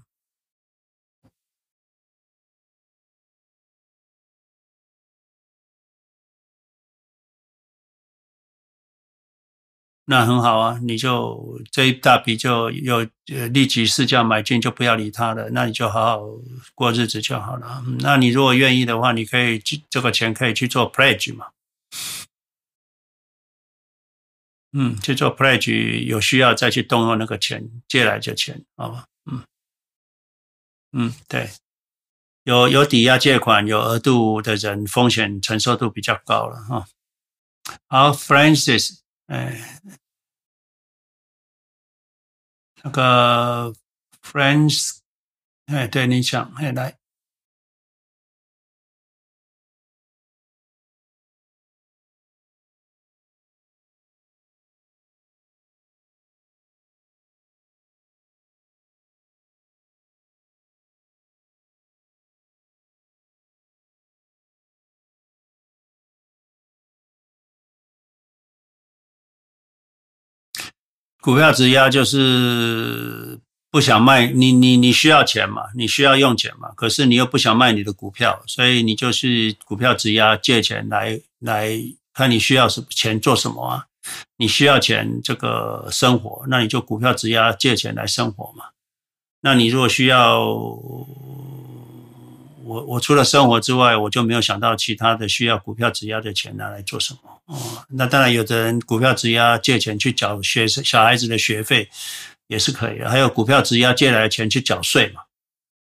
[10.04, 10.78] 那很好啊！
[10.82, 12.98] 你就这一大笔就有
[13.32, 15.50] 呃立即市价买进，就不要理他了。
[15.50, 16.20] 那你就好好
[16.76, 17.82] 过日子就好了。
[17.98, 19.58] 那你如果愿意的话，你可以
[19.90, 21.46] 这个钱可以去做 pledge 嘛。
[24.76, 29.06] 嗯，去做 pledge，有需要再去动用那个钱借来的钱，好吧？
[29.30, 29.44] 嗯
[30.90, 31.48] 嗯，对，
[32.42, 36.86] 有有抵押借款有额度的人，风险承受度比较高了哈。
[37.86, 39.80] 好，Francis，哎，
[42.82, 43.72] 那个
[44.22, 44.98] Francis，
[45.66, 46.98] 哎，对你讲，哎，来。
[71.24, 73.40] 股票质押就是
[73.70, 81.80] 不想卖，你你你需要钱嘛，你需要用钱嘛，可是你又不想卖你的股票，所以你就是股票质押借钱来来
[82.12, 83.86] 看你需要什么钱做什么啊？
[84.36, 88.66] 你需要钱这个生活，那你就股票质押借钱来生活嘛。
[89.40, 90.44] 那你如果需要。
[92.64, 97.84] 我我除了生活之外，我就没有想到其他的需要股票质押的钱拿来做什么哦。
[97.90, 101.88] 那当然，有的人股票质押借钱去缴学生小孩子的学费
[102.46, 105.22] 也是可以的，还有股票质押借来的钱去缴税嘛。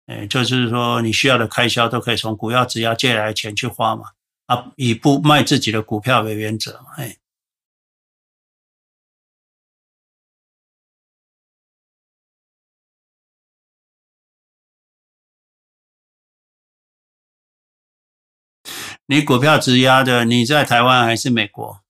[0.07, 4.03] 哎，就是说你需要的开销都可以从股票质押借来的钱去花嘛。
[4.47, 7.17] 啊，以不卖自己的股票为原则，哎。
[19.11, 21.81] 你股票质押的，你在台湾还是美国？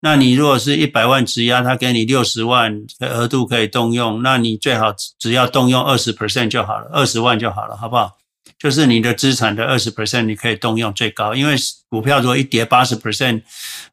[0.00, 8.18] 那你如果是一百万质押，他给你六十万的额度可以动用，那你最好只要动用二十 percent 就好了，二十万就好了，好不好？
[8.58, 11.54] 就是你的资产的二十 percent 你可以动用最高，因为
[11.88, 13.42] 股票如果一跌八十 percent，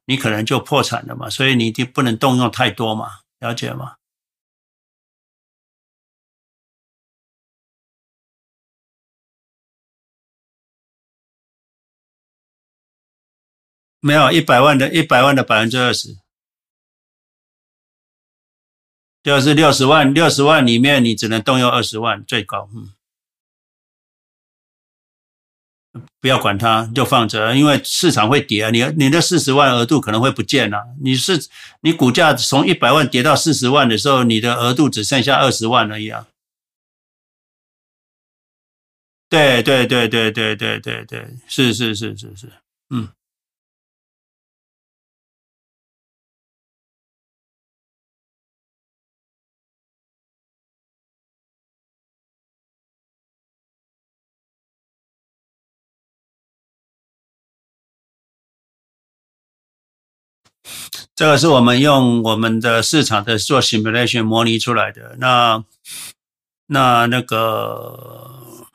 [0.05, 3.11] 你可能就破产了嘛，所以你一定不能动用太多嘛，
[3.41, 3.97] 了解吗？
[14.05, 16.19] 没有一百万的，一百万的百分之二十，
[19.23, 22.93] 就是六十万，六十万里面你只能动用二十万，最高，嗯，
[26.21, 31.47] 不要管它，就放着，因为市场会跌啊，你你的四十万额度可能会不见了，你是
[31.81, 36.27] 你股价从一百万跌到四十万的时候，你的额度只剩下二十万而已啊，
[39.27, 42.51] 对对对对对对对对，是是是是是，
[61.15, 65.15] 这个是我们用我们的市场的做 simulation 模拟出来的。
[65.17, 65.63] 那
[66.67, 68.65] 那那个，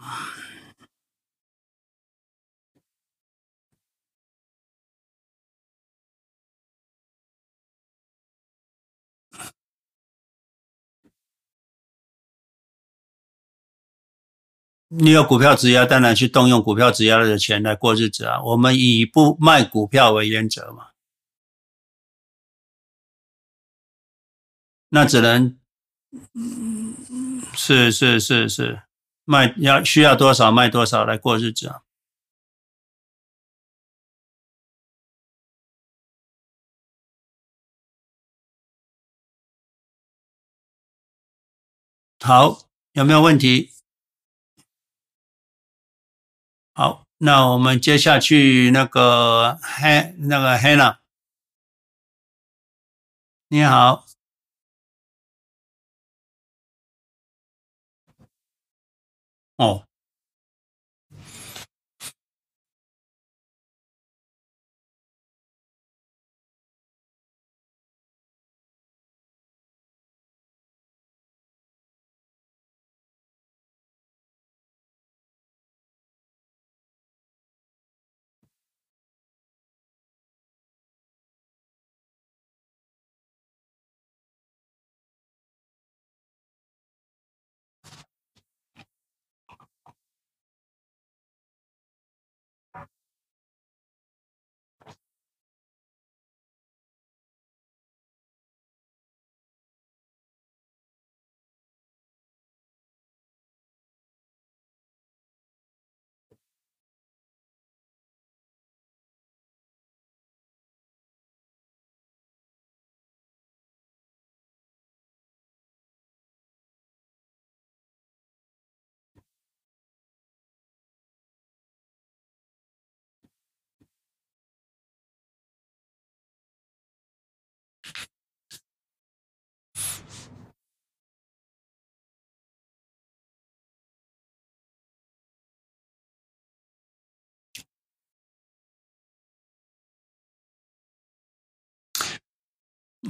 [14.88, 18.42] 你有股票质押，当然去动用股票质押的钱来过日子啊。
[18.42, 20.89] 我们以不卖股票为原则嘛。
[24.92, 25.56] 那只能，
[27.54, 28.82] 是是是是，
[29.24, 31.82] 卖要需要多少卖多少来过日子啊。
[42.18, 43.70] 好，有没有问题？
[46.74, 50.98] 好，那我们接下去那个黑那个 Hannah，
[53.48, 54.09] 你好。
[59.60, 59.84] 哦，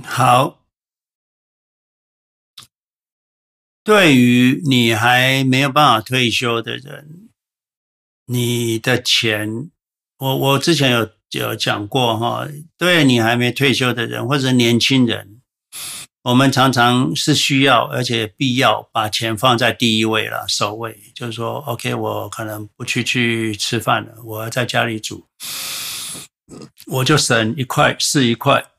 [0.05, 0.61] 好，
[3.83, 7.29] 对于你还没有办法退休的人，
[8.27, 9.69] 你的钱，
[10.19, 12.47] 我我之前有有讲过哈，
[12.79, 15.41] 对你还没退休的人或者年轻人，
[16.23, 25.27] 我们常常是需要而且必要把钱放在第一位了，首位，就是说，OK，我可能不去去吃饭了，我要在家里煮，
[26.87, 28.70] 我就省一块是一块。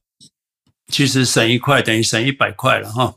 [0.91, 3.15] 其实省一块等于省一百块了哈。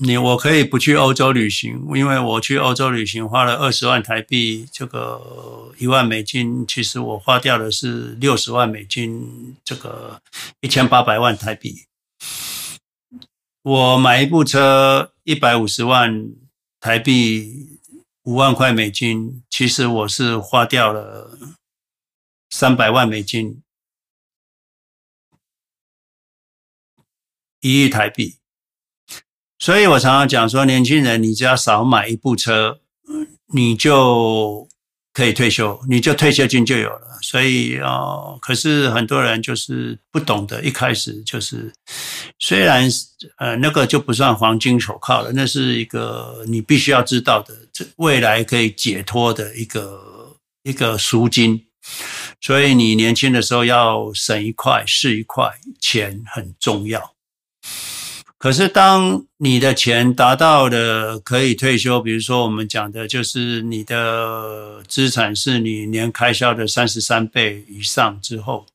[0.00, 10.22] 你我可以不去欧洲旅行，因为我去欧洲旅行花了二十万台币，这个一万美金，其实我花掉的是六十万美金，这个
[10.60, 11.82] 一千八百万台币。
[13.62, 16.28] 我买一部车一百五十万
[16.78, 17.80] 台币，
[18.22, 21.36] 五万块美金，其实我是花掉了
[22.50, 23.60] 三百万美金。
[27.60, 28.36] 一亿台币，
[29.58, 32.80] 所以我常常讲说，年轻人，你只要少买一部车，
[33.52, 34.68] 你就
[35.12, 37.18] 可以退休，你就退休金就有了。
[37.20, 41.72] 所以哦、可是很多人就是不懂得，一开始就是，
[42.38, 42.88] 虽然
[43.38, 51.66] 呃那个就不算黄金手铐了，那是一个你必须要知道的，这未来可以解脱的一个一个赎金。
[52.40, 57.16] 所以你年轻的时候要省一块是一块，钱很重要。
[58.38, 68.66] 可是，当你的钱达到了可以退休，比如说我们讲的，就是你的资产是你年开销的三十三倍以上之后，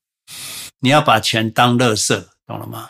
[0.81, 2.90] 你要把钱当垃圾，懂了吗？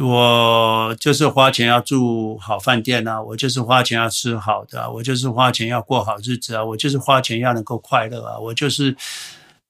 [0.00, 8.96] 我就是花钱要住好饭店啊，我就是花钱要吃好的，我就是花钱要过好日子啊，我就是花钱要能够快乐啊，我就是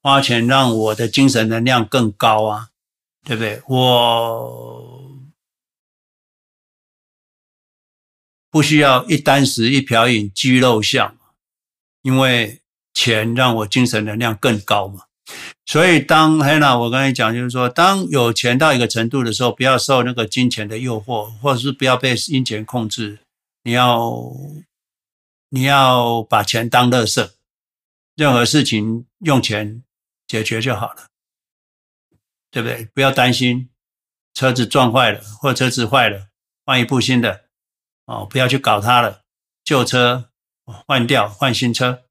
[0.01, 2.69] 花钱让我的精神能量更高啊，
[3.23, 3.61] 对不对？
[3.67, 5.05] 我。
[8.57, 11.15] 不需要一箪食一瓢饮居肉相，
[12.01, 12.59] 因为
[12.91, 15.03] 钱让我精神能量更高嘛。
[15.63, 23.19] 所以当黑娜，我刚才讲就是说，当有钱到一个程度的时候，不要受那个金钱的诱惑，或者是不要被金钱控制。
[23.61, 24.33] 你要
[25.49, 27.35] 你要把钱当乐色，
[28.15, 29.83] 任何事情用钱
[30.27, 31.05] 解决就好了，
[32.49, 32.85] 对不对？
[32.91, 33.69] 不要担心
[34.33, 36.29] 车子撞坏了，或车子坏了，
[36.65, 37.45] 换一部新的。
[38.07, 39.23] 哦，不要去搞它了，
[39.65, 40.29] 旧车
[40.63, 42.03] 换掉，换新车。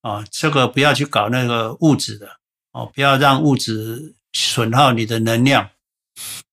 [0.00, 2.40] 哦，这个不要去搞那个物质的。
[2.72, 5.70] 哦，不要让物质损耗你的能量。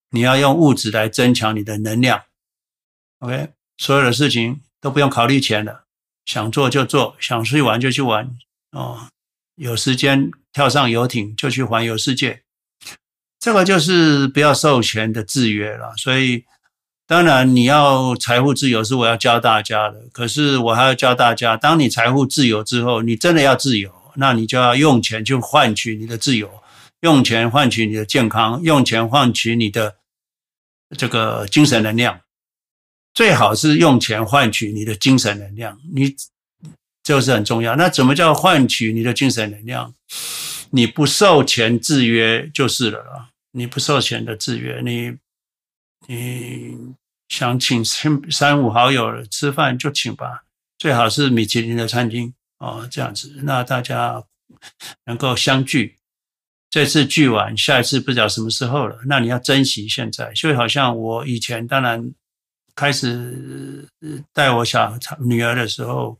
[0.09, 2.23] 你要用物质来增强你的能量。
[3.19, 5.85] OK，所有的事情都不用考虑钱了，
[6.25, 8.37] 想做就做，想出去玩就去玩。
[8.71, 9.07] 哦，
[9.55, 12.43] 有时间跳上游艇就去环游世界。
[13.39, 16.43] 这个就是不要授权的制约了，所以。
[17.11, 20.07] 当然，你要财富自由是我要教大家的。
[20.13, 26.49] 可是我还要教大家，当你财富自由之后，你真的要自由，那你就要用钱去换取你的自由，
[27.01, 29.97] 用钱换取你的健康，用钱换取你的
[30.97, 32.21] 这个精神能量。
[33.13, 36.15] 最好是用钱换取你的精神能量，你
[37.03, 37.75] 就是很重要。
[37.75, 39.93] 那怎么叫换取你的精神能量？
[40.69, 43.31] 你不受钱制约就是了啦。
[43.51, 45.17] 你不受钱的制约，你
[46.07, 46.95] 你。
[47.31, 50.43] 想请三三五好友吃饭就请吧，
[50.77, 54.21] 最好是米其林的餐厅哦，这样子，那大家
[55.05, 55.95] 能够相聚。
[56.69, 60.33] 这次聚完，下一次不知道什么时候了，那你要珍惜现在。
[60.33, 62.13] 就好像我以前当然
[62.75, 63.87] 开始
[64.33, 66.19] 带我小女儿的时候，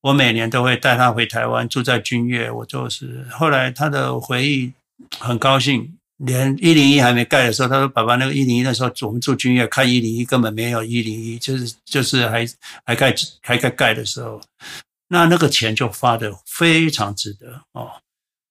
[0.00, 4.72] 我每年都会带她回台湾住在君悦，我就是后来她的回忆
[5.20, 5.98] 很高兴。
[6.24, 12.46] 连一零一还没盖的时候，他说：“爸爸，那个一零一那时候，我们住君悦，看一零一根本没有一零一，就是就是还
[12.84, 14.40] 还盖还盖盖的时候，
[15.08, 17.90] 那那个钱就花得非常值得哦。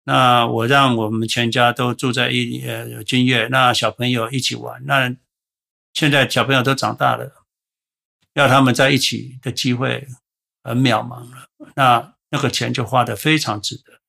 [0.03, 4.83] 那我让我们全家都住在一呃君悦，那小朋友一起玩。
[4.85, 5.15] 那
[5.93, 7.45] 现在小朋友都长大了，
[8.33, 10.07] 要他们在一起的机会
[10.63, 11.47] 很渺茫了。
[11.75, 14.01] 那那个钱就花得非常值得。”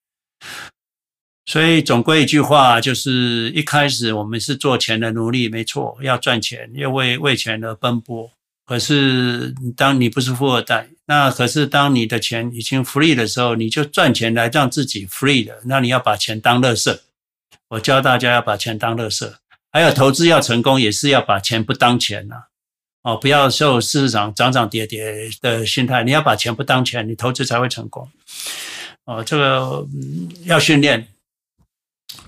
[1.45, 8.31] 所以总归一句话，就是一开始我们是做钱的奴隶，没错，要赚钱，要为为钱而奔波。
[8.65, 15.59] 可是当你不是富二代，那可是当你的钱已经 free 的时候，你就赚钱来让自己 free 的。
[15.65, 16.97] 那你要把钱当垃圾。
[17.71, 19.31] 我教大家要把钱当垃圾，
[19.73, 22.45] 还有投资要成功，也是要把钱不当钱呐。
[23.03, 28.09] 哦，不要受市场涨涨跌跌的心态，你要把钱不当钱，你投资才会成功。
[29.05, 29.85] 哦，这个
[30.45, 31.09] 要训练。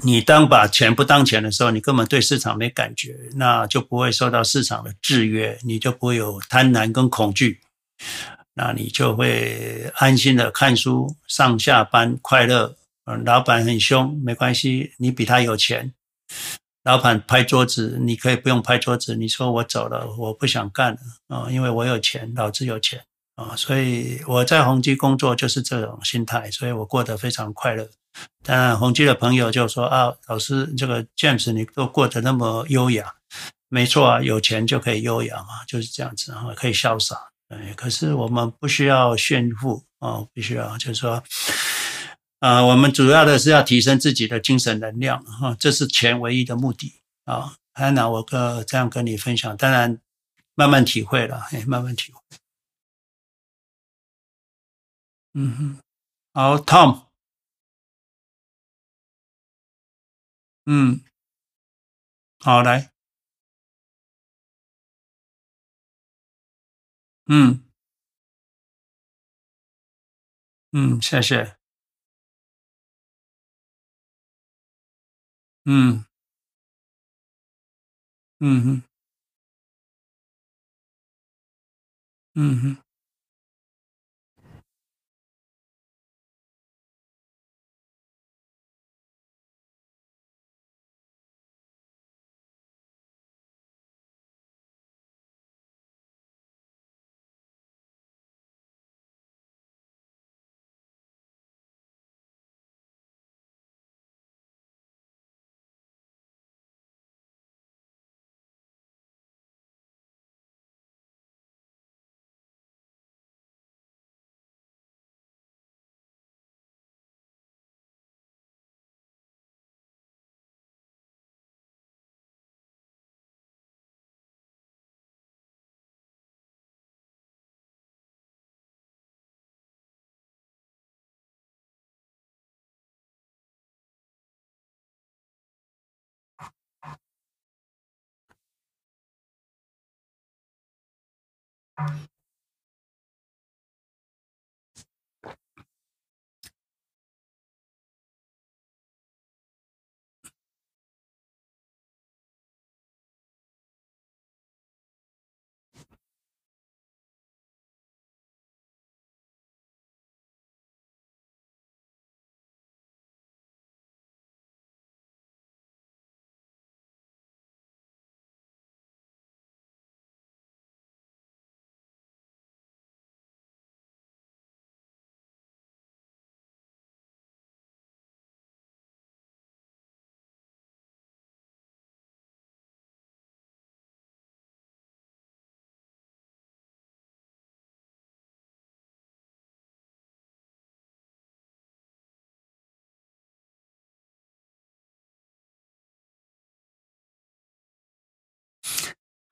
[0.03, 7.61] 你当把钱不当钱的时候，你根本对市场没感觉，那就不会受到市场的制约，你就不会有贪婪跟恐惧，
[8.55, 12.77] 那你就会安心的看书、上下班快乐。
[13.07, 15.93] 嗯，老板很凶，没关系，你比他有钱。
[16.85, 20.99] 老板拍桌子，你可以不用拍桌子，你说我走了，我不想干了
[21.29, 23.05] 啊，因为我有钱，老子有钱
[23.37, 27.89] 啊，所以我在宏基工作就是这种心态，所以我过得非常快乐。
[28.43, 33.15] 当然，宏基的朋友就说啊，老师，这个 James 你都过得那么优雅，
[33.69, 37.17] 没错啊，有钱就可以优雅嘛，就是这样子啊，可以潇洒。
[37.49, 41.23] 哎，可是我们不需要炫富啊，必须要就是说，
[42.41, 47.55] 啊，我们主要的是要提升自己的精神能量哈，这是钱唯一的目的啊。
[47.73, 49.99] 安娜，我哥这样跟你分享，当然
[50.55, 52.21] 慢慢体会了，哎，慢慢体会。
[55.35, 55.79] 嗯哼，
[56.33, 57.14] 好，Tom。
[60.67, 61.05] 嗯，
[62.41, 62.91] 好，来，
[67.27, 67.65] 嗯，
[70.73, 71.57] 嗯，谢谢，
[75.67, 76.05] 嗯，
[78.41, 78.83] 嗯哼，
[82.37, 82.77] 嗯哼。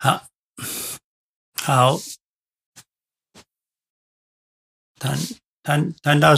[0.02, 0.20] 好，
[1.62, 1.96] 好，
[4.98, 5.16] 谈
[5.62, 6.34] 谈谈到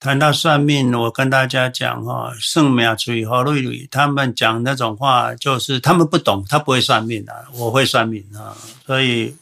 [0.00, 9.36] 谈到算命，我跟大家讲哈，圣苗翠和瑞瑞他们讲那种话，就是他们不懂，他不会算命的，我会算命啊，所以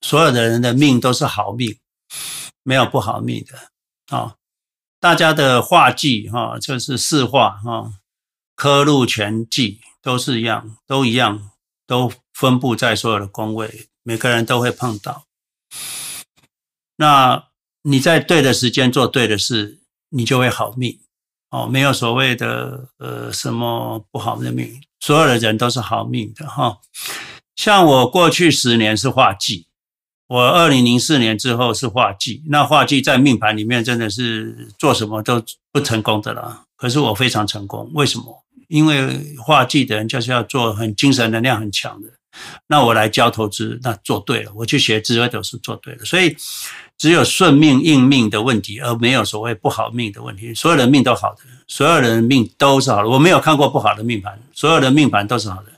[0.00, 1.76] 所有的人的命都是好命，
[2.62, 4.36] 没有不好命的啊。
[5.00, 7.94] 大家的画技哈，就是四画哈，
[8.54, 11.50] 科禄权忌都是一样，都一样，
[11.84, 12.12] 都。
[12.40, 15.26] 分布在所有的宫位，每个人都会碰到。
[16.96, 17.48] 那
[17.82, 21.00] 你在对的时间做对的事，你就会好命
[21.50, 21.66] 哦。
[21.66, 26.78] 没有所谓的呃什么不好的命，所有的人都是好命的哈。
[27.54, 29.66] 像我过去十年是画技，
[30.26, 32.42] 我二零零四年之后是画技。
[32.48, 36.64] 那画技在命盘里面真的是做什么都不成功的了。
[36.74, 38.46] 可是我非常成功，为什么？
[38.68, 42.08] 因为画技的人就是要做很精神能量很强的。
[42.68, 46.36] 那我来教投资，那做对了，我去学智慧投资做对了，所以
[46.96, 50.54] 只有顺命应命的问题，而没有所谓不好命的问题。
[50.54, 55.72] 所有人命都好的，所有人命都是好的，我没有看过不好的命盘，所有的命盘都是好的。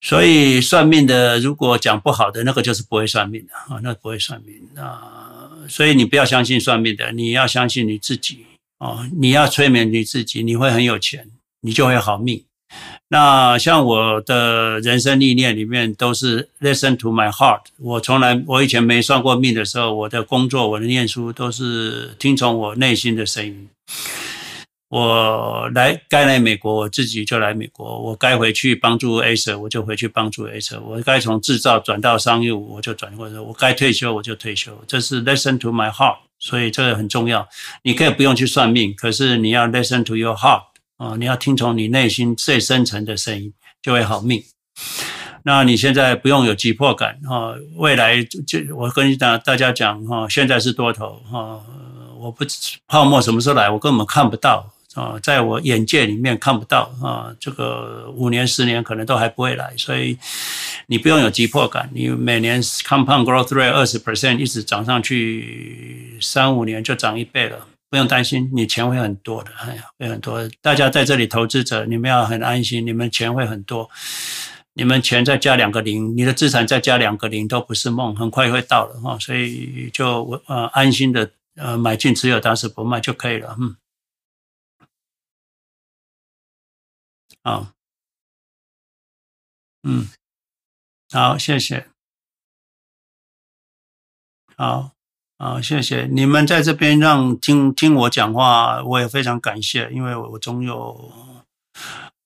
[0.00, 5.50] 所以算命的如果讲不好的，那个就是不会算命的啊，那不会算命啊。
[5.68, 8.46] 所以你不要相信算命的，你要相信你自己
[8.78, 11.28] 啊，你要催眠你自己，你会很有钱，
[11.60, 12.44] 你就会好命。
[13.08, 17.60] 那像我的人生历练里面都是 listen to my heart。
[17.78, 23.68] 我从来我以前没算过命的时候，我的工作、我的念书都是听从我内心的声音。
[24.90, 34.82] 我来该来美国，我自己就来美国；我该回去帮助 Acer，我就回去帮助 Acer；我该从制造转到商业，我就转过来；我该退休，我就退休。
[34.86, 37.46] 这是 listen to my heart，所以这个很重要。
[37.82, 40.62] 你可以不用去算命，可是你要 listen to your heart
[40.98, 44.44] 啊，你要听从你内心最深层的声音，就会好命。
[45.44, 51.62] 那你现在不用有急迫感啊，未来就我跟你大大家讲哈，现在是多头哈，
[52.18, 52.44] 我不
[52.86, 54.74] 泡沫什么时候来，我根本看不到。
[54.94, 60.18] 啊，在我眼界里面看不到啊，这个五年、十年可能都还不会来，所以
[60.86, 61.88] 你不用有急迫感。
[61.94, 70.48] 你每年 compound growth rate 二十 percent 一直涨上去，三五年就涨一倍了，不用担心，你钱会很多的，哎呀，会很多。
[70.60, 73.90] 大家在这里投资者，你们要很安心，你们钱会很多，
[74.74, 83.76] 你们钱再加两个零，你的资产再加两个零都不是梦，很快会到了哈，所以就呃安心的呃买进持有，当时不卖就可以了，嗯。
[87.44, 87.72] 好，
[89.84, 90.08] 嗯，
[91.10, 91.88] 好，谢谢，
[94.56, 94.92] 好，
[95.38, 101.12] 啊，谢谢你们在这边让听听我讲话，我也非常感谢，因为我总有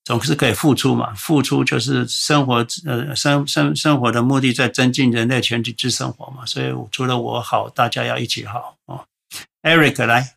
[0.04, 9.06] 总是可以付出嘛，付出就是生活，呃，生生生活的目的在增进人类全体之生活嘛，所以除了我好，大家要一起好哦。
[9.62, 10.36] Eric 来。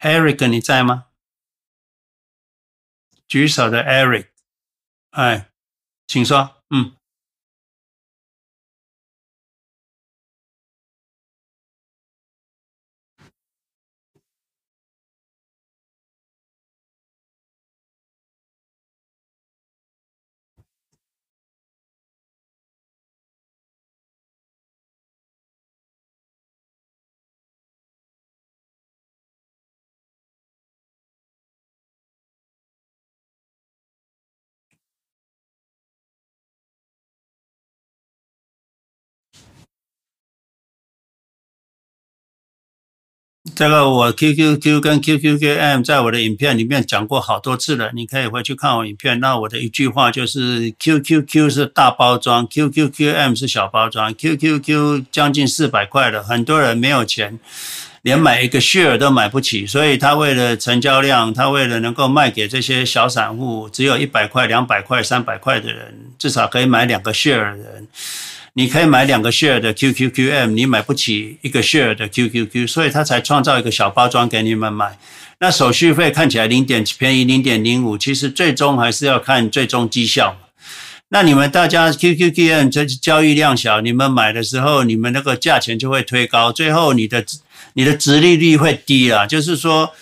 [0.00, 1.06] Eric，你在吗？
[3.28, 4.28] 举手的 Eric，
[5.10, 5.50] 哎，
[6.06, 6.99] 请说，嗯。
[43.60, 49.20] 这个我 QQQ 跟 QQQM 在我的影片里面讲过好多次了，你可以回去看我影片。
[49.20, 54.14] 那我的一句话就是 QQQ 是大包装，QQQM 是小包装。
[54.14, 57.38] QQQ 将近四百块了，很多人没有钱，
[58.00, 67.86] 连买一个 share 都买不起，所以他为了成交量，他为了能够卖给这些小散户，只有一百块、两百块、三百块的人，至少可以买两个 share 的人。
[68.54, 74.98] 你可以买两个 share 的 QQQM，你买不起一个 share 的 QQQ，所以他才创造一个小包装给你们买。
[75.38, 80.36] 那手续费看起来零点便宜零点零五，其实最终还是要看最终绩效。
[81.08, 87.24] 那你们大家 QQQM 这交易量小，你们买的时候，你们那个价钱就会推高，最后你的
[87.74, 89.26] 你的殖利率会低啊。
[89.26, 89.92] 就是说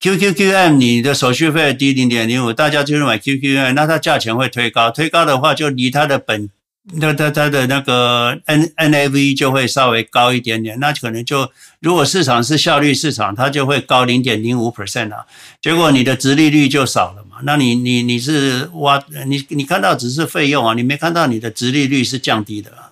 [0.00, 6.48] QQQM 你的手续费低零点零五，大家就是买 QQQM，那它价钱会推高，推高的话就离它的本。
[6.94, 11.50] 那它它的那个 N N A V 就会稍微高一点点，那可能就
[11.80, 15.24] 如果市场是效率市场，它就会高零点零五 percent 啊，
[15.60, 22.70] 结果你的直利率就少了嘛，那你你你是挖你你看到只是费用啊，你没看到你的直利率是降低的。
[22.72, 22.91] 啊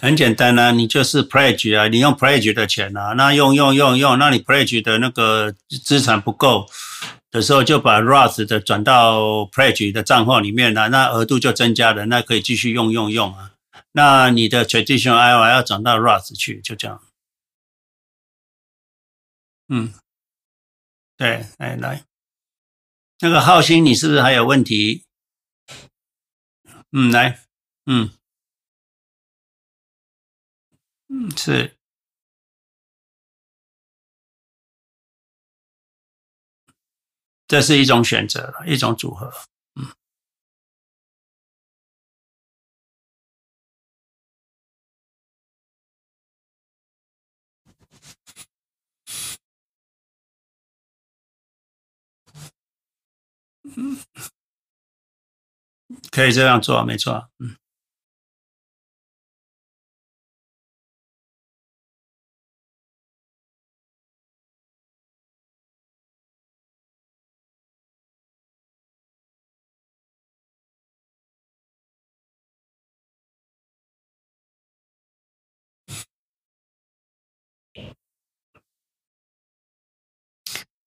[0.00, 5.52] 很简单啊，你就是 pledge 啊，你用 pledge 的钱啊，那用用用用，那你 pledge 的那个
[5.84, 6.68] 资产不够
[7.32, 13.52] 的时候，就把 Roth 的转到 pledge 的账户里面了，那额度就增加了，那可以继续用用用啊。
[13.92, 17.02] 那你的 traditional IR 要转到 Roth 去，就这样。
[19.68, 19.92] 嗯，
[21.16, 22.04] 对，来来，
[23.20, 25.02] 那个浩鑫，你是不是还有问题？
[26.92, 27.40] 嗯，来，
[27.86, 28.10] 嗯。
[31.10, 31.74] 嗯，是。
[37.48, 39.32] 这是一种选择，一种组合。
[39.76, 39.88] 嗯。
[56.10, 57.28] 可以这样做，没错。
[57.38, 57.56] 嗯。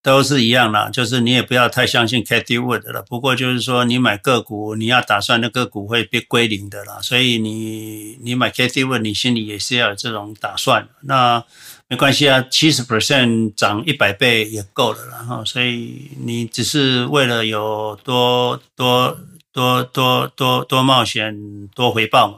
[0.04, 3.04] 都是一样的，就是你也不要太相信 Cathy Wood 了。
[3.04, 7.00] 不过就是说，你买个股，你要打算那个股会被归零的啦。
[7.02, 10.90] 所以你你买 Cathy Wood，你心里也是要有这种打算。
[11.02, 11.44] 那
[11.88, 15.06] 没关系啊，七十 percent 涨一百倍也够了。
[15.12, 19.16] 然后，所以你只是为了有多多
[19.54, 22.38] 多多多多冒险多回报嘛。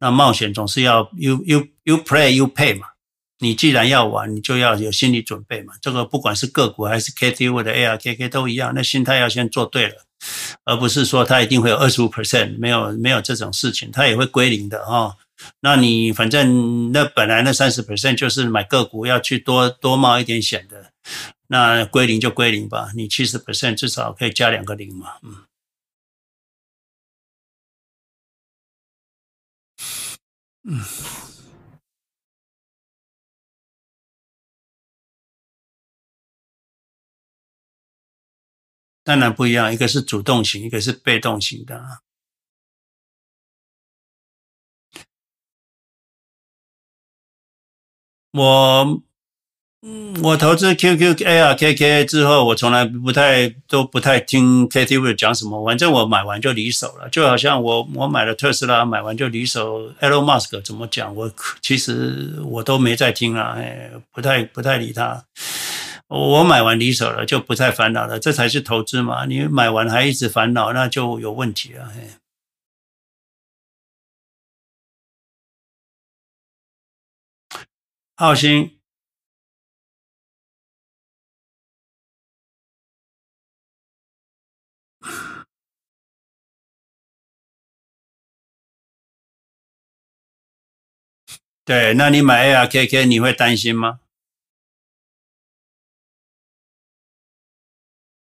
[0.00, 2.88] 那冒险总是要 you you you play you pay 嘛。
[3.38, 5.74] 你既然要玩，你就要有心理准备嘛。
[5.82, 10.06] 这个不管是个股还是 KTV 的 ARKK 都一样，那心态要先做对了，
[10.64, 15.16] 而不是说它一定会有二十五 percent，没有没有这种事情，它也会归零的哈。
[15.60, 20.92] 那你反正那本来那三十 percent 就是买个股要去多多冒一点险的，
[21.48, 22.88] 那归零就归零吧。
[22.94, 25.44] 你七十 percent 至少可以加两个零嘛，嗯。
[30.64, 30.80] 嗯。
[39.06, 41.80] 当然不一样，一个是主动型，一个是被动型的。
[48.32, 49.00] 我，
[50.24, 57.08] 我投资 QQ ARKK 之后，我从来不太都不太听 K T V 讲什么，反正我买完就离手了。
[57.08, 59.88] 就好像我我买了特斯拉，买完就离手。
[60.00, 65.24] Elon Musk 怎么讲，我其实我都没在听了，哎，不太不太理他。
[66.08, 69.26] 我买完离手了，就不再烦恼了，这才是投资嘛！
[69.26, 71.88] 你买完还一直烦恼，那就有问题了。
[71.88, 72.10] 嘿，
[78.16, 78.70] 浩鑫，
[91.64, 94.00] 对，那你买 ARKK 你会担心吗？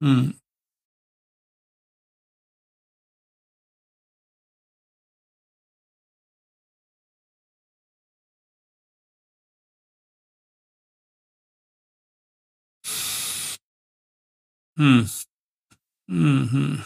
[0.04, 0.34] 嗯，
[14.76, 15.06] 嗯，
[16.08, 16.78] 嗯哼，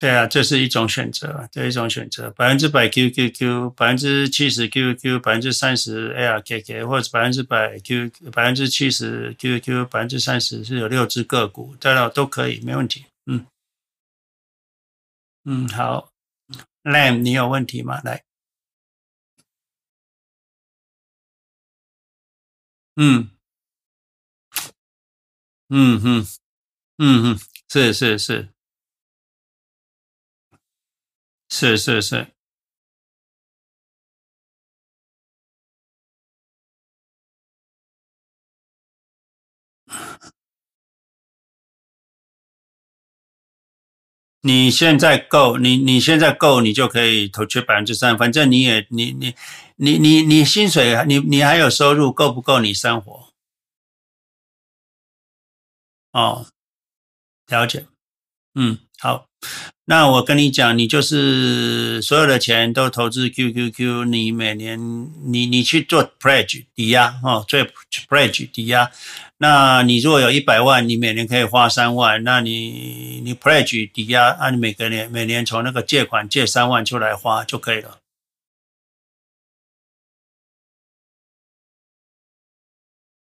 [0.00, 13.06] 对啊，这是一种选择，这是一种选择，百分之百 QQQ，百分之七十 QQ，百分之三十 ARKK，或者百分之百 Q，百分之七十 QQ，百分之三十是有六只个股，当然都可以，没问题。
[13.26, 13.44] 嗯，
[15.44, 16.12] 嗯，好
[16.84, 18.00] ，Lam，你有问题吗？
[18.04, 18.22] 来，
[22.94, 23.30] 嗯，
[25.70, 26.26] 嗯哼，
[26.98, 28.48] 嗯哼，是是是。
[31.50, 32.28] 是是是，
[44.42, 48.16] 你现在够，你你现在够，你就可以投去百分之三。
[48.16, 49.34] 反正你也你你
[49.76, 53.28] 你你你薪水，你你还有收入，够不够你生活？
[56.12, 56.46] 哦，
[57.48, 57.86] 了解，
[58.54, 59.26] 嗯，好。
[59.84, 64.78] 那我跟你讲，你就是所有的钱都投资 QQQ，你每年
[65.24, 67.60] 你你去做 pledge 抵押哦，做
[68.08, 68.90] pledge 抵押。
[69.38, 78.00] 那你如果有一百万，你每年可以花三万，那你你 pledge 抵押，按你每个年每年从那个借款借三万出来花就可以了，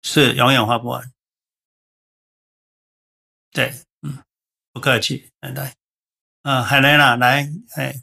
[0.02, 1.12] 是永远花不完。
[3.52, 3.74] 对，
[4.80, 5.76] 不客气，来来。
[6.44, 8.02] 嗯，海来了，来，哎，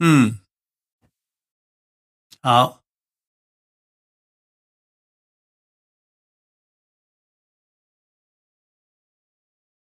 [0.00, 0.40] 嗯，
[2.40, 2.82] 好，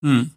[0.01, 0.36] 嗯，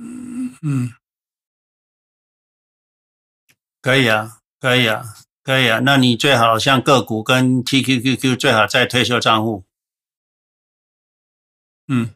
[0.00, 0.92] 嗯嗯，
[3.82, 5.02] 可以啊，可以啊，
[5.42, 5.80] 可以啊。
[5.80, 9.64] 那你最好像个股跟 TQQQ 最好在退休账户。
[11.88, 12.14] 嗯，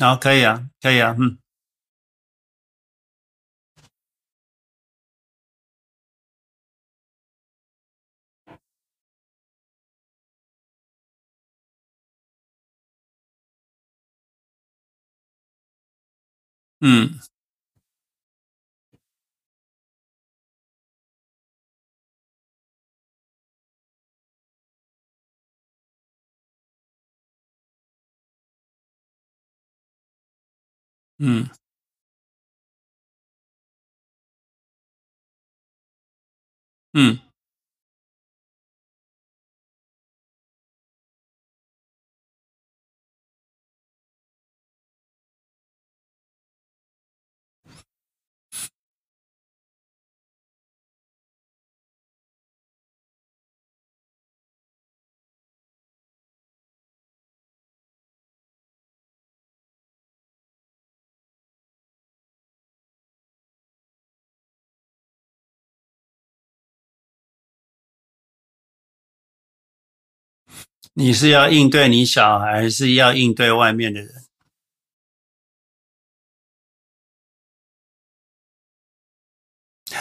[0.00, 1.41] 好，可以啊，可以啊，嗯。
[16.82, 17.18] 嗯，
[31.18, 31.48] 嗯，
[36.94, 37.18] 嗯，
[70.94, 74.10] 你是要应对你小孩，还是要应对外面的人？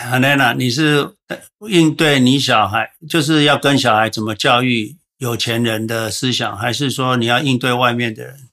[0.10, 1.16] 好，娜，你是
[1.70, 8.51] 应对你小孩，就是要跟小孩怎么教育有钱人的思想，还是说你要应对外面的人？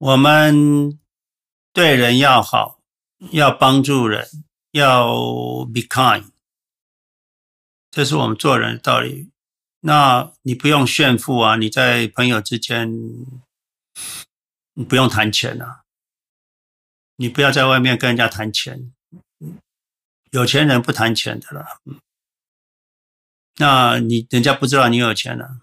[0.00, 0.98] 我们
[1.74, 2.80] 对人要好，
[3.32, 4.26] 要帮助人，
[4.70, 5.06] 要
[5.66, 6.30] be kind，
[7.90, 9.30] 这是我们做人的道理。
[9.80, 12.90] 那你不用炫富啊，你在朋友之间，
[14.72, 15.82] 你不用谈钱啊，
[17.16, 18.94] 你不要在外面跟人家谈钱，
[20.30, 21.78] 有钱人不谈钱的啦。
[23.56, 25.60] 那你人家不知道你有钱了，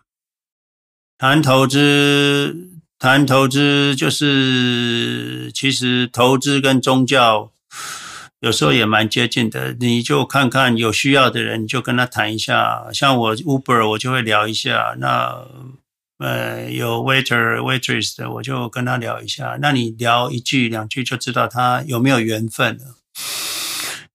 [1.18, 2.77] 谈投资。
[2.99, 7.52] 谈投资就是，其实投资跟宗教
[8.40, 9.76] 有时候也蛮接近的。
[9.80, 12.88] 你就看看有需要的人，你就跟他谈一下。
[12.91, 14.95] 像我 Uber，我就会聊一下。
[14.98, 15.45] 那
[16.18, 19.60] 呃，有 waiter waitress 的，我就跟他聊一下。
[19.61, 22.95] 那你聊一句两句，就知道他有没有缘分了。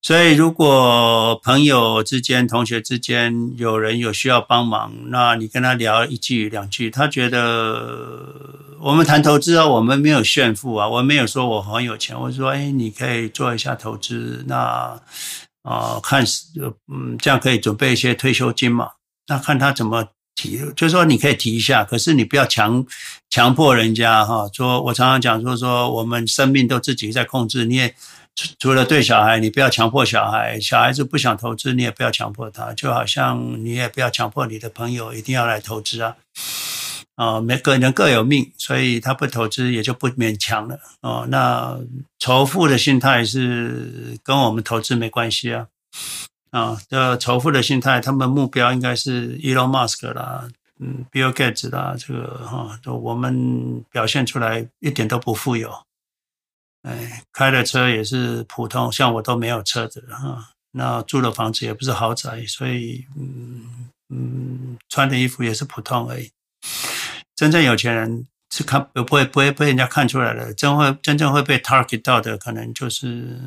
[0.04, 14.56] 所以，如果朋友之间、同学之间有人有需要帮忙，那你跟他聊一句两句，他觉得我们谈投资啊，我们没有炫富啊，我没有说我很有钱，我说，哎，你可以做一下投资，那
[15.62, 16.24] 啊、呃，看
[16.92, 18.88] 嗯，这样可以准备一些退休金嘛？
[19.28, 22.84] 那看他怎么提，就是说你可以提一下，可是你不要强
[23.30, 24.48] 强迫人家哈。
[24.52, 27.94] 说我常常讲说说，我们生命都自己在控制，你也。
[28.58, 30.58] 除了对小孩，你不要强迫小孩。
[30.58, 32.72] 小孩子不想投资，你也不要强迫他。
[32.72, 36.16] 就好像你也不要强迫你的朋友一定要来投资啊。
[37.14, 40.80] 啊，每个人各有命，所以他不投资也就不勉强了。
[41.02, 41.78] 哦，那
[42.18, 45.66] 仇富的心态是跟我们投资没关系啊。
[46.50, 50.48] 啊，这仇富的心态，他们目标应该是 Elon Musk 啦，
[50.80, 55.70] 嗯，Bill Gates 啦，这个哈，都我们表现出来一点都不富有。
[56.82, 60.50] 哎，开的车也是普通，像我都没有车子哈。
[60.72, 66.30] 那住的房子也不是豪宅，所以嗯嗯，穿的衣服也是普通而已。
[67.36, 73.38] 真正有钱人是看不会不会被人家看出来的，真会真正会被 target 到的，可能就是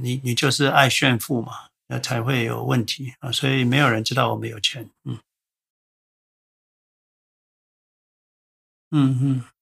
[0.00, 1.52] 你你就是爱炫富嘛，
[1.88, 3.32] 那才会有问题啊。
[3.32, 5.18] 所以没有人知道我们有钱，嗯
[8.92, 9.53] 嗯嗯。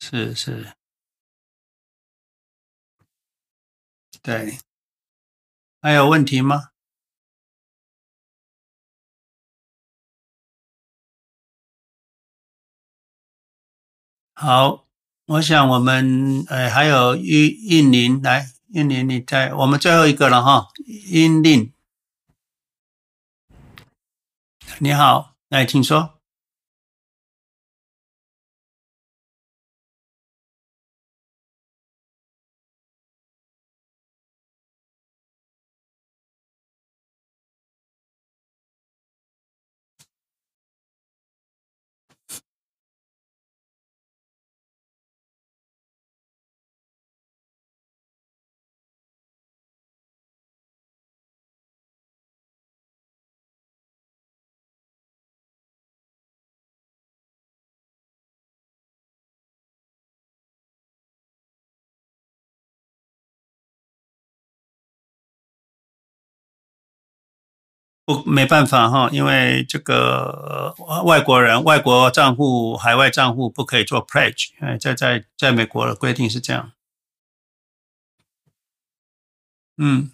[0.00, 0.72] 是是，
[4.22, 4.58] 对，
[5.80, 6.70] 还有问题吗？
[14.34, 14.88] 好，
[15.26, 21.72] 我想我们呃还有印印尼来，印尼你在我们最后一个了哈，印尼，
[24.78, 26.19] 你好，来请说。
[68.14, 70.74] 不没办法哈，因为这个
[71.04, 76.72] 外国人外国账户海外账户不可以做 pledge，哎，在在在美国的规定是这样。
[79.78, 80.10] 嗯。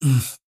[0.00, 0.45] 嗯。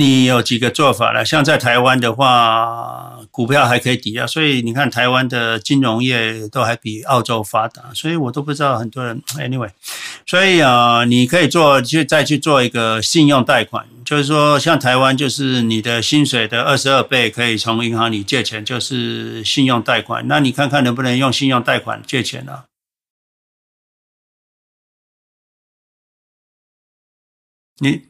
[0.00, 1.22] 你有几个做法了？
[1.24, 9.22] 像在台湾的话，股票还可以抵押，所以你看台湾的金融业都还比澳洲发达，所以我都不知道很多人。
[9.36, 9.68] Anyway，
[10.24, 20.26] 所以啊，你可以做，就再去做一个信用贷款，就是说像台湾，就是你的薪水的二十二倍可以从银行里借钱，就是信用贷款。
[20.26, 22.64] 那你看看能不能用信用贷款借钱呢？
[27.78, 28.09] 你。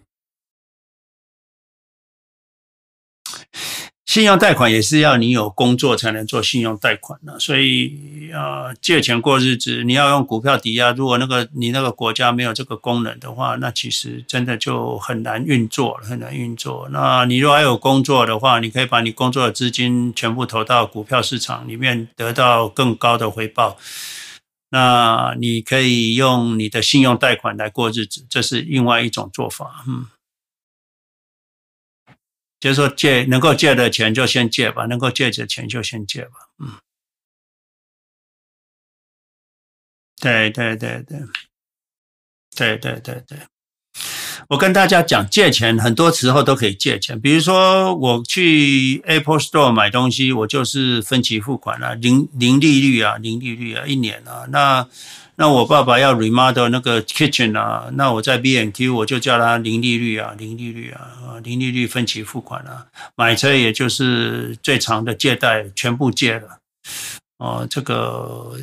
[4.11, 16.89] 信用贷款也是要你有工作才能做信用贷款的，所以呃，借钱过日子，你要用股票抵押，如果那个你那个国家没有这个功能的话，那其实真的就很难运作，很难运作。
[16.91, 23.79] 那你如果还有工作的话，你可以把你工作的资金全部投到股票市场里面，得到更高的回报。
[24.71, 30.07] 那你可以用你的信用贷款来过日子，这是另外一种做法，嗯。
[32.61, 36.33] 就是说借能够借的钱就先借吧，能够借的钱就先借吧。
[36.59, 36.79] 嗯，
[40.21, 41.19] 对对对对，
[42.55, 43.39] 对对对对。
[44.51, 47.21] 我跟大家讲，借钱很多时候都可以借钱。
[47.21, 54.87] 比如说我去 Apple Store 买东西，我就是分期付款啊，零零利率啊，零利率啊，一年啊，那。
[55.37, 62.85] 那我爸爸要 remodel 那个 kitchen 啊，那我在 B N Q 我就叫他零利率啊，零利率，啊零利率分期付款啊，
[63.17, 66.59] 买车也就是最长的借贷全部借了，
[67.39, 68.55] 哦，这个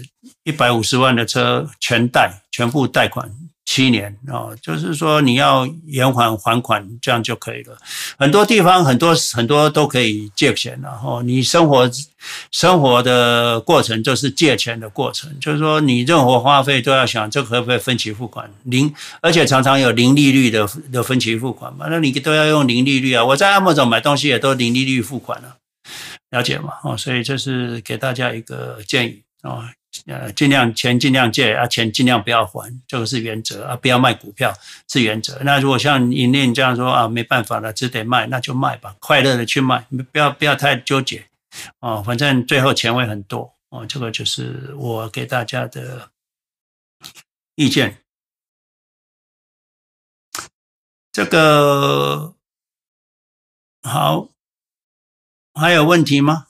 [0.44, 3.28] 一百五十万的车全贷全部贷款。
[3.70, 7.78] 七年哦，就是说你要延缓还款，这样就可以了。
[8.18, 11.88] 很多地方很多很多都可以借钱，然后你生活
[12.50, 23.26] 生活的过程就是借钱的过程，就是说你任何花费都要想这可不可以分期付款零，而且常常有零利率的的分期付款嘛，那你都要用零利率啊。
[23.26, 25.58] 我在 Amazon 买东西也都零利率付款了，
[26.30, 26.72] 了解吗？
[26.84, 29.74] 哦，所以这是给大家一个建议啊。
[30.08, 33.76] 呃，尽量钱尽量借啊，钱尽量不要还，这个是原则啊。
[33.76, 34.54] 不要卖股票
[34.88, 35.38] 是原则。
[35.44, 41.28] 那如果像尹念这样说啊，没办法了，只得卖，那就卖吧，快乐的去卖，不要不要太纠结
[41.82, 42.02] 哦。
[42.02, 43.86] 反正最后钱会很多哦。
[43.86, 46.10] 这个就是我给大家的
[47.56, 47.98] 意见。
[51.12, 52.34] 这个
[53.82, 54.30] 好，
[55.54, 56.47] 还有问题吗？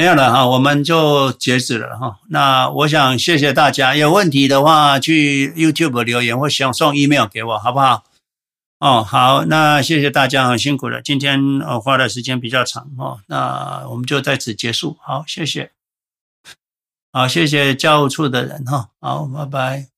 [0.00, 2.20] 没有了哈，我们就截止了哈。
[2.30, 8.04] 那我想谢谢大家，有问题的话去 YouTube 留言或想送 email 给我，好不好？
[8.78, 11.02] 哦，好，那谢谢大家，很辛苦了。
[11.02, 14.96] 今天呃花的时间比较长哦，那我们就在此结束。
[15.02, 15.70] 好，谢谢。
[17.12, 18.88] 好，谢谢教务处的人哈。
[19.02, 19.89] 好，拜拜。